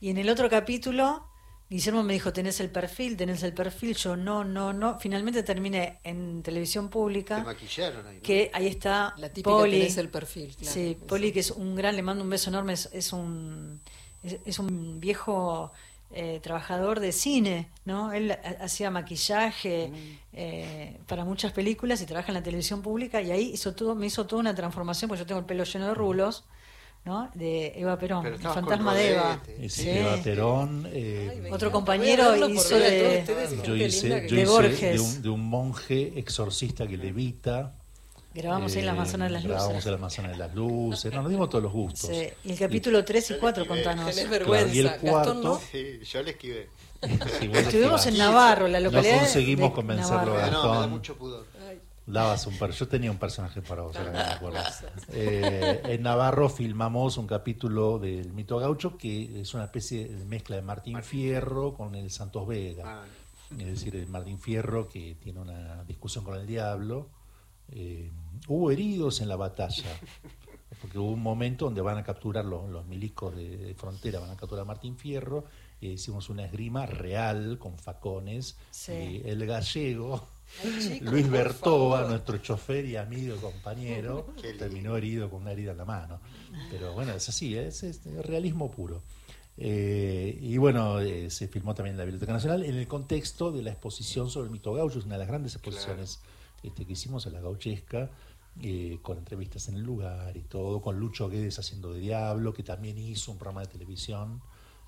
Y 0.00 0.10
en 0.10 0.18
el 0.18 0.28
otro 0.28 0.48
capítulo 0.50 1.24
Guillermo 1.68 2.04
me 2.04 2.12
dijo, 2.12 2.32
tenés 2.32 2.60
el 2.60 2.70
perfil, 2.70 3.16
tenés 3.16 3.42
el 3.42 3.52
perfil, 3.52 3.96
yo 3.96 4.16
no, 4.16 4.44
no, 4.44 4.72
no. 4.72 5.00
Finalmente 5.00 5.42
terminé 5.42 5.98
en 6.04 6.42
televisión 6.44 6.86
Te 6.86 6.92
pública, 6.92 7.42
maquillaron 7.42 8.06
ahí. 8.06 8.16
¿no? 8.18 8.22
que 8.22 8.50
ahí 8.54 8.68
está 8.68 9.14
La 9.18 9.28
típica 9.30 9.50
Poli. 9.50 9.78
tenés 9.80 9.96
el 9.96 10.08
perfil, 10.08 10.54
claro. 10.54 10.72
Sí, 10.72 10.96
Poli, 11.08 11.32
que 11.32 11.40
es 11.40 11.50
un 11.50 11.74
gran, 11.74 11.96
le 11.96 12.02
mando 12.02 12.22
un 12.22 12.30
beso 12.30 12.50
enorme, 12.50 12.74
es, 12.74 12.88
es 12.92 13.12
un, 13.12 13.80
es, 14.22 14.36
es 14.44 14.58
un 14.60 15.00
viejo 15.00 15.72
eh, 16.12 16.38
trabajador 16.40 17.00
de 17.00 17.10
cine, 17.10 17.68
¿no? 17.84 18.12
Él 18.12 18.30
ha- 18.30 18.64
hacía 18.64 18.92
maquillaje 18.92 19.90
eh, 20.34 20.96
para 21.08 21.24
muchas 21.24 21.52
películas 21.52 22.00
y 22.00 22.06
trabaja 22.06 22.28
en 22.28 22.34
la 22.34 22.42
televisión 22.44 22.80
pública 22.80 23.20
y 23.22 23.32
ahí 23.32 23.50
hizo 23.54 23.74
todo, 23.74 23.96
me 23.96 24.06
hizo 24.06 24.24
toda 24.24 24.38
una 24.38 24.54
transformación, 24.54 25.08
porque 25.08 25.22
yo 25.22 25.26
tengo 25.26 25.40
el 25.40 25.46
pelo 25.46 25.64
lleno 25.64 25.88
de 25.88 25.94
rulos, 25.94 26.44
¿no? 27.06 27.30
De 27.34 27.72
Eva 27.76 27.96
Perón, 27.98 28.26
el 28.26 28.38
fantasma 28.38 28.92
de 28.94 29.12
Eva. 29.14 29.40
Y 29.60 29.68
Sí. 29.68 29.82
sí, 29.82 29.88
Eva 29.90 30.16
Perón, 30.22 30.86
eh, 30.92 31.40
Ay, 31.44 31.50
Otro 31.52 31.70
compañero 31.70 32.34
hizo 32.48 32.76
de- 32.78 33.24
yo 33.64 33.76
hice, 33.76 34.08
yo 34.28 34.36
De 34.36 34.42
hice 34.42 34.44
Borges. 34.46 34.80
de, 34.80 35.00
un, 35.00 35.22
de 35.22 35.28
un 35.28 35.40
monje 35.48 36.12
exorcista 36.18 36.86
que 36.86 36.96
levita. 36.96 37.74
Grabamos 38.34 38.72
ahí 38.74 38.80
en 38.80 38.86
la 38.86 38.92
eh, 38.92 38.96
Manzana 38.96 39.24
de 39.26 39.30
las 39.30 39.44
Grabamos 39.44 39.68
Luces. 39.72 39.86
en 39.86 39.92
la 39.92 39.98
manzana 39.98 40.28
de 40.28 40.36
las 40.36 40.54
luces. 40.54 41.12
No, 41.14 41.22
nos 41.22 41.30
dimos 41.30 41.48
todos 41.48 41.62
los 41.64 41.72
gustos. 41.72 42.10
Sí, 42.10 42.28
Y 42.44 42.52
el 42.52 42.58
capítulo 42.58 43.02
3 43.04 43.30
y 43.30 43.34
yo 43.34 43.40
4, 43.40 43.62
le 43.64 43.68
escribí. 43.70 43.84
contanos. 43.84 44.10
Tenés 44.14 44.28
Claro, 44.28 44.38
vergüenza. 44.44 44.74
y 44.74 44.78
el 44.80 44.84
Gastón, 44.88 45.10
cuarto, 45.10 45.34
¿no? 45.34 45.60
Sí, 45.72 46.00
yo 46.04 46.22
le 46.22 46.30
esquivé. 46.32 46.68
Sí, 47.40 47.50
Estuvimos 47.54 48.06
en 48.06 48.18
Navarro, 48.18 48.66
la 48.68 48.80
localidad. 48.80 49.12
No 49.14 49.18
conseguimos 49.20 49.68
de 49.70 49.74
convencerlo 49.74 50.16
a 50.38 50.44
Ah, 50.46 50.50
no, 50.50 50.62
me 50.62 50.68
da 50.68 50.72
Gastón. 50.74 50.90
mucho 50.90 51.16
pudor. 51.16 51.46
Ay, 51.68 51.78
Dabas 52.06 52.46
un 52.46 52.56
per- 52.56 52.70
Yo 52.70 52.86
tenía 52.86 53.10
un 53.10 53.18
personaje 53.18 53.62
para 53.62 53.82
vos, 53.82 53.96
ahora 53.96 54.12
que 54.12 54.18
me 54.18 54.24
acuerdo. 54.24 54.58
Eh, 55.12 55.80
en 55.84 56.02
Navarro 56.02 56.48
filmamos 56.48 57.16
un 57.16 57.26
capítulo 57.26 57.98
del 57.98 58.32
mito 58.32 58.58
gaucho 58.58 58.96
que 58.96 59.40
es 59.40 59.54
una 59.54 59.64
especie 59.64 60.06
de 60.08 60.24
mezcla 60.24 60.56
de 60.56 60.62
Martín 60.62 61.02
Fierro 61.02 61.74
con 61.74 61.94
el 61.94 62.10
Santos 62.10 62.46
Vega. 62.46 63.02
Ah, 63.02 63.04
Es 63.58 63.66
decir, 63.66 63.96
el 63.96 64.06
Martín 64.08 64.38
Fierro 64.38 64.88
que 64.88 65.16
tiene 65.20 65.40
una 65.40 65.82
discusión 65.84 66.22
con 66.24 66.36
el 66.36 66.46
diablo. 66.46 67.08
Eh, 67.72 68.12
hubo 68.46 68.70
heridos 68.70 69.20
en 69.20 69.28
la 69.28 69.34
batalla, 69.36 69.90
porque 70.80 70.98
hubo 70.98 71.10
un 71.10 71.22
momento 71.22 71.64
donde 71.64 71.80
van 71.80 71.98
a 71.98 72.04
capturar 72.04 72.44
los, 72.44 72.68
los 72.68 72.86
milicos 72.86 73.34
de, 73.34 73.56
de 73.56 73.74
frontera, 73.74 74.20
van 74.20 74.30
a 74.30 74.36
capturar 74.36 74.62
a 74.62 74.64
Martín 74.66 74.96
Fierro, 74.96 75.44
y 75.80 75.88
hicimos 75.88 76.28
una 76.30 76.44
esgrima 76.44 76.86
real 76.86 77.58
con 77.58 77.76
facones. 77.78 78.56
Sí. 78.70 78.92
Y 79.24 79.28
el 79.28 79.44
gallego, 79.46 80.28
Ay, 80.64 81.00
Luis 81.00 81.26
favor. 81.60 82.08
nuestro 82.08 82.38
chofer 82.38 82.84
y 82.84 82.96
amigo 82.96 83.36
y 83.36 83.38
compañero, 83.38 84.34
terminó 84.58 84.96
herido 84.96 85.28
con 85.30 85.42
una 85.42 85.52
herida 85.52 85.72
en 85.72 85.78
la 85.78 85.84
mano. 85.84 86.20
Pero 86.70 86.92
bueno, 86.94 87.12
es 87.12 87.28
así, 87.28 87.56
es, 87.56 87.82
es 87.82 88.02
realismo 88.24 88.70
puro. 88.70 89.02
Eh, 89.58 90.38
y 90.40 90.58
bueno, 90.58 91.00
eh, 91.00 91.30
se 91.30 91.48
filmó 91.48 91.74
también 91.74 91.94
en 91.94 91.98
la 91.98 92.04
Biblioteca 92.04 92.32
Nacional 92.32 92.62
en 92.64 92.76
el 92.76 92.86
contexto 92.86 93.52
de 93.52 93.62
la 93.62 93.70
exposición 93.70 94.28
sobre 94.28 94.46
el 94.46 94.52
mito 94.52 94.74
gaucho, 94.74 94.98
es 94.98 95.06
una 95.06 95.14
de 95.14 95.20
las 95.20 95.28
grandes 95.28 95.54
exposiciones 95.54 96.20
este, 96.62 96.84
que 96.84 96.92
hicimos 96.92 97.26
en 97.26 97.32
la 97.32 97.40
gauchesca, 97.40 98.10
eh, 98.62 98.98
con 99.02 99.18
entrevistas 99.18 99.68
en 99.68 99.76
el 99.76 99.82
lugar 99.82 100.36
y 100.36 100.42
todo, 100.42 100.80
con 100.82 100.98
Lucho 100.98 101.28
Guedes 101.28 101.58
haciendo 101.58 101.92
de 101.92 102.00
Diablo, 102.00 102.52
que 102.52 102.62
también 102.62 102.98
hizo 102.98 103.32
un 103.32 103.38
programa 103.38 103.62
de 103.62 103.68
televisión 103.68 104.42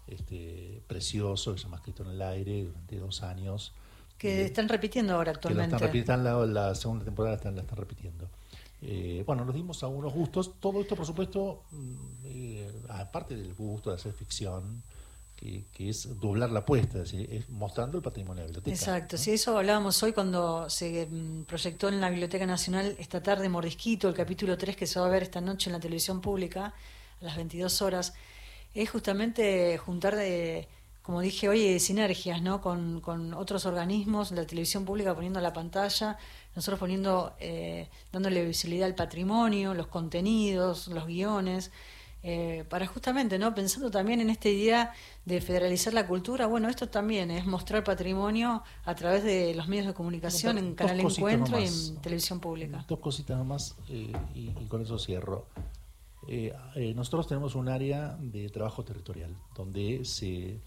este, 0.07 0.83
precioso, 0.87 1.53
que 1.53 1.59
se 1.59 1.65
llama 1.65 1.77
Escrito 1.77 2.03
en 2.03 2.11
el 2.11 2.23
Aire, 2.23 2.65
durante 2.65 2.97
dos 2.97 3.23
años. 3.23 3.75
Que 4.19 4.43
Eh, 4.43 4.45
están 4.47 4.69
repitiendo 4.69 5.15
ahora 5.15 5.33
que 5.33 5.35
la 5.35 5.37
actualmente. 5.39 5.77
están 5.77 5.89
repitiendo, 5.89 6.47
la, 6.47 6.69
la 6.69 6.75
segunda 6.75 7.05
temporada 7.05 7.37
están- 7.37 7.55
la 7.55 7.63
están 7.63 7.79
repitiendo. 7.79 8.29
Eh, 8.83 9.23
bueno, 9.27 9.45
nos 9.45 9.55
dimos 9.55 9.83
algunos 9.83 10.13
gustos. 10.13 10.53
Todo 10.61 10.81
esto, 10.81 10.95
por 10.97 11.07
supuesto, 11.07 11.63
mm, 11.71 11.95
eh, 12.27 12.73
aparte 12.91 13.37
del 13.37 13.55
gusto 13.55 13.91
de 13.91 13.97
hacer 13.97 14.13
ficción, 14.13 14.83
que, 15.37 15.63
que 15.73 15.89
es 15.91 16.19
doblar 16.21 16.51
la 16.51 16.61
apuesta, 16.61 16.99
es, 16.99 17.13
decir, 17.13 17.29
es 17.33 17.49
mostrando 17.49 17.97
el 17.97 18.03
patrimonio 18.03 18.43
de 18.43 18.49
la 18.49 18.59
biblioteca. 18.59 18.75
Exacto, 18.75 19.17
¿no? 19.17 19.23
sí, 19.23 19.31
eso 19.33 19.57
hablábamos 19.57 20.03
hoy 20.03 20.13
cuando 20.13 20.69
se 20.69 21.07
mm, 21.07 21.45
proyectó 21.45 21.89
en 21.89 22.01
la 22.01 22.11
Biblioteca 22.11 22.45
Nacional 22.45 22.97
esta 22.99 23.23
tarde 23.23 23.49
Mordisquito, 23.49 24.09
el 24.09 24.15
capítulo 24.15 24.59
3 24.59 24.75
que 24.77 24.87
se 24.89 24.99
va 24.99 25.07
a 25.07 25.11
ver 25.11 25.23
esta 25.23 25.41
noche 25.41 25.71
en 25.71 25.75
la 25.75 25.81
televisión 25.81 26.21
pública 26.21 26.75
a 27.21 27.25
las 27.25 27.37
22 27.37 27.83
horas. 27.83 28.15
Es 28.75 28.91
justamente 28.91 29.79
juntar 29.79 30.17
de, 30.17 30.67
como 31.09 31.23
dije 31.23 31.49
hoy, 31.49 31.81
sinergias 31.81 32.43
¿no? 32.43 32.61
con, 32.61 33.01
con 33.01 33.33
otros 33.33 33.65
organismos, 33.65 34.31
la 34.31 34.47
televisión 34.47 34.85
pública 34.85 35.15
poniendo 35.15 35.41
la 35.41 35.55
pantalla, 35.55 36.19
nosotros 36.55 36.79
poniendo, 36.79 37.33
eh, 37.41 37.89
dándole 38.13 38.45
visibilidad 38.45 38.87
al 38.87 38.95
patrimonio, 38.95 39.73
los 39.73 39.87
contenidos, 39.87 40.89
los 40.89 41.07
guiones. 41.07 41.71
Eh, 42.23 42.67
para 42.69 42.87
justamente, 42.87 43.39
¿no? 43.39 43.55
Pensando 43.55 43.91
también 43.91 44.21
en 44.21 44.29
esta 44.29 44.51
idea 44.51 44.93
de 45.25 45.41
federalizar 45.41 45.95
la 45.95 46.07
cultura, 46.07 46.47
bueno, 46.47 46.69
esto 46.69 46.91
también 46.91 47.31
es 47.31 47.47
mostrar 47.47 47.85
patrimonio 47.85 48.63
a 48.85 48.95
través 48.95 49.25
de 49.25 49.55
los 49.55 49.67
medios 49.67 49.87
de 49.87 49.95
comunicación, 49.95 50.59
en 50.59 50.75
Canal 50.75 51.01
Encuentro 51.01 51.59
y 51.59 51.69
en 51.69 52.03
televisión 52.03 52.39
pública. 52.39 52.85
Dos 52.87 52.99
cositas 52.99 53.39
nomás 53.39 53.77
eh, 53.89 54.13
y, 54.35 54.51
y 54.51 54.67
con 54.69 54.83
eso 54.83 54.99
cierro. 54.99 55.47
Eh, 56.31 56.53
eh, 56.75 56.93
nosotros 56.95 57.27
tenemos 57.27 57.55
un 57.55 57.71
área 57.71 58.15
de 58.21 58.51
trabajo 58.51 58.85
territorial 58.85 59.35
donde 59.57 60.05
se, 60.05 60.61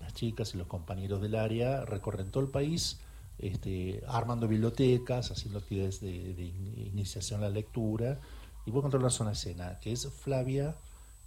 las 0.00 0.12
chicas 0.14 0.54
y 0.54 0.58
los 0.58 0.66
compañeros 0.66 1.20
del 1.22 1.34
área 1.36 1.84
recorren 1.84 2.30
todo 2.30 2.42
el 2.42 2.50
país 2.50 2.98
este, 3.38 4.02
armando 4.08 4.48
bibliotecas, 4.48 5.30
haciendo 5.30 5.60
actividades 5.60 6.00
de, 6.00 6.34
de 6.34 6.44
in- 6.44 6.90
iniciación 6.92 7.40
a 7.40 7.44
la 7.44 7.50
lectura. 7.50 8.18
Y 8.66 8.70
voy 8.70 8.80
a 8.80 8.82
contar 8.82 9.00
una 9.00 9.10
zona 9.10 9.32
escena, 9.32 9.78
que 9.80 9.92
es 9.92 10.08
Flavia 10.08 10.74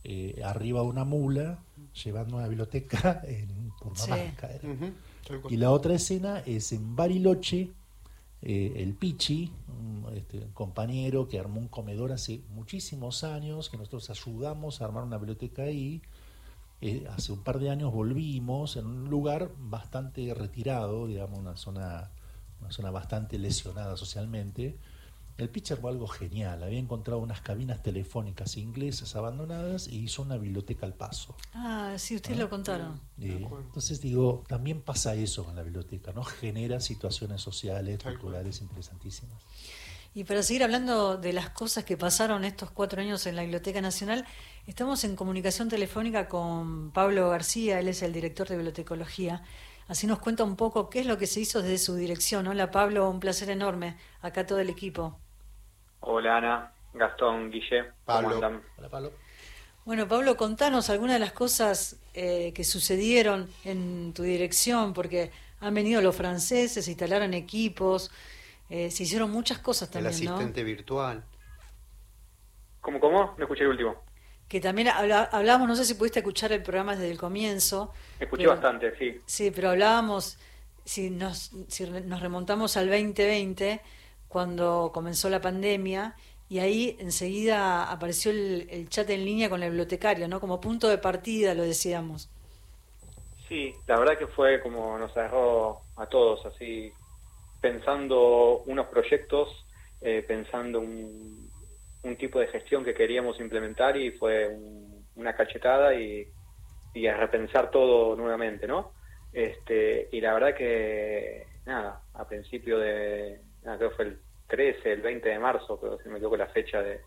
eh, 0.03 0.41
arriba 0.43 0.81
de 0.81 0.87
una 0.87 1.05
mula 1.05 1.59
llevando 2.03 2.37
una 2.37 2.47
biblioteca 2.47 3.21
en 3.27 3.71
Purmamarca. 3.79 4.49
cual. 5.39 5.53
Y 5.53 5.57
la 5.57 5.71
otra 5.71 5.93
escena 5.95 6.39
es 6.45 6.71
en 6.73 6.95
Bariloche, 6.95 7.71
eh, 8.41 8.73
el 8.77 8.93
Pichi, 8.95 9.51
un 9.79 10.05
este, 10.15 10.47
compañero 10.53 11.27
que 11.27 11.39
armó 11.39 11.59
un 11.61 11.67
comedor 11.67 12.11
hace 12.11 12.41
muchísimos 12.53 13.23
años, 13.23 13.69
que 13.69 13.77
nosotros 13.77 14.09
ayudamos 14.09 14.81
a 14.81 14.85
armar 14.85 15.03
una 15.03 15.17
biblioteca 15.17 15.63
ahí. 15.63 16.01
Eh, 16.81 17.07
hace 17.15 17.31
un 17.31 17.43
par 17.43 17.59
de 17.59 17.69
años 17.69 17.93
volvimos 17.93 18.75
en 18.75 18.87
un 18.87 19.09
lugar 19.09 19.51
bastante 19.59 20.33
retirado, 20.33 21.05
digamos, 21.05 21.37
una 21.37 21.55
zona, 21.55 22.09
una 22.59 22.71
zona 22.71 22.89
bastante 22.89 23.37
lesionada 23.37 23.95
socialmente. 23.95 24.79
El 25.37 25.49
pitcher 25.49 25.77
fue 25.77 25.91
algo 25.91 26.07
genial. 26.07 26.63
Había 26.63 26.79
encontrado 26.79 27.19
unas 27.19 27.41
cabinas 27.41 27.81
telefónicas 27.83 28.57
inglesas 28.57 29.15
abandonadas 29.15 29.87
y 29.87 29.99
hizo 29.99 30.23
una 30.23 30.37
biblioteca 30.37 30.85
al 30.85 30.93
paso. 30.93 31.35
Ah, 31.53 31.93
sí, 31.97 32.15
ustedes 32.15 32.37
lo 32.37 32.49
contaron. 32.49 32.99
Eh, 33.19 33.47
entonces 33.49 34.01
digo, 34.01 34.43
también 34.47 34.81
pasa 34.81 35.13
eso 35.13 35.45
con 35.45 35.55
la 35.55 35.63
biblioteca, 35.63 36.11
¿no? 36.13 36.23
Genera 36.23 36.79
situaciones 36.79 37.41
sociales, 37.41 38.03
culturales 38.03 38.61
interesantísimas. 38.61 39.37
Y 40.13 40.25
para 40.25 40.43
seguir 40.43 40.63
hablando 40.63 41.17
de 41.17 41.31
las 41.31 41.51
cosas 41.51 41.85
que 41.85 41.95
pasaron 41.95 42.43
estos 42.43 42.69
cuatro 42.69 43.01
años 43.01 43.25
en 43.27 43.37
la 43.37 43.43
Biblioteca 43.43 43.79
Nacional, 43.81 44.25
estamos 44.67 45.03
en 45.03 45.15
comunicación 45.15 45.69
telefónica 45.69 46.27
con 46.27 46.91
Pablo 46.91 47.29
García, 47.29 47.79
él 47.79 47.87
es 47.87 48.01
el 48.01 48.13
director 48.13 48.47
de 48.47 48.55
bibliotecología. 48.55 49.43
Así 49.87 50.07
nos 50.07 50.19
cuenta 50.19 50.43
un 50.43 50.55
poco 50.55 50.89
qué 50.89 51.01
es 51.01 51.05
lo 51.05 51.17
que 51.17 51.27
se 51.27 51.41
hizo 51.41 51.61
desde 51.61 51.77
su 51.77 51.95
dirección. 51.95 52.47
Hola 52.47 52.71
Pablo, 52.71 53.09
un 53.09 53.19
placer 53.19 53.49
enorme. 53.49 53.97
Acá 54.21 54.45
todo 54.45 54.59
el 54.59 54.69
equipo. 54.69 55.19
Hola 55.99 56.37
Ana, 56.37 56.71
Gastón, 56.93 57.51
Guille. 57.51 57.91
Pablo. 58.05 58.37
Hola 58.77 58.89
Pablo. 58.89 59.11
Bueno, 59.83 60.07
Pablo, 60.07 60.37
contanos 60.37 60.89
algunas 60.89 61.15
de 61.15 61.19
las 61.19 61.31
cosas 61.31 61.99
eh, 62.13 62.53
que 62.53 62.63
sucedieron 62.63 63.49
en 63.65 64.13
tu 64.13 64.21
dirección, 64.21 64.93
porque 64.93 65.31
han 65.59 65.73
venido 65.73 66.01
los 66.01 66.15
franceses, 66.15 66.85
se 66.85 66.91
instalaron 66.91 67.33
equipos, 67.33 68.11
eh, 68.69 68.91
se 68.91 69.03
hicieron 69.03 69.31
muchas 69.31 69.57
cosas 69.57 69.89
también, 69.89 70.13
El 70.13 70.27
asistente 70.27 70.63
virtual. 70.63 71.23
¿Cómo, 72.79 72.99
cómo? 72.99 73.33
No 73.37 73.43
escuché 73.43 73.63
el 73.63 73.69
último. 73.69 73.95
Que 74.51 74.59
también 74.59 74.89
hablábamos, 74.89 75.65
no 75.65 75.77
sé 75.77 75.85
si 75.85 75.93
pudiste 75.93 76.19
escuchar 76.19 76.51
el 76.51 76.61
programa 76.61 76.93
desde 76.93 77.09
el 77.09 77.17
comienzo. 77.17 77.93
Escuché 78.19 78.43
pero- 78.43 78.51
bastante, 78.51 78.93
sí. 78.97 79.21
Sí, 79.25 79.49
pero 79.49 79.69
hablábamos, 79.69 80.37
si 80.83 81.09
nos, 81.09 81.51
si 81.69 81.85
nos 81.89 82.19
remontamos 82.19 82.75
al 82.75 82.89
2020, 82.89 83.79
cuando 84.27 84.91
comenzó 84.93 85.29
la 85.29 85.39
pandemia, 85.39 86.17
y 86.49 86.59
ahí 86.59 86.97
enseguida 86.99 87.89
apareció 87.89 88.31
el, 88.31 88.67
el 88.69 88.89
chat 88.89 89.09
en 89.11 89.23
línea 89.23 89.49
con 89.49 89.63
el 89.63 89.69
bibliotecario, 89.69 90.27
¿no? 90.27 90.41
Como 90.41 90.59
punto 90.59 90.89
de 90.89 90.97
partida, 90.97 91.53
lo 91.53 91.63
decíamos. 91.63 92.29
Sí, 93.47 93.73
la 93.87 93.97
verdad 93.99 94.17
que 94.17 94.27
fue 94.27 94.59
como 94.61 94.97
nos 94.97 95.15
agarró 95.15 95.79
a 95.95 96.07
todos, 96.07 96.45
así 96.45 96.91
pensando 97.61 98.63
unos 98.65 98.87
proyectos, 98.87 99.65
eh, 100.01 100.25
pensando 100.27 100.81
un, 100.81 101.40
un 102.03 102.17
tipo 102.17 102.39
de 102.39 102.47
gestión 102.47 102.83
que 102.83 102.93
queríamos 102.93 103.39
implementar 103.39 103.95
y 103.97 104.11
fue 104.11 104.47
un- 104.47 105.07
una 105.15 105.35
cachetada 105.35 105.93
y, 105.93 106.27
y 106.93 107.07
a 107.07 107.17
repensar 107.17 107.69
todo 107.71 108.15
nuevamente, 108.15 108.67
¿no? 108.67 108.93
Este, 109.31 110.09
y 110.11 110.19
la 110.21 110.33
verdad 110.33 110.55
que, 110.55 111.47
nada, 111.65 112.01
a 112.13 112.27
principio 112.27 112.79
de, 112.79 113.41
creo 113.61 113.89
que 113.89 113.95
fue 113.95 114.05
el 114.05 114.21
13, 114.47 114.91
el 114.93 115.01
20 115.01 115.29
de 115.29 115.39
marzo, 115.39 115.79
pero 115.79 115.97
si 115.99 116.09
me 116.09 116.17
equivoco 116.17 116.37
la 116.37 116.47
fecha 116.47 116.81
de 116.81 117.01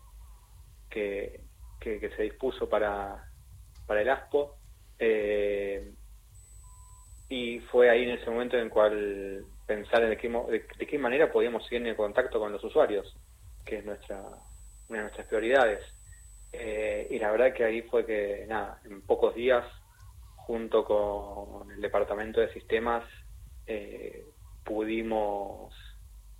que, 0.89 1.41
que, 1.79 2.09
se 2.15 2.23
dispuso 2.23 2.67
para, 2.69 3.23
para 3.85 4.01
el 4.01 4.09
ASPO, 4.09 4.57
eh, 4.97 5.93
y 7.29 7.59
fue 7.71 7.89
ahí 7.89 8.03
en 8.03 8.11
ese 8.11 8.29
momento 8.29 8.55
en 8.55 8.63
el 8.63 8.69
cual 8.69 9.45
pensar 9.65 10.03
en 10.03 10.11
de 10.11 10.17
qué, 10.17 10.29
de, 10.29 10.67
de 10.77 10.87
qué 10.87 10.97
manera 10.97 11.31
podíamos 11.31 11.65
seguir 11.67 11.85
en 11.85 11.95
contacto 11.95 12.39
con 12.39 12.51
los 12.51 12.63
usuarios, 12.63 13.15
que 13.65 13.79
es 13.79 13.85
nuestra 13.85 14.23
una 14.87 14.99
de 14.99 15.03
nuestras 15.05 15.27
prioridades. 15.27 15.81
Eh, 16.51 17.07
y 17.09 17.19
la 17.19 17.31
verdad 17.31 17.53
que 17.53 17.63
ahí 17.65 17.81
fue 17.83 18.05
que, 18.05 18.45
nada, 18.47 18.79
en 18.85 19.01
pocos 19.01 19.35
días, 19.35 19.65
junto 20.35 20.85
con 20.85 21.71
el 21.71 21.81
departamento 21.81 22.39
de 22.39 22.53
sistemas, 22.53 23.03
eh, 23.65 24.27
pudimos 24.63 25.73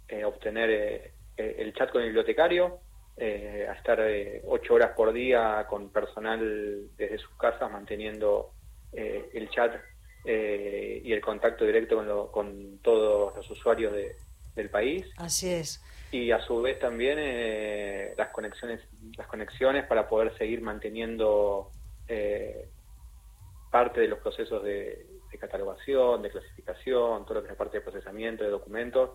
eh, 0.08 0.24
obtener 0.24 0.70
eh, 0.70 1.16
eh, 1.38 1.56
el 1.60 1.74
chat 1.74 1.92
con 1.92 2.02
el 2.02 2.08
bibliotecario, 2.10 2.82
a 3.18 3.72
estar 3.74 4.02
ocho 4.44 4.74
horas 4.74 4.92
por 4.92 5.14
día 5.14 5.66
con 5.70 5.90
personal 5.90 6.90
desde 6.98 7.18
sus 7.18 7.34
casas 7.38 7.72
manteniendo 7.72 8.56
el 8.92 9.50
chat 9.52 9.74
y 10.26 11.14
el 11.14 11.22
contacto 11.22 11.64
directo 11.64 11.96
con, 11.96 12.08
lo- 12.10 12.30
con 12.30 12.80
todos 12.80 13.34
los 13.38 13.50
usuarios 13.50 13.94
de- 13.94 14.18
del 14.56 14.70
país 14.70 15.06
Así 15.18 15.50
es. 15.52 15.84
y 16.12 16.32
a 16.32 16.40
su 16.42 16.62
vez 16.62 16.80
también 16.80 17.18
eh, 17.20 18.14
las 18.18 18.30
conexiones 18.30 18.80
las 19.18 19.28
conexiones 19.28 19.86
para 19.86 20.08
poder 20.08 20.38
seguir 20.38 20.62
manteniendo 20.62 21.70
eh, 22.08 22.68
parte 23.72 24.00
de 24.02 24.08
los 24.08 24.20
procesos 24.20 24.64
de, 24.64 25.06
de 25.32 25.38
catalogación, 25.38 26.22
de 26.22 26.30
clasificación, 26.30 27.26
todo 27.26 27.36
lo 27.36 27.44
que 27.44 27.52
es 27.52 27.58
parte 27.58 27.78
de 27.78 27.82
procesamiento 27.82 28.44
de 28.44 28.50
documentos, 28.50 29.12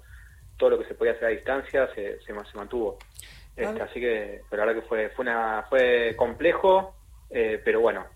todo 0.58 0.70
lo 0.70 0.78
que 0.78 0.84
se 0.86 0.94
podía 0.94 1.12
hacer 1.12 1.24
a 1.24 1.28
distancia 1.28 1.88
se, 1.94 2.20
se, 2.20 2.32
ma- 2.32 2.44
se 2.50 2.56
mantuvo. 2.58 2.98
Este, 3.56 3.64
Pablo. 3.64 3.84
así 3.84 4.00
que, 4.00 4.42
pero 4.50 4.64
verdad 4.66 4.80
que 4.82 4.86
fue 4.88 5.08
fue 5.10 5.22
una 5.22 5.64
fue 5.68 6.14
complejo, 6.16 6.94
eh, 7.30 7.60
pero 7.64 7.80
bueno, 7.80 8.06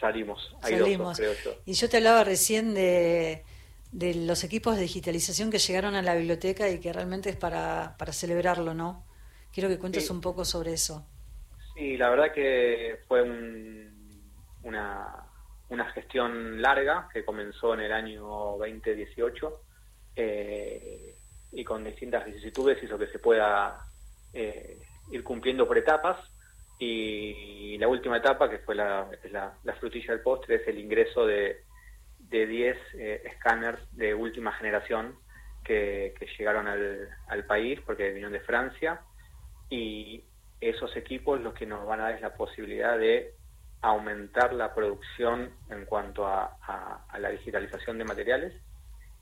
salimos, 0.00 0.54
airosos, 0.62 0.84
Salimos. 0.86 1.16
creo 1.18 1.32
yo. 1.44 1.54
Y 1.64 1.74
yo 1.74 1.88
te 1.88 1.96
hablaba 1.98 2.24
recién 2.24 2.74
de, 2.74 3.44
de 3.92 4.14
los 4.14 4.42
equipos 4.44 4.76
de 4.76 4.82
digitalización 4.82 5.50
que 5.50 5.58
llegaron 5.58 5.94
a 5.94 6.02
la 6.02 6.14
biblioteca 6.14 6.68
y 6.70 6.80
que 6.80 6.92
realmente 6.92 7.30
es 7.30 7.36
para, 7.36 7.94
para 7.98 8.12
celebrarlo, 8.12 8.74
¿no? 8.74 9.04
Quiero 9.52 9.68
que 9.68 9.78
cuentes 9.78 10.06
Sí. 10.06 10.12
un 10.12 10.20
poco 10.20 10.44
sobre 10.44 10.72
eso. 10.72 11.06
Sí, 11.74 11.96
la 11.96 12.10
verdad 12.10 12.32
que 12.32 13.00
fue 13.06 13.22
un- 13.22 14.32
una, 14.62 15.26
una 15.68 15.90
gestión 15.92 16.60
larga 16.62 17.08
que 17.12 17.24
comenzó 17.24 17.74
en 17.74 17.80
el 17.80 17.92
año 17.92 18.22
2018 18.58 19.60
eh, 20.16 21.14
y 21.52 21.64
con 21.64 21.84
distintas 21.84 22.24
vicisitudes 22.24 22.82
hizo 22.82 22.98
que 22.98 23.06
se 23.08 23.18
pueda 23.18 23.78
eh, 24.32 24.78
ir 25.10 25.22
cumpliendo 25.24 25.66
por 25.66 25.76
etapas 25.78 26.18
y 26.78 27.76
la 27.78 27.88
última 27.88 28.16
etapa, 28.16 28.50
que 28.50 28.58
fue 28.58 28.74
la, 28.74 29.08
la 29.62 29.74
frutilla 29.74 30.14
del 30.14 30.22
postre, 30.22 30.56
es 30.56 30.66
el 30.68 30.78
ingreso 30.78 31.26
de, 31.26 31.64
de 32.32 32.46
10 32.46 32.76
eh, 32.94 33.22
escáneres 33.26 33.80
de 33.92 34.14
última 34.14 34.52
generación 34.52 35.18
que, 35.64 36.14
que 36.18 36.26
llegaron 36.38 36.66
al, 36.66 37.08
al 37.28 37.44
país 37.46 37.80
porque 37.86 38.08
vinieron 38.08 38.32
de 38.32 38.40
Francia 38.40 39.00
y 39.70 40.24
esos 40.60 40.96
equipos 40.96 41.40
los 41.40 41.54
que 41.54 41.66
nos 41.66 41.86
van 41.86 42.00
a 42.00 42.04
dar 42.04 42.14
es 42.14 42.20
la 42.22 42.34
posibilidad 42.36 42.98
de 42.98 43.34
aumentar 43.82 44.52
la 44.54 44.74
producción 44.74 45.56
en 45.70 45.84
cuanto 45.86 46.26
a, 46.26 46.56
a- 46.66 47.06
a 47.08 47.18
la 47.18 47.30
digitalización 47.30 47.98
de 47.98 48.04
materiales 48.04 48.54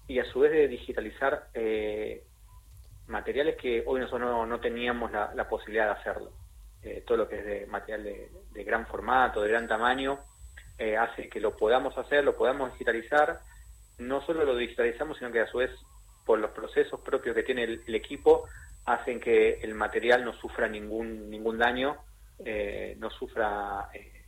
y 0.07 0.19
a 0.19 0.25
su 0.25 0.41
vez 0.41 0.53
de 0.53 0.69
digitalizar 0.69 1.49
eh, 1.55 2.25
materiales 3.07 3.57
que 3.57 3.83
hoy 3.87 4.01
nosotros 4.01 4.31
no, 4.31 4.47
no 4.47 4.61
teníamos 4.61 5.11
la, 5.13 5.33
la 5.35 5.49
posibilidad 5.49 5.87
de 5.87 6.01
hacerlo. 6.01 6.33
Eh, 6.83 7.03
todo 7.07 7.19
lo 7.19 7.29
que 7.29 7.39
es 7.39 7.45
de 7.45 7.67
material 7.67 8.05
de, 8.05 8.31
de 8.51 8.65
gran 8.65 8.87
formato, 8.87 9.43
de 9.43 9.49
gran 9.51 9.69
tamaño, 9.69 10.25
eh, 10.81 10.97
hace 10.97 11.29
que 11.29 11.41
lo 11.41 11.55
podamos 11.59 11.99
hacer, 11.99 12.25
lo 12.25 12.35
podamos 12.35 12.73
digitalizar. 12.73 13.41
No 13.99 14.23
solo 14.23 14.47
lo 14.47 14.57
digitalizamos, 14.57 15.19
sino 15.19 15.31
que 15.31 15.41
a 15.41 15.47
su 15.47 15.59
vez, 15.59 15.71
por 16.25 16.39
los 16.39 16.53
procesos 16.53 17.01
propios 17.01 17.37
que 17.37 17.43
tiene 17.43 17.65
el, 17.65 17.95
equipo, 17.95 18.49
hacen 18.87 19.21
que 19.21 19.61
el 19.61 19.75
material 19.75 20.25
no 20.25 20.33
sufra 20.33 20.69
ningún 20.69 21.29
ningún 21.29 21.59
daño, 21.59 21.99
eh, 22.43 22.97
no 22.99 23.11
sufra 23.11 23.91
eh, 23.93 24.25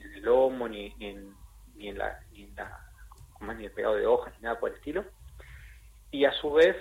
en, 0.00 0.12
el 0.14 0.22
lomo, 0.22 0.68
ni, 0.68 0.94
ni 1.00 1.08
en, 1.08 1.98
la, 1.98 2.20
ni 2.30 2.44
en 2.44 2.54
la 2.54 2.78
el 3.58 3.72
pegado 3.72 3.96
de 3.96 4.06
hojas, 4.06 4.32
ni 4.36 4.42
nada 4.42 4.60
por 4.60 4.70
el 4.70 4.76
estilo. 4.76 5.04
Y 6.12 6.26
a 6.26 6.32
su 6.32 6.52
vez 6.52 6.76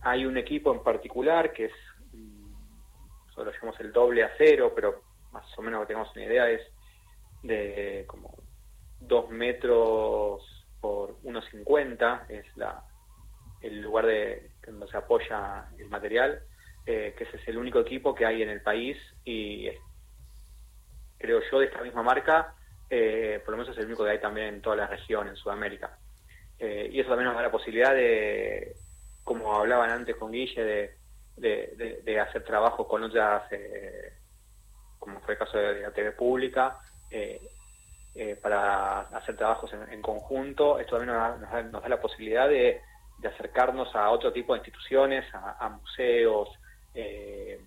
hay 0.00 0.24
un 0.24 0.38
equipo 0.38 0.72
en 0.72 0.82
particular 0.82 1.52
que 1.52 1.66
es, 1.66 1.72
mm, 2.12 2.52
nosotros 3.26 3.46
lo 3.46 3.52
llamamos 3.52 3.80
el 3.80 3.92
doble 3.92 4.24
acero, 4.24 4.74
pero 4.74 5.02
más 5.30 5.46
o 5.58 5.60
menos 5.60 5.82
que 5.82 5.88
tengamos 5.88 6.16
una 6.16 6.24
idea 6.24 6.48
es 6.48 6.62
de 7.42 8.04
como 8.06 8.34
2 9.00 9.30
metros 9.30 10.42
por 10.80 11.20
1,50 11.22 12.26
es 12.28 12.44
la, 12.56 12.82
el 13.60 13.80
lugar 13.80 14.06
de 14.06 14.50
donde 14.66 14.88
se 14.88 14.96
apoya 14.96 15.68
el 15.78 15.88
material, 15.88 16.42
eh, 16.86 17.14
que 17.16 17.24
ese 17.24 17.36
es 17.36 17.48
el 17.48 17.58
único 17.58 17.80
equipo 17.80 18.14
que 18.14 18.26
hay 18.26 18.42
en 18.42 18.50
el 18.50 18.62
país 18.62 18.96
y 19.24 19.68
creo 21.18 21.40
yo 21.50 21.58
de 21.58 21.66
esta 21.66 21.82
misma 21.82 22.02
marca, 22.02 22.54
eh, 22.90 23.40
por 23.44 23.52
lo 23.52 23.58
menos 23.58 23.72
es 23.72 23.78
el 23.78 23.86
único 23.86 24.04
que 24.04 24.10
hay 24.10 24.20
también 24.20 24.48
en 24.54 24.62
toda 24.62 24.76
la 24.76 24.86
región, 24.86 25.28
en 25.28 25.36
Sudamérica. 25.36 25.98
Eh, 26.58 26.88
y 26.92 27.00
eso 27.00 27.10
también 27.10 27.26
nos 27.26 27.36
da 27.36 27.42
la 27.42 27.50
posibilidad 27.50 27.94
de, 27.94 28.74
como 29.24 29.54
hablaban 29.54 29.90
antes 29.90 30.16
con 30.16 30.30
Guille, 30.32 30.62
de, 30.64 30.94
de, 31.36 32.00
de- 32.04 32.20
hacer 32.20 32.42
trabajos 32.44 32.86
con 32.86 33.02
otras, 33.04 33.44
como 34.98 35.20
fue 35.20 35.34
el 35.34 35.38
caso 35.38 35.56
de 35.58 35.80
la 35.82 35.92
TV 35.92 36.12
pública, 36.12 36.78
para 38.42 39.00
hacer 39.00 39.36
trabajos 39.36 39.72
en, 39.90 40.02
conjunto. 40.02 40.78
Esto 40.78 40.96
también 40.98 41.16
nos 41.70 41.82
da, 41.82 41.88
la 41.88 42.00
posibilidad 42.00 42.48
de, 42.48 42.80
acercarnos 43.24 43.94
a 43.94 44.10
otro 44.10 44.32
tipo 44.32 44.52
de 44.52 44.58
instituciones, 44.58 45.24
a, 45.34 45.68
museos 45.68 46.48
eh, 46.94 47.60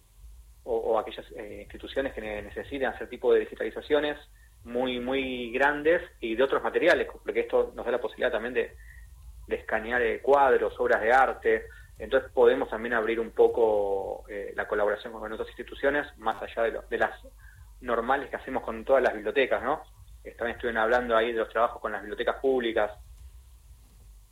o, 0.63 0.75
o 0.75 0.99
aquellas 0.99 1.25
eh, 1.35 1.59
instituciones 1.61 2.13
que 2.13 2.21
ne- 2.21 2.41
necesiten 2.41 2.87
hacer 2.87 3.09
tipo 3.09 3.33
de 3.33 3.41
digitalizaciones 3.41 4.17
muy 4.63 4.99
muy 4.99 5.51
grandes 5.51 6.01
y 6.19 6.35
de 6.35 6.43
otros 6.43 6.61
materiales, 6.61 7.07
porque 7.23 7.41
esto 7.41 7.71
nos 7.75 7.85
da 7.85 7.91
la 7.91 8.01
posibilidad 8.01 8.31
también 8.31 8.53
de, 8.53 8.75
escanear 9.47 10.01
eh, 10.01 10.21
cuadros, 10.21 10.79
obras 10.79 11.01
de 11.01 11.11
arte, 11.11 11.65
Entonces 11.99 12.31
podemos 12.31 12.69
también 12.69 12.93
abrir 12.93 13.19
un 13.19 13.31
poco 13.31 14.23
eh, 14.29 14.53
la 14.55 14.65
colaboración 14.65 15.11
con 15.11 15.31
otras 15.31 15.49
instituciones, 15.49 16.07
más 16.17 16.41
allá 16.41 16.63
de, 16.63 16.79
de 16.89 16.97
las 16.97 17.11
normales 17.82 18.29
que 18.29 18.36
hacemos 18.36 18.63
con 18.63 18.84
todas 18.86 19.03
las 19.03 19.13
bibliotecas, 19.13 19.61
¿no? 19.63 19.84
También 20.38 20.55
estuvieron 20.55 20.77
hablando 20.77 21.17
ahí 21.17 21.32
de 21.32 21.39
los 21.39 21.49
trabajos 21.49 21.82
con 21.82 21.91
las 21.91 22.01
bibliotecas 22.01 22.36
públicas, 22.39 22.91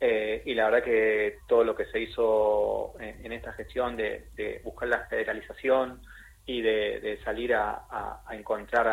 eh, 0.02 0.42
y 0.46 0.54
la 0.54 0.64
verdad 0.64 0.82
que 0.82 1.40
todo 1.46 1.62
lo 1.62 1.76
que 1.76 1.84
se 1.84 2.00
hizo 2.00 2.94
en, 2.98 3.32
esta 3.32 3.52
gestión 3.52 3.98
de, 3.98 4.60
buscar 4.64 4.88
la 4.88 5.06
federalización 5.06 6.00
y 6.46 6.62
de, 6.62 7.20
salir 7.22 7.54
a, 7.54 8.22
encontrar 8.30 8.88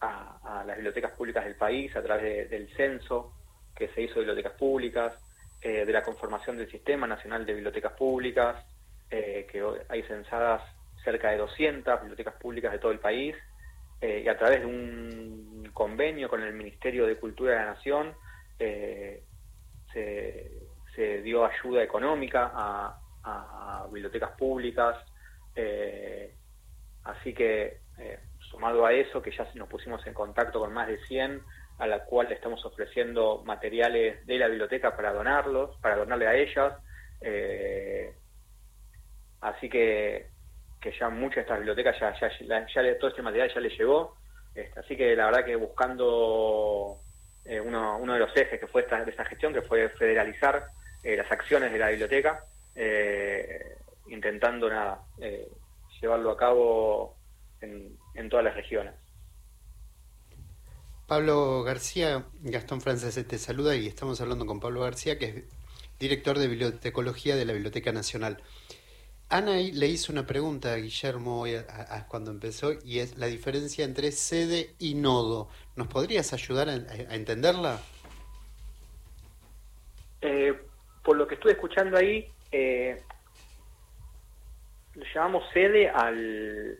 a, 0.00 0.64
las 0.64 0.76
bibliotecas 0.76 1.12
públicas 1.12 1.44
del 1.44 1.56
país 1.56 1.94
a 1.96 2.02
través 2.02 2.48
del 2.48 2.68
censo 2.76 3.34
que 3.74 3.88
se 3.88 4.02
hizo 4.02 4.14
de 4.14 4.20
bibliotecas 4.20 4.52
públicas, 4.52 5.12
eh, 5.60 5.84
de 5.84 5.92
la 5.92 6.02
conformación 6.02 6.56
del 6.56 6.70
Sistema 6.70 7.06
Nacional 7.06 7.44
de 7.44 7.54
Bibliotecas 7.54 7.92
Públicas, 7.92 8.64
eh, 9.10 9.46
que 9.50 9.64
hay 9.88 10.02
censadas 10.04 10.62
cerca 11.02 11.30
de 11.30 11.38
200 11.38 12.00
bibliotecas 12.00 12.34
públicas 12.34 12.70
de 12.70 12.78
todo 12.78 12.92
el 12.92 13.00
país, 13.00 13.34
y 14.02 14.28
a 14.28 14.36
través 14.36 14.60
de 14.60 14.66
un 14.66 15.70
convenio 15.72 16.28
con 16.28 16.42
el 16.42 16.52
Ministerio 16.52 17.06
de 17.06 17.16
Cultura 17.16 17.52
de 17.52 17.58
la 17.58 17.66
Nación, 17.66 18.14
se, 19.92 21.22
dio 21.22 21.44
ayuda 21.44 21.82
económica 21.82 22.50
a, 22.54 22.98
bibliotecas 23.90 24.32
públicas, 24.32 24.96
eh, 25.54 26.34
así 27.04 27.34
que 27.34 27.80
eh, 27.98 28.18
sumado 28.38 28.86
a 28.86 28.92
eso, 28.92 29.22
que 29.22 29.30
ya 29.30 29.46
nos 29.54 29.68
pusimos 29.68 30.04
en 30.06 30.14
contacto 30.14 30.60
con 30.60 30.72
más 30.72 30.88
de 30.88 30.98
100, 31.06 31.42
a 31.78 31.86
la 31.86 32.04
cual 32.04 32.30
estamos 32.32 32.64
ofreciendo 32.64 33.42
materiales 33.44 34.24
de 34.26 34.38
la 34.38 34.48
biblioteca 34.48 34.96
para 34.96 35.12
donarlos, 35.12 35.76
para 35.80 35.96
donarle 35.96 36.26
a 36.26 36.34
ellas, 36.34 36.74
eh, 37.20 38.14
así 39.40 39.68
que, 39.68 40.30
que 40.82 40.92
ya 40.98 41.08
muchas 41.08 41.36
de 41.36 41.40
estas 41.42 41.58
bibliotecas, 41.58 41.98
ya, 42.00 42.12
ya, 42.20 42.66
ya, 42.66 42.98
todo 42.98 43.10
este 43.10 43.22
material 43.22 43.52
ya 43.54 43.60
le 43.60 43.68
llegó, 43.70 44.16
este, 44.54 44.80
así 44.80 44.96
que 44.96 45.14
la 45.14 45.26
verdad 45.26 45.44
que 45.44 45.56
buscando 45.56 46.98
eh, 47.44 47.60
uno, 47.60 47.98
uno 47.98 48.14
de 48.14 48.18
los 48.18 48.36
ejes 48.36 48.58
que 48.58 48.66
fue 48.66 48.82
esta, 48.82 49.04
de 49.04 49.10
esta 49.10 49.24
gestión, 49.24 49.54
que 49.54 49.62
fue 49.62 49.88
federalizar 49.90 50.64
eh, 51.02 51.16
las 51.16 51.30
acciones 51.30 51.72
de 51.72 51.78
la 51.78 51.88
biblioteca, 51.88 52.44
eh, 52.74 53.76
intentando 54.08 54.68
llevarlo 56.00 56.30
a 56.32 56.36
cabo 56.36 57.16
en, 57.60 57.96
en 58.14 58.28
todas 58.28 58.44
las 58.44 58.54
regiones. 58.54 58.94
Pablo 61.06 61.62
García, 61.62 62.24
Gastón 62.40 62.80
Francés 62.80 63.26
te 63.26 63.38
saluda 63.38 63.76
y 63.76 63.86
estamos 63.86 64.20
hablando 64.20 64.46
con 64.46 64.60
Pablo 64.60 64.80
García, 64.80 65.18
que 65.18 65.24
es 65.26 65.34
director 65.98 66.38
de 66.38 66.48
bibliotecología 66.48 67.36
de 67.36 67.44
la 67.44 67.52
Biblioteca 67.52 67.92
Nacional. 67.92 68.42
Ana 69.32 69.56
le 69.56 69.86
hizo 69.86 70.12
una 70.12 70.26
pregunta 70.26 70.74
a 70.74 70.76
Guillermo 70.76 71.46
cuando 72.08 72.30
empezó 72.30 72.72
y 72.84 72.98
es 72.98 73.16
la 73.16 73.28
diferencia 73.28 73.82
entre 73.82 74.12
sede 74.12 74.74
y 74.78 74.94
nodo. 74.94 75.48
¿Nos 75.74 75.86
podrías 75.88 76.34
ayudar 76.34 76.68
a, 76.68 76.74
entenderla? 77.14 77.80
Eh, 80.20 80.52
por 81.02 81.16
lo 81.16 81.26
que 81.26 81.36
estuve 81.36 81.52
escuchando 81.52 81.96
ahí, 81.96 82.26
eh, 82.52 83.00
le 84.96 85.06
llamamos 85.14 85.44
sede 85.54 85.88
al, 85.88 86.78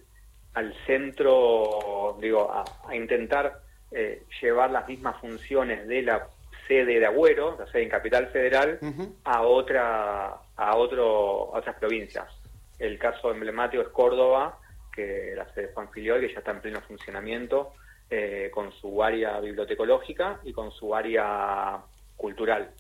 al 0.53 0.74
centro, 0.86 2.18
digo, 2.20 2.53
a, 2.53 2.94
intentar 2.94 3.62
eh, 3.90 4.24
llevar 4.42 4.70
las 4.70 4.86
mismas 4.86 5.18
funciones 5.22 5.88
de 5.88 6.03
la 6.03 6.28
sede 6.68 7.00
de 7.00 7.07
Agüero, 7.07 7.57
la 7.59 7.66
sede 7.72 7.84
en 7.84 7.88
Capital 7.88 8.28
Federal, 8.28 8.78
a 9.24 9.40
otra 9.40 10.36
a, 10.57 10.76
otro, 10.76 11.55
a 11.55 11.59
otras 11.59 11.76
provincias. 11.76 12.41
El 12.79 12.99
caso 12.99 13.31
emblemático 13.31 13.83
es 13.83 13.89
Córdoba, 13.89 14.59
que 14.93 15.35
la 15.37 15.47
sede 15.53 15.68
de 15.68 15.73
Juan 15.73 15.91
Filiol, 15.91 16.20
que 16.20 16.33
ya 16.33 16.39
está 16.39 16.51
en 16.51 16.61
pleno 16.61 16.81
funcionamiento, 16.83 17.73
eh, 18.11 18.51
con 18.53 18.70
su 18.73 19.03
área 19.03 19.41
bibliotecológica 19.41 20.41
y 20.45 20.53
con 20.53 20.70
su 20.70 20.95
área 20.95 21.81
cultural. 22.16 22.70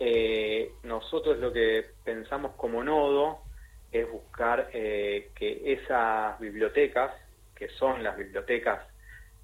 Eh, 0.00 0.72
nosotros 0.82 1.38
lo 1.38 1.52
que 1.52 1.86
pensamos 2.04 2.56
como 2.56 2.82
nodo 2.82 3.42
es 3.92 4.10
buscar 4.10 4.68
eh, 4.72 5.30
que 5.36 5.72
esas 5.72 6.40
bibliotecas, 6.40 7.12
que 7.54 7.68
son 7.68 8.02
las 8.02 8.16
bibliotecas, 8.16 8.80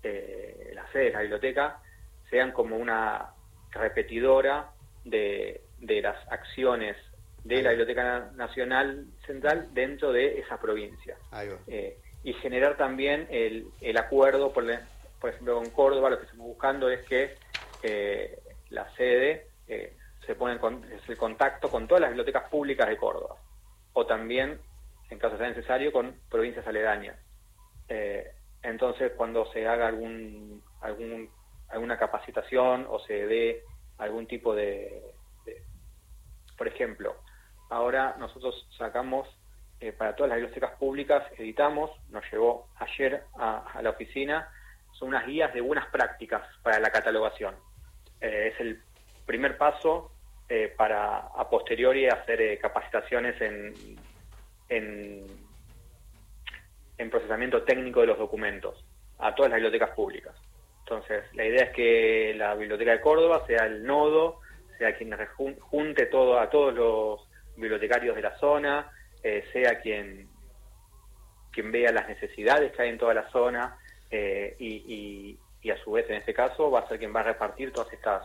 las 0.02 0.90
sedes 0.92 1.08
de 1.08 1.12
la 1.12 1.20
biblioteca, 1.20 1.78
sean 2.28 2.50
como 2.50 2.76
una 2.76 3.30
repetidora 3.70 4.70
de, 5.04 5.60
de 5.78 6.00
las 6.00 6.16
acciones 6.32 6.96
de 7.44 7.62
la 7.62 7.70
Biblioteca 7.70 8.30
Nacional 8.34 9.06
Central 9.26 9.68
dentro 9.72 10.12
de 10.12 10.40
esa 10.40 10.60
provincia. 10.60 11.16
Eh, 11.66 11.98
y 12.22 12.32
generar 12.34 12.76
también 12.76 13.26
el, 13.30 13.68
el 13.80 13.96
acuerdo, 13.96 14.52
por, 14.52 14.64
por, 15.20 15.30
ejemplo, 15.30 15.56
con 15.56 15.70
Córdoba, 15.70 16.10
lo 16.10 16.18
que 16.18 16.24
estamos 16.24 16.46
buscando 16.46 16.90
es 16.90 17.04
que 17.06 17.34
eh, 17.82 18.38
la 18.68 18.90
sede 18.94 19.46
eh, 19.68 19.96
se 20.26 20.34
pone 20.34 20.58
en 20.62 20.84
el 21.08 21.16
contacto 21.16 21.70
con 21.70 21.88
todas 21.88 22.02
las 22.02 22.10
bibliotecas 22.10 22.48
públicas 22.50 22.88
de 22.88 22.96
Córdoba, 22.96 23.36
o 23.94 24.06
también, 24.06 24.58
en 25.08 25.18
caso 25.18 25.38
sea 25.38 25.48
necesario, 25.48 25.92
con 25.92 26.14
provincias 26.28 26.66
aledañas. 26.66 27.16
entonces, 28.62 29.12
cuando 29.16 29.50
se 29.52 29.66
haga 29.66 29.88
algún, 29.88 30.62
algún 30.82 31.30
alguna 31.70 31.96
capacitación 31.96 32.86
o 32.88 32.98
se 32.98 33.26
dé 33.26 33.62
algún 33.98 34.26
tipo 34.26 34.54
de 34.54 35.14
por 36.60 36.68
ejemplo, 36.68 37.16
Ahora 37.70 38.16
nosotros 38.18 38.66
sacamos 38.76 39.28
eh, 39.80 39.92
para 39.92 40.14
todas 40.14 40.30
las 40.30 40.36
bibliotecas 40.36 40.72
públicas, 40.72 41.24
editamos, 41.38 41.90
nos 42.10 42.22
llegó 42.30 42.68
ayer 42.76 43.22
a, 43.38 43.80
la 43.80 43.90
oficina, 43.90 44.48
son 44.92 45.08
unas 45.08 45.26
guías 45.26 45.54
de 45.54 45.60
buenas 45.60 45.86
prácticas 45.86 46.42
para 46.62 46.80
la 46.80 46.90
catalogación. 46.90 47.54
Eh, 48.20 48.52
es 48.52 48.60
el 48.60 48.82
primer 49.24 49.56
paso 49.56 50.10
eh, 50.48 50.74
para 50.76 51.18
a 51.18 51.48
posteriori 51.48 52.08
hacer 52.08 52.58
capacitaciones 52.58 53.40
en, 53.40 53.72
en, 54.68 55.26
en 56.98 57.10
procesamiento 57.10 57.62
técnico 57.62 58.00
de 58.00 58.08
los 58.08 58.18
documentos 58.18 58.84
a 59.18 59.32
todas 59.34 59.50
las 59.50 59.58
bibliotecas 59.58 59.94
públicas. 59.94 60.34
Entonces, 60.80 61.24
la 61.34 61.46
idea 61.46 61.66
es 61.66 61.70
que 61.70 62.34
la 62.36 62.56
Biblioteca 62.56 62.90
de 62.90 63.00
Córdoba 63.00 63.44
sea 63.46 63.64
el 63.64 63.84
nodo, 63.84 64.40
sea 64.76 64.96
quien 64.96 65.14
junte 65.60 66.06
todo 66.06 66.40
a 66.40 66.50
todos 66.50 66.74
los 66.74 67.29
bibliotecarios 67.60 68.16
de 68.16 68.22
la 68.22 68.38
zona, 68.38 68.90
eh, 69.22 69.44
sea 69.52 69.80
quien, 69.80 70.28
quien 71.52 71.70
vea 71.70 71.92
las 71.92 72.08
necesidades 72.08 72.72
que 72.72 72.82
hay 72.82 72.88
en 72.88 72.98
toda 72.98 73.12
la 73.12 73.30
zona 73.30 73.76
eh, 74.10 74.56
y, 74.58 75.38
y, 75.62 75.70
a 75.70 75.76
su 75.84 75.92
vez 75.92 76.08
en 76.08 76.16
este 76.16 76.32
caso 76.32 76.70
va 76.70 76.80
a 76.80 76.88
ser 76.88 76.98
quien 76.98 77.14
va 77.14 77.20
a 77.20 77.24
repartir 77.24 77.70
todas 77.70 77.92
estas, 77.92 78.24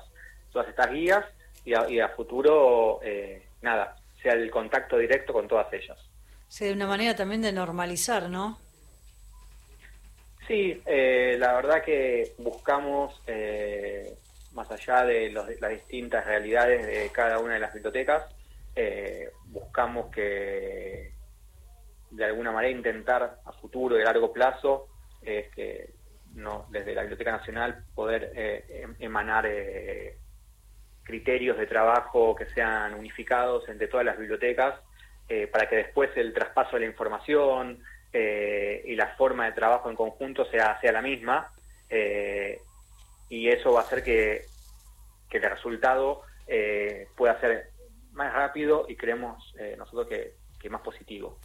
todas 0.52 0.70
estas 0.70 0.90
guías 0.90 1.26
y 1.66 2.00
a, 2.00 2.10
futuro, 2.10 3.02
eh, 3.04 3.44
nada, 3.62 3.98
sea 4.22 4.34
el 4.34 4.50
contacto 4.50 4.98
directo 4.98 5.34
con 5.34 5.48
todas 5.48 5.72
ellas. 5.74 5.98
Sí, 6.48 6.66
de 6.66 6.74
una 6.74 6.88
manera 6.88 7.16
también 7.16 7.42
de 7.42 7.52
normalizar, 7.52 8.30
¿no? 8.30 8.60
Sí, 10.48 10.80
la 10.86 11.54
verdad 11.56 11.84
que 11.84 12.34
buscamos, 12.38 13.20
más 14.54 14.72
allá 14.72 15.04
de, 15.04 15.30
de, 15.30 15.58
las 15.60 15.72
distintas 15.72 16.26
realidades 16.26 16.86
de 16.86 17.10
cada 17.12 17.40
una 17.40 17.56
de 17.56 17.60
las 17.60 17.74
bibliotecas, 17.74 18.24
eh, 18.76 19.32
buscamos 19.46 20.12
que 20.12 21.14
de 22.12 22.26
alguna 22.26 22.52
manera 22.52 22.78
intentar 22.78 23.40
a 23.46 23.52
futuro 23.54 23.98
y 23.98 24.02
a 24.02 24.06
largo 24.06 24.34
plazo 24.34 24.90
que 25.22 25.90
no, 26.36 26.68
desde 26.70 26.94
la 26.94 27.02
Biblioteca 27.02 27.32
Nacional 27.32 27.84
poder 27.96 28.32
eh, 28.36 28.66
em, 28.70 28.96
emanar 29.00 29.46
eh, 29.48 30.18
criterios 31.04 31.58
de 31.58 31.66
trabajo 31.66 32.36
que 32.36 32.46
sean 32.48 32.94
unificados 32.94 33.68
entre 33.70 33.88
todas 33.88 34.06
las 34.06 34.18
bibliotecas 34.18 34.76
para 35.52 35.68
que 35.68 35.78
después 35.78 36.12
el 36.18 36.34
traspaso 36.34 36.76
de 36.76 36.82
la 36.82 36.86
información 36.86 37.80
y 38.14 38.96
la 38.96 39.16
forma 39.18 39.46
de 39.46 39.54
trabajo 39.54 39.90
en 39.90 39.96
conjunto 39.96 40.46
sea, 40.46 40.80
sea 40.80 40.92
la 40.92 41.02
misma 41.02 41.52
y 43.28 43.50
eso 43.50 43.74
va 43.74 43.80
a 43.80 43.84
hacer 43.84 44.04
que, 44.04 44.46
que 45.28 45.38
el 45.38 45.44
resultado 45.44 46.22
pueda 47.16 47.40
ser 47.40 47.72
más 48.16 48.34
rápido 48.34 48.86
y 48.88 48.95
creemos 48.95 49.53
eh, 49.59 49.76
nosotros 49.78 50.07
que, 50.07 50.36
más 50.70 50.82
positivo. 50.82 51.38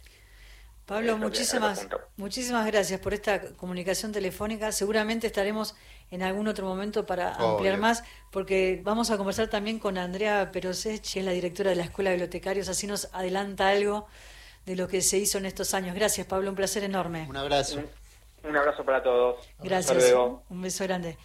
Pablo, 0.87 1.15
muchísimas, 1.15 1.87
muchísimas 2.17 2.65
gracias 2.65 2.99
por 2.99 3.13
esta 3.13 3.53
comunicación 3.53 4.11
telefónica. 4.11 4.71
Seguramente 4.71 5.27
estaremos 5.27 5.75
en 6.09 6.23
algún 6.23 6.47
otro 6.47 6.65
momento 6.65 7.05
para 7.05 7.35
ampliar 7.35 7.77
más, 7.77 8.03
porque 8.31 8.81
vamos 8.83 9.11
a 9.11 9.17
conversar 9.17 9.47
también 9.47 9.77
con 9.77 9.99
Andrea 9.99 10.51
Perosech, 10.51 11.01
que 11.13 11.19
es 11.19 11.25
la 11.25 11.33
directora 11.33 11.69
de 11.69 11.75
la 11.75 11.83
Escuela 11.83 12.09
de 12.09 12.15
Bibliotecarios, 12.15 12.67
así 12.67 12.87
nos 12.87 13.13
adelanta 13.13 13.69
algo 13.69 14.07
de 14.65 14.75
lo 14.75 14.87
que 14.87 15.01
se 15.01 15.19
hizo 15.19 15.37
en 15.37 15.45
estos 15.45 15.75
años. 15.75 15.93
Gracias, 15.93 16.25
Pablo, 16.25 16.49
un 16.49 16.55
placer 16.55 16.83
enorme. 16.83 17.27
Un 17.29 17.37
abrazo. 17.37 17.79
Un, 18.43 18.57
abrazo 18.57 18.83
para 18.83 19.03
todos. 19.03 19.47
Gracias. 19.59 20.13
Un 20.49 20.61
beso 20.63 20.83
grande. 20.83 21.15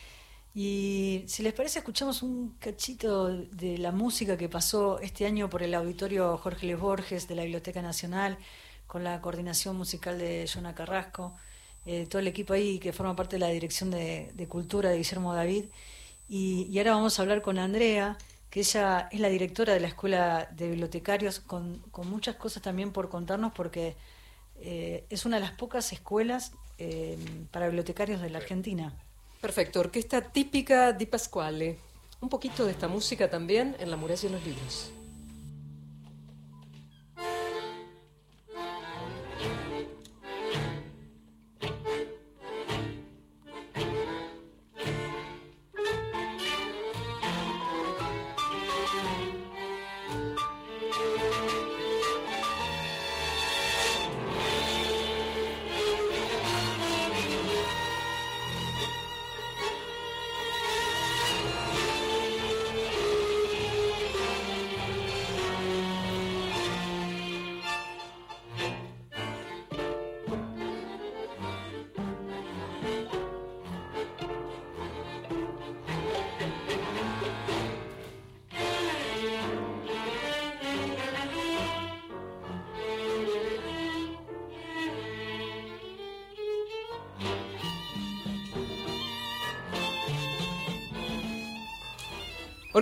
Y 0.58 1.22
si 1.26 1.42
les 1.42 1.52
parece, 1.52 1.80
escuchamos 1.80 2.22
un 2.22 2.56
cachito 2.58 3.28
de 3.28 3.76
la 3.76 3.92
música 3.92 4.38
que 4.38 4.48
pasó 4.48 4.98
este 5.00 5.26
año 5.26 5.50
por 5.50 5.62
el 5.62 5.74
auditorio 5.74 6.38
Jorge 6.38 6.66
Les 6.66 6.80
Borges 6.80 7.28
de 7.28 7.34
la 7.34 7.42
Biblioteca 7.42 7.82
Nacional, 7.82 8.38
con 8.86 9.04
la 9.04 9.20
coordinación 9.20 9.76
musical 9.76 10.18
de 10.18 10.48
Jonah 10.50 10.74
Carrasco, 10.74 11.34
eh, 11.84 12.06
todo 12.08 12.20
el 12.20 12.26
equipo 12.28 12.54
ahí 12.54 12.78
que 12.78 12.94
forma 12.94 13.14
parte 13.14 13.36
de 13.36 13.40
la 13.40 13.48
Dirección 13.48 13.90
de, 13.90 14.46
Cultura 14.48 14.88
de 14.88 14.96
Guillermo 14.96 15.34
David. 15.34 15.66
Y, 16.26 16.66
y, 16.70 16.78
ahora 16.78 16.92
vamos 16.92 17.18
a 17.18 17.22
hablar 17.22 17.42
con 17.42 17.58
Andrea, 17.58 18.16
que 18.48 18.60
ella 18.60 19.10
es 19.12 19.20
la 19.20 19.28
directora 19.28 19.74
de 19.74 19.80
la 19.80 19.88
Escuela 19.88 20.48
de 20.56 20.68
Bibliotecarios, 20.68 21.38
con, 21.38 21.80
con 21.90 22.08
muchas 22.08 22.36
cosas 22.36 22.62
también 22.62 22.92
por 22.92 23.10
contarnos, 23.10 23.52
porque 23.52 23.94
eh, 24.60 25.04
es 25.10 25.26
una 25.26 25.36
de 25.36 25.42
las 25.42 25.52
pocas 25.52 25.92
escuelas 25.92 26.52
eh, 26.78 27.18
para 27.50 27.66
bibliotecarios 27.66 28.22
de 28.22 28.30
la 28.30 28.38
Argentina. 28.38 28.94
Perfecto, 29.40 29.80
orquesta 29.80 30.20
típica 30.20 30.92
di 30.92 31.06
Pasquale. 31.06 31.78
Un 32.20 32.28
poquito 32.28 32.64
de 32.64 32.72
esta 32.72 32.88
música 32.88 33.28
también 33.28 33.76
en 33.78 33.90
La 33.90 33.96
muralla 33.96 34.28
y 34.28 34.32
los 34.32 34.44
libros. 34.44 34.95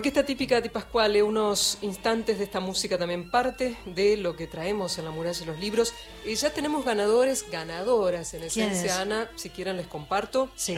Orquesta 0.04 0.26
típica 0.26 0.60
de 0.60 0.68
Pascuale, 0.68 1.22
unos 1.22 1.78
instantes 1.80 2.36
de 2.36 2.44
esta 2.44 2.60
música 2.60 2.98
también 2.98 3.30
parte 3.30 3.78
de 3.86 4.18
lo 4.18 4.36
que 4.36 4.46
traemos 4.46 4.98
en 4.98 5.06
la 5.06 5.10
muralla 5.10 5.40
de 5.40 5.46
los 5.46 5.58
libros. 5.58 5.94
Y 6.26 6.34
ya 6.34 6.50
tenemos 6.50 6.84
ganadores, 6.84 7.50
ganadoras 7.50 8.34
en 8.34 8.42
esencia, 8.42 9.00
Ana, 9.00 9.30
si 9.36 9.48
quieren 9.48 9.78
les 9.78 9.86
comparto. 9.86 10.50
Sí. 10.56 10.76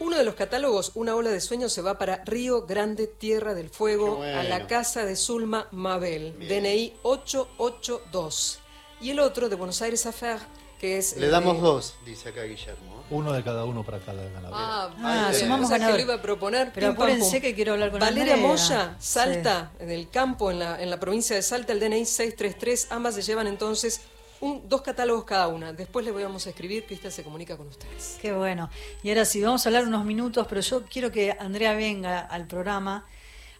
Uno 0.00 0.16
de 0.16 0.24
los 0.24 0.34
catálogos, 0.34 0.90
Una 0.96 1.14
ola 1.14 1.30
de 1.30 1.40
sueños, 1.40 1.72
se 1.72 1.80
va 1.80 1.96
para 1.96 2.24
Río 2.24 2.66
Grande, 2.66 3.06
Tierra 3.06 3.54
del 3.54 3.70
Fuego, 3.70 4.20
a 4.20 4.42
la 4.42 4.66
casa 4.66 5.04
de 5.04 5.14
Zulma 5.14 5.68
Mabel, 5.70 6.34
DNI 6.40 6.94
882. 7.04 8.58
Y 9.00 9.10
el 9.10 9.20
otro, 9.20 9.48
de 9.48 9.54
Buenos 9.54 9.80
Aires 9.80 10.06
Affair, 10.06 10.40
que 10.82 10.98
es... 10.98 11.16
Le 11.16 11.28
damos 11.28 11.62
dos, 11.62 11.94
dice 12.04 12.30
acá 12.30 12.42
Guillermo. 12.42 13.04
Uno 13.08 13.32
de 13.32 13.44
cada 13.44 13.64
uno 13.64 13.84
para 13.84 14.00
cada 14.00 14.24
ganador. 14.24 14.50
Ah, 14.52 14.90
ah 15.04 15.32
sumamos 15.32 15.70
ganador. 15.70 15.94
Que 15.94 16.02
lo 16.02 16.08
iba 16.08 16.14
a 16.18 16.22
proponer. 16.22 16.72
Pero 16.74 16.88
apúrense 16.88 17.40
que 17.40 17.54
quiero 17.54 17.74
hablar 17.74 17.92
con 17.92 18.00
Valeria 18.00 18.36
Moya, 18.36 18.96
Salta, 18.98 19.70
en 19.78 19.90
el 19.90 20.10
campo, 20.10 20.50
en 20.50 20.58
la, 20.58 20.82
en 20.82 20.90
la 20.90 20.98
provincia 20.98 21.36
de 21.36 21.42
Salta, 21.42 21.72
el 21.72 21.78
DNI 21.78 22.04
633. 22.04 22.88
Ambas 22.90 23.14
se 23.14 23.22
llevan 23.22 23.46
entonces 23.46 24.00
un, 24.40 24.68
dos 24.68 24.82
catálogos 24.82 25.22
cada 25.22 25.46
una. 25.46 25.72
Después 25.72 26.04
le 26.04 26.10
vamos 26.10 26.48
a 26.48 26.50
escribir, 26.50 26.84
Cristian 26.84 27.12
se 27.12 27.22
comunica 27.22 27.56
con 27.56 27.68
ustedes. 27.68 28.18
Qué 28.20 28.32
bueno. 28.32 28.68
Y 29.04 29.10
ahora 29.10 29.24
sí, 29.24 29.40
vamos 29.40 29.64
a 29.64 29.68
hablar 29.68 29.86
unos 29.86 30.04
minutos, 30.04 30.48
pero 30.48 30.62
yo 30.62 30.82
quiero 30.86 31.12
que 31.12 31.30
Andrea 31.38 31.74
venga 31.74 32.18
al 32.18 32.48
programa. 32.48 33.06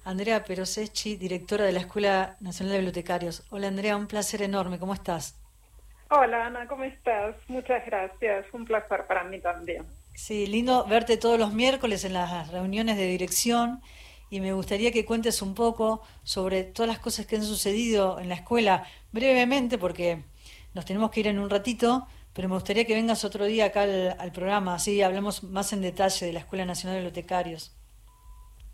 Andrea 0.03 0.43
Perosecchi, 0.43 1.15
directora 1.15 1.65
de 1.67 1.71
la 1.71 1.79
Escuela 1.79 2.37
Nacional 2.41 2.73
de 2.73 2.79
Bibliotecarios. 2.79 3.45
Hola 3.51 3.69
Andrea, 3.69 3.97
un 3.97 4.09
placer 4.09 4.43
enorme. 4.43 4.81
¿Cómo 4.81 4.93
estás? 4.93 5.37
Hola 6.15 6.45
Ana, 6.45 6.69
¿cómo 6.69 6.85
estás? 6.85 7.35
Muchas 7.49 7.87
gracias, 7.87 8.45
un 8.53 8.67
placer 8.67 9.07
para 9.07 9.25
mí 9.25 9.41
también. 9.41 9.83
Sí, 10.15 10.47
lindo 10.47 10.85
verte 10.85 11.17
todos 11.17 11.39
los 11.39 11.55
miércoles 11.55 12.05
en 12.05 12.13
las 12.13 12.53
reuniones 12.53 12.99
de 12.99 13.07
dirección 13.07 13.81
y 14.29 14.41
me 14.41 14.53
gustaría 14.53 14.93
que 14.93 15.07
cuentes 15.07 15.41
un 15.41 15.55
poco 15.55 16.03
sobre 16.23 16.65
todas 16.65 16.87
las 16.91 16.99
cosas 16.99 17.25
que 17.25 17.37
han 17.37 17.43
sucedido 17.43 18.21
en 18.21 18.29
la 18.29 18.35
escuela, 18.35 18.85
brevemente 19.11 19.79
porque 19.79 20.19
nos 20.75 20.85
tenemos 20.85 21.11
que 21.11 21.21
ir 21.21 21.29
en 21.29 21.39
un 21.39 21.49
ratito, 21.49 22.07
pero 22.35 22.47
me 22.47 22.57
gustaría 22.57 22.85
que 22.85 22.95
vengas 22.95 23.25
otro 23.25 23.47
día 23.47 23.65
acá 23.65 23.85
al, 23.85 24.33
programa, 24.33 24.75
así 24.75 25.01
hablamos 25.01 25.43
más 25.43 25.73
en 25.73 25.81
detalle 25.81 26.27
de 26.27 26.35
la 26.35 26.41
Escuela 26.41 26.67
Nacional 26.67 26.97
de 26.97 27.05
Bibliotecarios. 27.05 27.75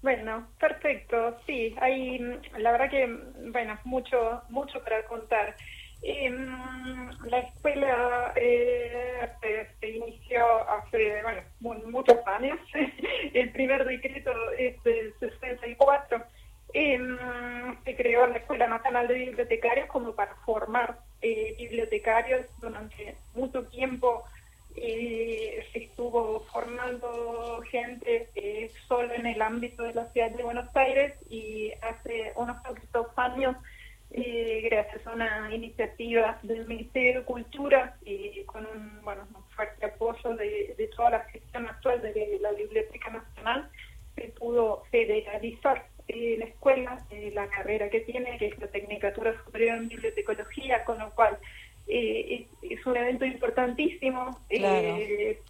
Bueno, 0.03 0.49
perfecto, 0.59 1.39
sí, 1.47 1.73
hay 1.81 2.19
la 2.59 2.73
verdad 2.73 2.91
que, 2.91 3.07
bueno, 3.53 3.79
mucho, 3.85 4.43
mucho 4.49 4.83
para 4.83 5.05
contar. 5.05 5.55
Eh, 6.03 6.31
la 7.25 7.41
escuela 7.41 8.33
eh, 8.37 9.29
se, 9.81 9.89
inició 9.89 10.45
hace 10.71 11.23
bueno, 11.61 11.83
muchos 11.91 12.17
años. 12.27 12.59
El 13.35 13.51
primer 13.53 13.85
decreto 13.85 14.33
es 14.53 14.83
del 14.85 15.13
64. 15.19 16.25
Eh, 16.75 16.99
se 17.85 17.97
creó 17.97 18.27
la 18.27 18.37
Escuela 18.37 18.69
Nacional 18.69 19.09
de 19.09 19.15
Bibliotecarios 19.15 19.89
como 19.89 20.15
para 20.15 20.35
formar 20.45 20.99
eh, 21.23 21.55
bibliotecarios 21.59 22.47
durante 22.61 23.17
mucho 23.35 23.65
tiempo. 23.65 24.25
se 24.75 25.65
estuvo 25.75 26.41
formando 26.53 27.61
gente 27.71 28.31
solo 28.87 29.13
en 29.15 29.27
el 29.27 29.43
ámbito 29.43 29.83
de 29.83 29.95
la 29.95 30.07
ciudad 30.13 30.31
de 30.31 30.45
Buenos 30.45 30.77
Aires 30.77 31.15
y 31.29 31.73
hace 31.83 32.33
unos 32.37 32.57
poquitos 32.65 33.07
años 33.17 33.57
eh, 34.11 34.67
gracias 34.71 35.07
a 35.07 35.13
una 35.13 35.55
iniciativa 35.55 36.39
del 36.43 36.67
Ministerio 36.67 37.21
de 37.21 37.27
Cultura 37.27 37.97
y 38.05 38.43
con 38.45 38.65
un, 38.65 39.03
bueno, 39.03 39.29
fuerte 39.55 39.85
apoyo 39.85 40.35
de, 40.35 40.91
toda 40.97 41.11
la 41.11 41.21
gestión 41.25 41.67
actual 41.67 42.01
de 42.01 42.39
la 42.41 42.53
Biblioteca 42.53 43.11
Nacional, 43.11 43.69
se 44.15 44.29
pudo 44.29 44.85
federalizar 44.91 45.87
eh, 46.09 46.37
la 46.39 46.47
escuela, 46.47 46.99
eh, 47.11 47.31
la 47.35 47.49
carrera 47.49 47.91
que 47.91 48.01
tiene, 48.01 48.39
que 48.39 48.47
es 48.47 48.59
la 48.59 48.69
Tecnicatura 48.69 49.37
Superior 49.45 49.77
en 49.77 49.89
Bibliotecología, 49.89 50.85
con 50.85 50.99
lo 50.99 51.11
cual 51.11 51.37
es, 51.87 52.47
un 52.85 52.97
evento 52.97 53.25
importantísimo 53.25 54.39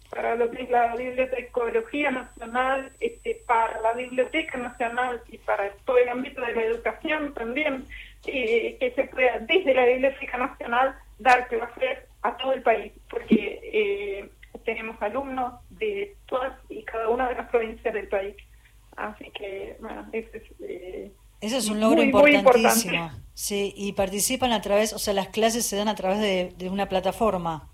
para 0.09 0.35
lo 0.35 0.49
que 0.51 0.63
es 0.63 0.69
la 0.69 0.95
Bibliotecología 0.95 2.11
Nacional, 2.11 2.91
este, 2.99 3.41
para 3.45 3.79
la 3.81 3.93
Biblioteca 3.93 4.57
Nacional 4.57 5.21
y 5.29 5.37
para 5.37 5.69
todo 5.85 5.97
el 5.97 6.09
ámbito 6.09 6.41
de 6.41 6.53
la 6.53 6.63
educación 6.63 7.33
también 7.33 7.85
que 8.23 8.93
se 8.95 9.03
pueda 9.05 9.39
desde 9.39 9.73
la 9.73 9.85
Biblioteca 9.85 10.37
Nacional 10.37 10.95
dar 11.19 11.47
clases 11.47 11.99
a 12.21 12.35
todo 12.37 12.53
el 12.53 12.61
país, 12.63 12.91
porque 13.09 13.59
eh, 13.63 14.29
tenemos 14.65 15.01
alumnos 15.01 15.53
de 15.69 16.15
todas 16.27 16.53
y 16.69 16.83
cada 16.83 17.09
una 17.09 17.29
de 17.29 17.35
las 17.35 17.49
provincias 17.49 17.93
del 17.93 18.07
país. 18.07 18.35
Así 18.95 19.29
que, 19.31 19.77
bueno, 19.79 20.07
eso 20.11 20.29
es... 20.33 20.43
Eh, 20.61 21.11
ese 21.41 21.57
es 21.57 21.69
un 21.69 21.79
logro 21.79 22.01
importantísimo. 22.03 23.11
sí, 23.33 23.73
y 23.77 23.93
participan 23.93 24.51
a 24.51 24.61
través, 24.61 24.91
o 24.91 24.99
sea, 24.99 25.13
las 25.13 25.29
clases 25.29 25.65
se 25.65 25.77
dan 25.77 25.87
a 25.87 25.95
través 25.95 26.57
de 26.57 26.69
una 26.69 26.89
plataforma. 26.89 27.69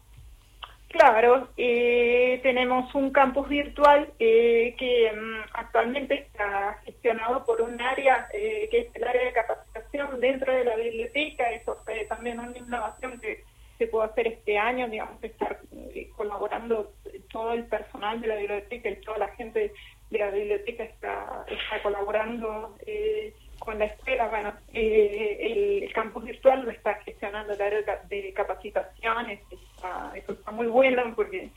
Claro, 0.98 1.50
eh, 1.58 2.40
tenemos 2.42 2.96
un 2.96 3.12
campus 3.12 3.50
virtual 3.50 4.14
eh, 4.18 4.74
que 4.80 5.12
mm, 5.12 5.50
actualmente 5.52 6.14
está 6.14 6.80
gestionado 6.86 7.44
por 7.44 7.62
un 7.62 7.82
área 7.82 8.30
eh, 8.34 8.70
que 8.72 8.80
es 8.80 8.96
el 8.96 9.04
área 9.04 9.26
de 9.26 9.34
capacitación 9.34 9.65
dentro 10.20 10.54
de 10.54 10.64
la 10.64 10.76
biblioteca. 10.76 11.52
Eso 11.52 11.78
fue 11.84 12.06
también 12.06 12.40
una 12.40 12.58
innovación 12.58 13.20
que 13.20 13.44
se 13.78 13.88
pudo 13.88 14.04
hacer 14.04 14.28
este 14.28 14.58
año, 14.58 14.88
digamos, 14.88 15.22
estar 15.24 15.60
colaborando 16.16 16.94
todo 17.32 17.54
el 17.54 17.66
personal 17.66 18.22
de 18.22 18.28
la 18.28 18.36
biblioteca 18.36 18.90
y 18.90 18.96
toda 19.02 19.18
la 19.18 19.28
gente 19.30 19.74
de 20.10 20.18
la 20.18 20.30
biblioteca 20.30 20.84
está, 20.84 21.46
está 21.48 21.84
colaborando 21.84 22.78
con 23.60 23.80
la 23.80 23.86
escuela, 23.86 24.28
bueno, 24.28 24.54
eh, 24.74 25.82
el, 25.84 25.94
campus 25.94 26.26
virtual 26.26 26.66
lo 26.66 26.72
está 26.72 26.96
gestionando 26.96 27.54
el 27.54 27.62
área 27.62 28.02
de 28.10 28.34
capacitaciones, 28.34 29.40
eso 30.16 30.32
está 30.34 30.52
muy 30.52 30.68
bueno 30.68 31.14
porque 31.16 31.50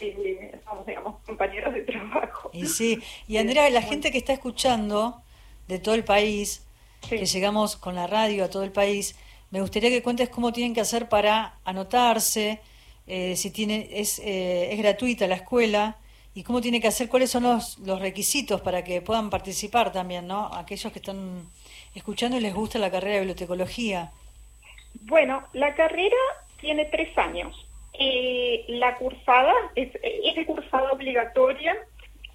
eh, 0.00 0.60
somos, 0.64 0.86
digamos, 0.86 1.22
compañeros 1.24 1.72
de 1.72 1.82
trabajo. 1.82 2.50
Y 2.52 2.66
sí, 2.66 3.02
y 3.26 3.36
Andrea, 3.38 3.70
la 3.70 3.82
gente 3.82 4.10
que 4.12 4.18
está 4.18 4.32
escuchando 4.32 5.22
de 5.66 5.78
todo 5.78 5.94
el 5.94 6.04
país, 6.04 6.65
que 7.08 7.26
llegamos 7.26 7.76
con 7.76 7.94
la 7.94 8.06
radio 8.06 8.44
a 8.44 8.50
todo 8.50 8.64
el 8.64 8.72
país, 8.72 9.16
me 9.50 9.60
gustaría 9.60 9.90
que 9.90 10.02
cuentes 10.02 10.28
cómo 10.28 10.52
tienen 10.52 10.74
que 10.74 10.80
hacer 10.80 11.08
para 11.08 11.54
anotarse, 11.64 12.60
eh, 13.06 13.36
si 13.36 13.50
tiene, 13.50 13.88
es, 13.92 14.18
es 14.18 14.76
gratuita 14.78 15.26
la 15.26 15.36
escuela 15.36 15.96
y 16.34 16.42
cómo 16.42 16.60
tiene 16.60 16.80
que 16.80 16.88
hacer, 16.88 17.08
cuáles 17.08 17.30
son 17.30 17.44
los, 17.44 17.78
los 17.78 18.00
requisitos 18.00 18.60
para 18.60 18.84
que 18.84 19.00
puedan 19.00 19.30
participar 19.30 19.90
también, 19.90 20.26
¿no? 20.26 20.50
Aquellos 20.52 20.92
que 20.92 20.98
están 20.98 21.48
escuchando 21.94 22.36
y 22.36 22.40
les 22.40 22.54
gusta 22.54 22.78
la 22.78 22.90
carrera 22.90 23.14
de 23.14 23.20
bibliotecología. 23.20 24.10
Bueno, 25.02 25.44
la 25.54 25.74
carrera 25.74 26.16
tiene 26.60 26.84
tres 26.86 27.16
años. 27.16 27.66
Eh, 27.98 28.66
la 28.68 28.98
cursada 28.98 29.54
es, 29.74 29.90
es 30.02 30.36
de 30.36 30.44
cursada 30.44 30.92
obligatoria 30.92 31.74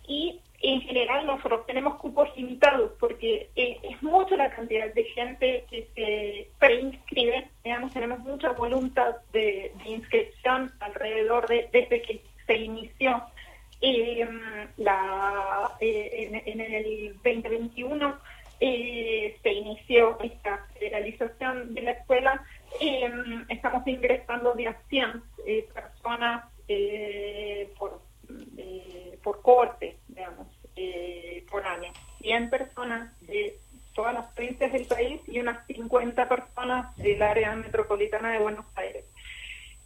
y 0.08 0.40
en 0.64 0.82
general 0.82 1.26
nosotros 1.26 1.66
tenemos 1.66 1.96
cupos 1.96 2.30
limitados 2.38 2.92
porque 3.00 3.50
eh, 3.56 3.80
es 3.82 4.02
mucha 4.04 4.36
la 4.38 4.52
cantidad 4.52 4.94
de 4.94 5.04
gente 5.06 5.66
que 5.70 5.88
se 5.96 6.50
preinscribe, 6.60 7.48
digamos, 7.64 7.94
tenemos 7.94 8.20
mucha 8.20 8.52
voluntad 8.52 9.16
de, 9.34 9.72
inscripción 9.86 10.72
alrededor 10.80 11.48
de 11.48 11.68
desde 11.72 12.02
que 12.02 12.22
se 12.46 12.58
inició 12.58 13.24
eh, 13.82 14.28
eh, 15.80 16.44
en, 16.46 16.62
el 16.62 17.14
2021 17.24 18.20
se 18.60 19.52
inició 19.52 20.20
esta 20.22 20.68
federalización 20.74 21.74
de 21.74 21.82
la 21.82 21.92
escuela. 21.92 22.44
estamos 23.50 23.88
ingresando 23.88 24.54
de 24.54 24.68
a 24.68 24.78
100 24.88 25.24
personas 25.74 26.46
por, 27.80 28.00
por 29.24 29.42
corte, 29.42 29.98
digamos, 30.08 30.48
por 31.50 31.66
año. 31.66 31.92
100 32.22 32.50
personas 32.50 33.20
de 33.22 33.58
todas 33.94 34.14
las 34.14 34.26
provincias 34.34 34.72
del 34.72 34.86
país 34.86 35.22
y 35.28 35.40
unas 35.40 35.66
50 35.68 36.30
personas 36.30 36.96
del 36.98 37.22
área 37.22 37.56
metropolitana 37.56 38.32
de 38.32 38.40
Buenos 38.40 38.66
Aires. 38.76 39.06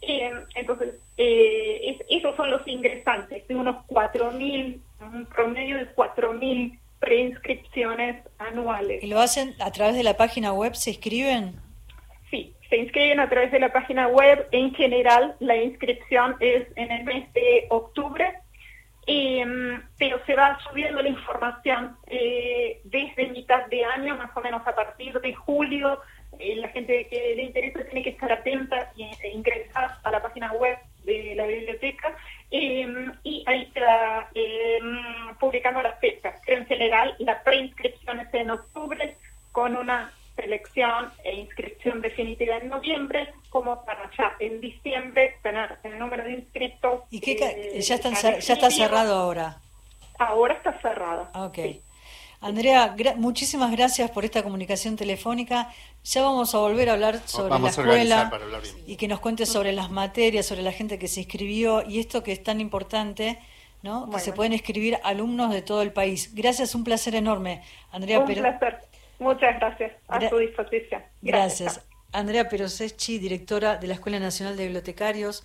Eh, 0.02 0.30
entonces, 0.54 0.94
eh, 1.16 1.98
esos 2.08 2.36
son 2.36 2.50
los 2.50 2.66
ingresantes, 2.68 3.46
de 3.48 3.54
unos 3.54 3.84
4.000, 3.86 4.80
un 5.00 5.26
promedio 5.26 5.78
de 5.78 5.94
4.000 5.94 6.78
preinscripciones 7.00 8.22
anuales. 8.38 9.02
¿Y 9.02 9.06
lo 9.08 9.20
hacen 9.20 9.54
a 9.60 9.70
través 9.72 9.96
de 9.96 10.02
la 10.02 10.16
página 10.16 10.52
web? 10.52 10.74
¿Se 10.74 10.90
inscriben? 10.90 11.60
Sí, 12.30 12.54
se 12.68 12.76
inscriben 12.76 13.20
a 13.20 13.28
través 13.28 13.52
de 13.52 13.60
la 13.60 13.72
página 13.72 14.08
web. 14.08 14.48
En 14.50 14.74
general, 14.74 15.36
la 15.40 15.56
inscripción 15.56 16.36
es 16.40 16.66
en 16.76 16.90
el 16.90 17.04
mes 17.04 17.32
de 17.32 17.66
octubre 17.70 18.34
Em, 19.08 19.80
pero 19.96 20.18
se 20.26 20.34
va 20.34 20.58
subiendo 20.68 21.00
la 21.00 21.08
información 21.08 21.96
eh, 22.08 22.80
desde 22.82 23.28
mitad 23.28 23.64
de 23.66 23.84
año, 23.84 24.16
más 24.16 24.36
o 24.36 24.40
menos 24.40 24.66
a 24.66 24.74
partir 24.74 25.20
de 25.20 25.32
julio. 25.32 26.00
Eh, 26.40 26.56
la 26.56 26.68
gente 26.70 27.06
que 27.08 27.34
le 27.36 27.44
interesa 27.44 27.84
tiene 27.84 28.02
que 28.02 28.10
estar 28.10 28.32
atenta 28.32 28.92
e 28.96 29.28
ingresar 29.28 29.98
a 30.02 30.10
la 30.10 30.20
página 30.20 30.52
web 30.54 30.76
de 31.04 31.34
la 31.36 31.46
biblioteca 31.46 32.16
em, 32.50 33.12
y 33.22 33.44
ahí 33.46 33.70
se 33.72 33.80
va 33.80 34.28
em, 34.34 35.36
publicando 35.38 35.80
las 35.82 36.00
fechas. 36.00 36.34
en 36.48 36.66
general 36.66 37.14
la 37.20 37.42
preinscripción 37.44 38.18
es 38.18 38.34
en 38.34 38.50
octubre 38.50 39.16
con 39.52 39.76
una 39.76 40.10
selección 40.36 41.10
e 41.24 41.34
inscripción 41.34 42.00
definitiva 42.00 42.58
en 42.58 42.68
noviembre, 42.68 43.32
como 43.50 43.84
para 43.84 44.10
ya 44.16 44.36
en 44.38 44.60
diciembre 44.60 45.36
tener 45.42 45.78
el 45.82 45.98
número 45.98 46.24
de 46.24 46.32
inscritos. 46.34 47.02
¿Y 47.10 47.20
qué 47.20 47.32
eh, 47.32 47.80
ya, 47.80 47.98
ya 47.98 48.52
está 48.54 48.70
cerrado 48.70 49.14
ahora? 49.16 49.60
Ahora 50.18 50.54
está 50.54 50.78
cerrado. 50.80 51.28
Ok. 51.34 51.58
Andrea, 52.40 52.94
muchísimas 53.16 53.72
gracias 53.72 54.10
por 54.10 54.24
esta 54.24 54.42
comunicación 54.42 54.96
telefónica. 54.96 55.72
Ya 56.04 56.22
vamos 56.22 56.54
a 56.54 56.58
volver 56.58 56.90
a 56.90 56.92
hablar 56.92 57.20
sobre 57.26 57.58
la 57.58 57.68
escuela 57.68 58.30
y 58.86 58.96
que 58.96 59.08
nos 59.08 59.20
cuentes 59.20 59.48
sobre 59.48 59.72
las 59.72 59.90
materias, 59.90 60.46
sobre 60.46 60.62
la 60.62 60.72
gente 60.72 60.98
que 60.98 61.08
se 61.08 61.20
inscribió 61.20 61.82
y 61.86 61.98
esto 61.98 62.22
que 62.22 62.32
es 62.32 62.42
tan 62.42 62.60
importante, 62.60 63.38
¿no? 63.82 64.10
Que 64.10 64.20
se 64.20 64.32
pueden 64.32 64.52
escribir 64.52 64.98
alumnos 65.02 65.50
de 65.52 65.62
todo 65.62 65.82
el 65.82 65.92
país. 65.92 66.34
Gracias, 66.34 66.74
un 66.74 66.84
placer 66.84 67.14
enorme. 67.14 67.62
Andrea, 67.90 68.20
un 68.20 68.26
placer. 68.26 68.80
Muchas 69.18 69.58
gracias. 69.58 69.92
A 70.08 70.28
su 70.28 70.38
disposición. 70.38 71.02
Gracias. 71.22 71.86
Andrea 72.12 72.48
Peroseschi, 72.48 73.18
directora 73.18 73.76
de 73.76 73.86
la 73.86 73.94
Escuela 73.94 74.18
Nacional 74.18 74.56
de 74.56 74.64
Bibliotecarios, 74.64 75.44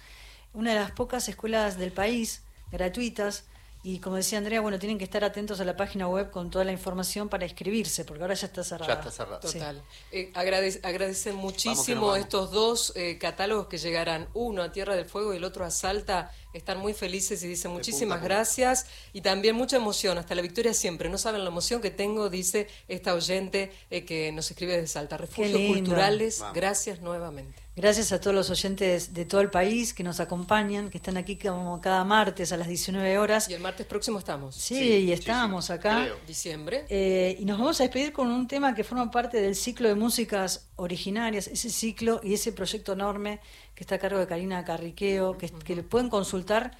una 0.53 0.73
de 0.73 0.79
las 0.79 0.91
pocas 0.91 1.27
escuelas 1.29 1.77
del 1.77 1.91
país 1.91 2.45
gratuitas 2.71 3.49
y 3.83 3.99
como 3.99 4.17
decía 4.17 4.37
Andrea, 4.37 4.61
bueno, 4.61 4.77
tienen 4.77 4.99
que 4.99 5.03
estar 5.03 5.23
atentos 5.23 5.59
a 5.59 5.65
la 5.65 5.75
página 5.75 6.07
web 6.07 6.29
con 6.29 6.51
toda 6.51 6.63
la 6.63 6.71
información 6.71 7.29
para 7.29 7.45
inscribirse, 7.45 8.05
porque 8.05 8.21
ahora 8.21 8.35
ya 8.35 8.45
está 8.45 8.63
cerrada. 8.63 8.93
Ya 8.93 8.99
está 8.99 9.11
cerrada. 9.11 9.39
Total. 9.39 9.81
Eh, 10.11 10.31
agradecen 10.35 11.35
muchísimo 11.35 12.15
estos 12.15 12.51
dos 12.51 12.93
eh, 12.95 13.17
catálogos 13.17 13.65
que 13.67 13.79
llegarán, 13.79 14.27
uno 14.35 14.61
a 14.61 14.71
Tierra 14.71 14.95
del 14.95 15.05
Fuego 15.05 15.33
y 15.33 15.37
el 15.37 15.43
otro 15.43 15.65
a 15.65 15.71
Salta. 15.71 16.31
Están 16.53 16.77
muy 16.77 16.93
felices 16.93 17.41
y 17.43 17.47
dicen 17.47 17.71
muchísimas 17.71 18.21
gracias 18.21 18.85
y 19.13 19.21
también 19.21 19.55
mucha 19.55 19.77
emoción, 19.77 20.17
hasta 20.17 20.35
la 20.35 20.43
victoria 20.43 20.73
siempre. 20.73 21.09
No 21.09 21.17
saben 21.17 21.43
la 21.43 21.49
emoción 21.49 21.81
que 21.81 21.89
tengo, 21.89 22.29
dice 22.29 22.67
esta 22.87 23.15
oyente 23.15 23.71
eh, 23.89 24.05
que 24.05 24.31
nos 24.31 24.51
escribe 24.51 24.73
desde 24.73 24.87
Salta. 24.87 25.17
Refugios 25.17 25.59
culturales, 25.59 26.43
gracias 26.53 27.01
nuevamente. 27.01 27.60
Gracias 27.81 28.11
a 28.11 28.21
todos 28.21 28.35
los 28.35 28.51
oyentes 28.51 29.11
de 29.15 29.25
todo 29.25 29.41
el 29.41 29.49
país 29.49 29.95
que 29.95 30.03
nos 30.03 30.19
acompañan, 30.19 30.91
que 30.91 30.99
están 30.99 31.17
aquí 31.17 31.35
como 31.35 31.81
cada 31.81 32.03
martes 32.03 32.51
a 32.51 32.57
las 32.57 32.67
19 32.67 33.17
horas. 33.17 33.49
Y 33.49 33.55
el 33.55 33.59
martes 33.59 33.87
próximo 33.87 34.19
estamos. 34.19 34.53
Sí, 34.53 34.99
y 34.99 35.11
estamos 35.11 35.71
acá. 35.71 36.07
Diciembre. 36.27 36.85
Eh, 36.89 37.35
y 37.39 37.45
nos 37.45 37.57
vamos 37.57 37.81
a 37.81 37.83
despedir 37.83 38.13
con 38.13 38.27
un 38.27 38.47
tema 38.47 38.75
que 38.75 38.83
forma 38.83 39.09
parte 39.09 39.41
del 39.41 39.55
ciclo 39.55 39.89
de 39.89 39.95
músicas 39.95 40.69
originarias, 40.75 41.47
ese 41.47 41.71
ciclo 41.71 42.21
y 42.23 42.35
ese 42.35 42.51
proyecto 42.51 42.93
enorme 42.93 43.39
que 43.73 43.83
está 43.83 43.95
a 43.95 43.97
cargo 43.97 44.19
de 44.19 44.27
Karina 44.27 44.63
Carriqueo, 44.63 45.39
que, 45.39 45.51
le 45.73 45.81
pueden 45.81 46.09
consultar 46.09 46.77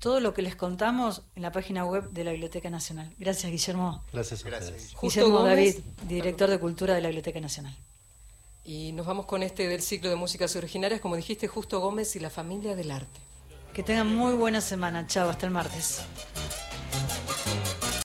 todo 0.00 0.18
lo 0.18 0.34
que 0.34 0.42
les 0.42 0.56
contamos 0.56 1.22
en 1.36 1.42
la 1.42 1.52
página 1.52 1.84
web 1.84 2.10
de 2.10 2.24
la 2.24 2.32
Biblioteca 2.32 2.70
Nacional. 2.70 3.14
Gracias, 3.20 3.52
Guillermo. 3.52 4.02
Gracias, 4.12 4.42
gracias. 4.42 4.96
Guillermo 5.00 5.44
David, 5.44 5.76
director 6.08 6.50
de 6.50 6.58
Cultura 6.58 6.96
de 6.96 7.02
la 7.02 7.06
Biblioteca 7.06 7.38
Nacional. 7.40 7.76
Y 8.64 8.92
nos 8.92 9.06
vamos 9.06 9.26
con 9.26 9.42
este 9.42 9.68
del 9.68 9.80
ciclo 9.80 10.10
de 10.10 10.16
músicas 10.16 10.54
originarias, 10.56 11.00
como 11.00 11.16
dijiste, 11.16 11.48
Justo 11.48 11.80
Gómez 11.80 12.14
y 12.16 12.20
la 12.20 12.30
familia 12.30 12.76
del 12.76 12.90
arte. 12.90 13.20
Que 13.72 13.82
tengan 13.82 14.14
muy 14.14 14.34
buena 14.34 14.60
semana. 14.60 15.06
Chao, 15.06 15.30
hasta 15.30 15.46
el 15.46 15.52
martes. 15.52 16.02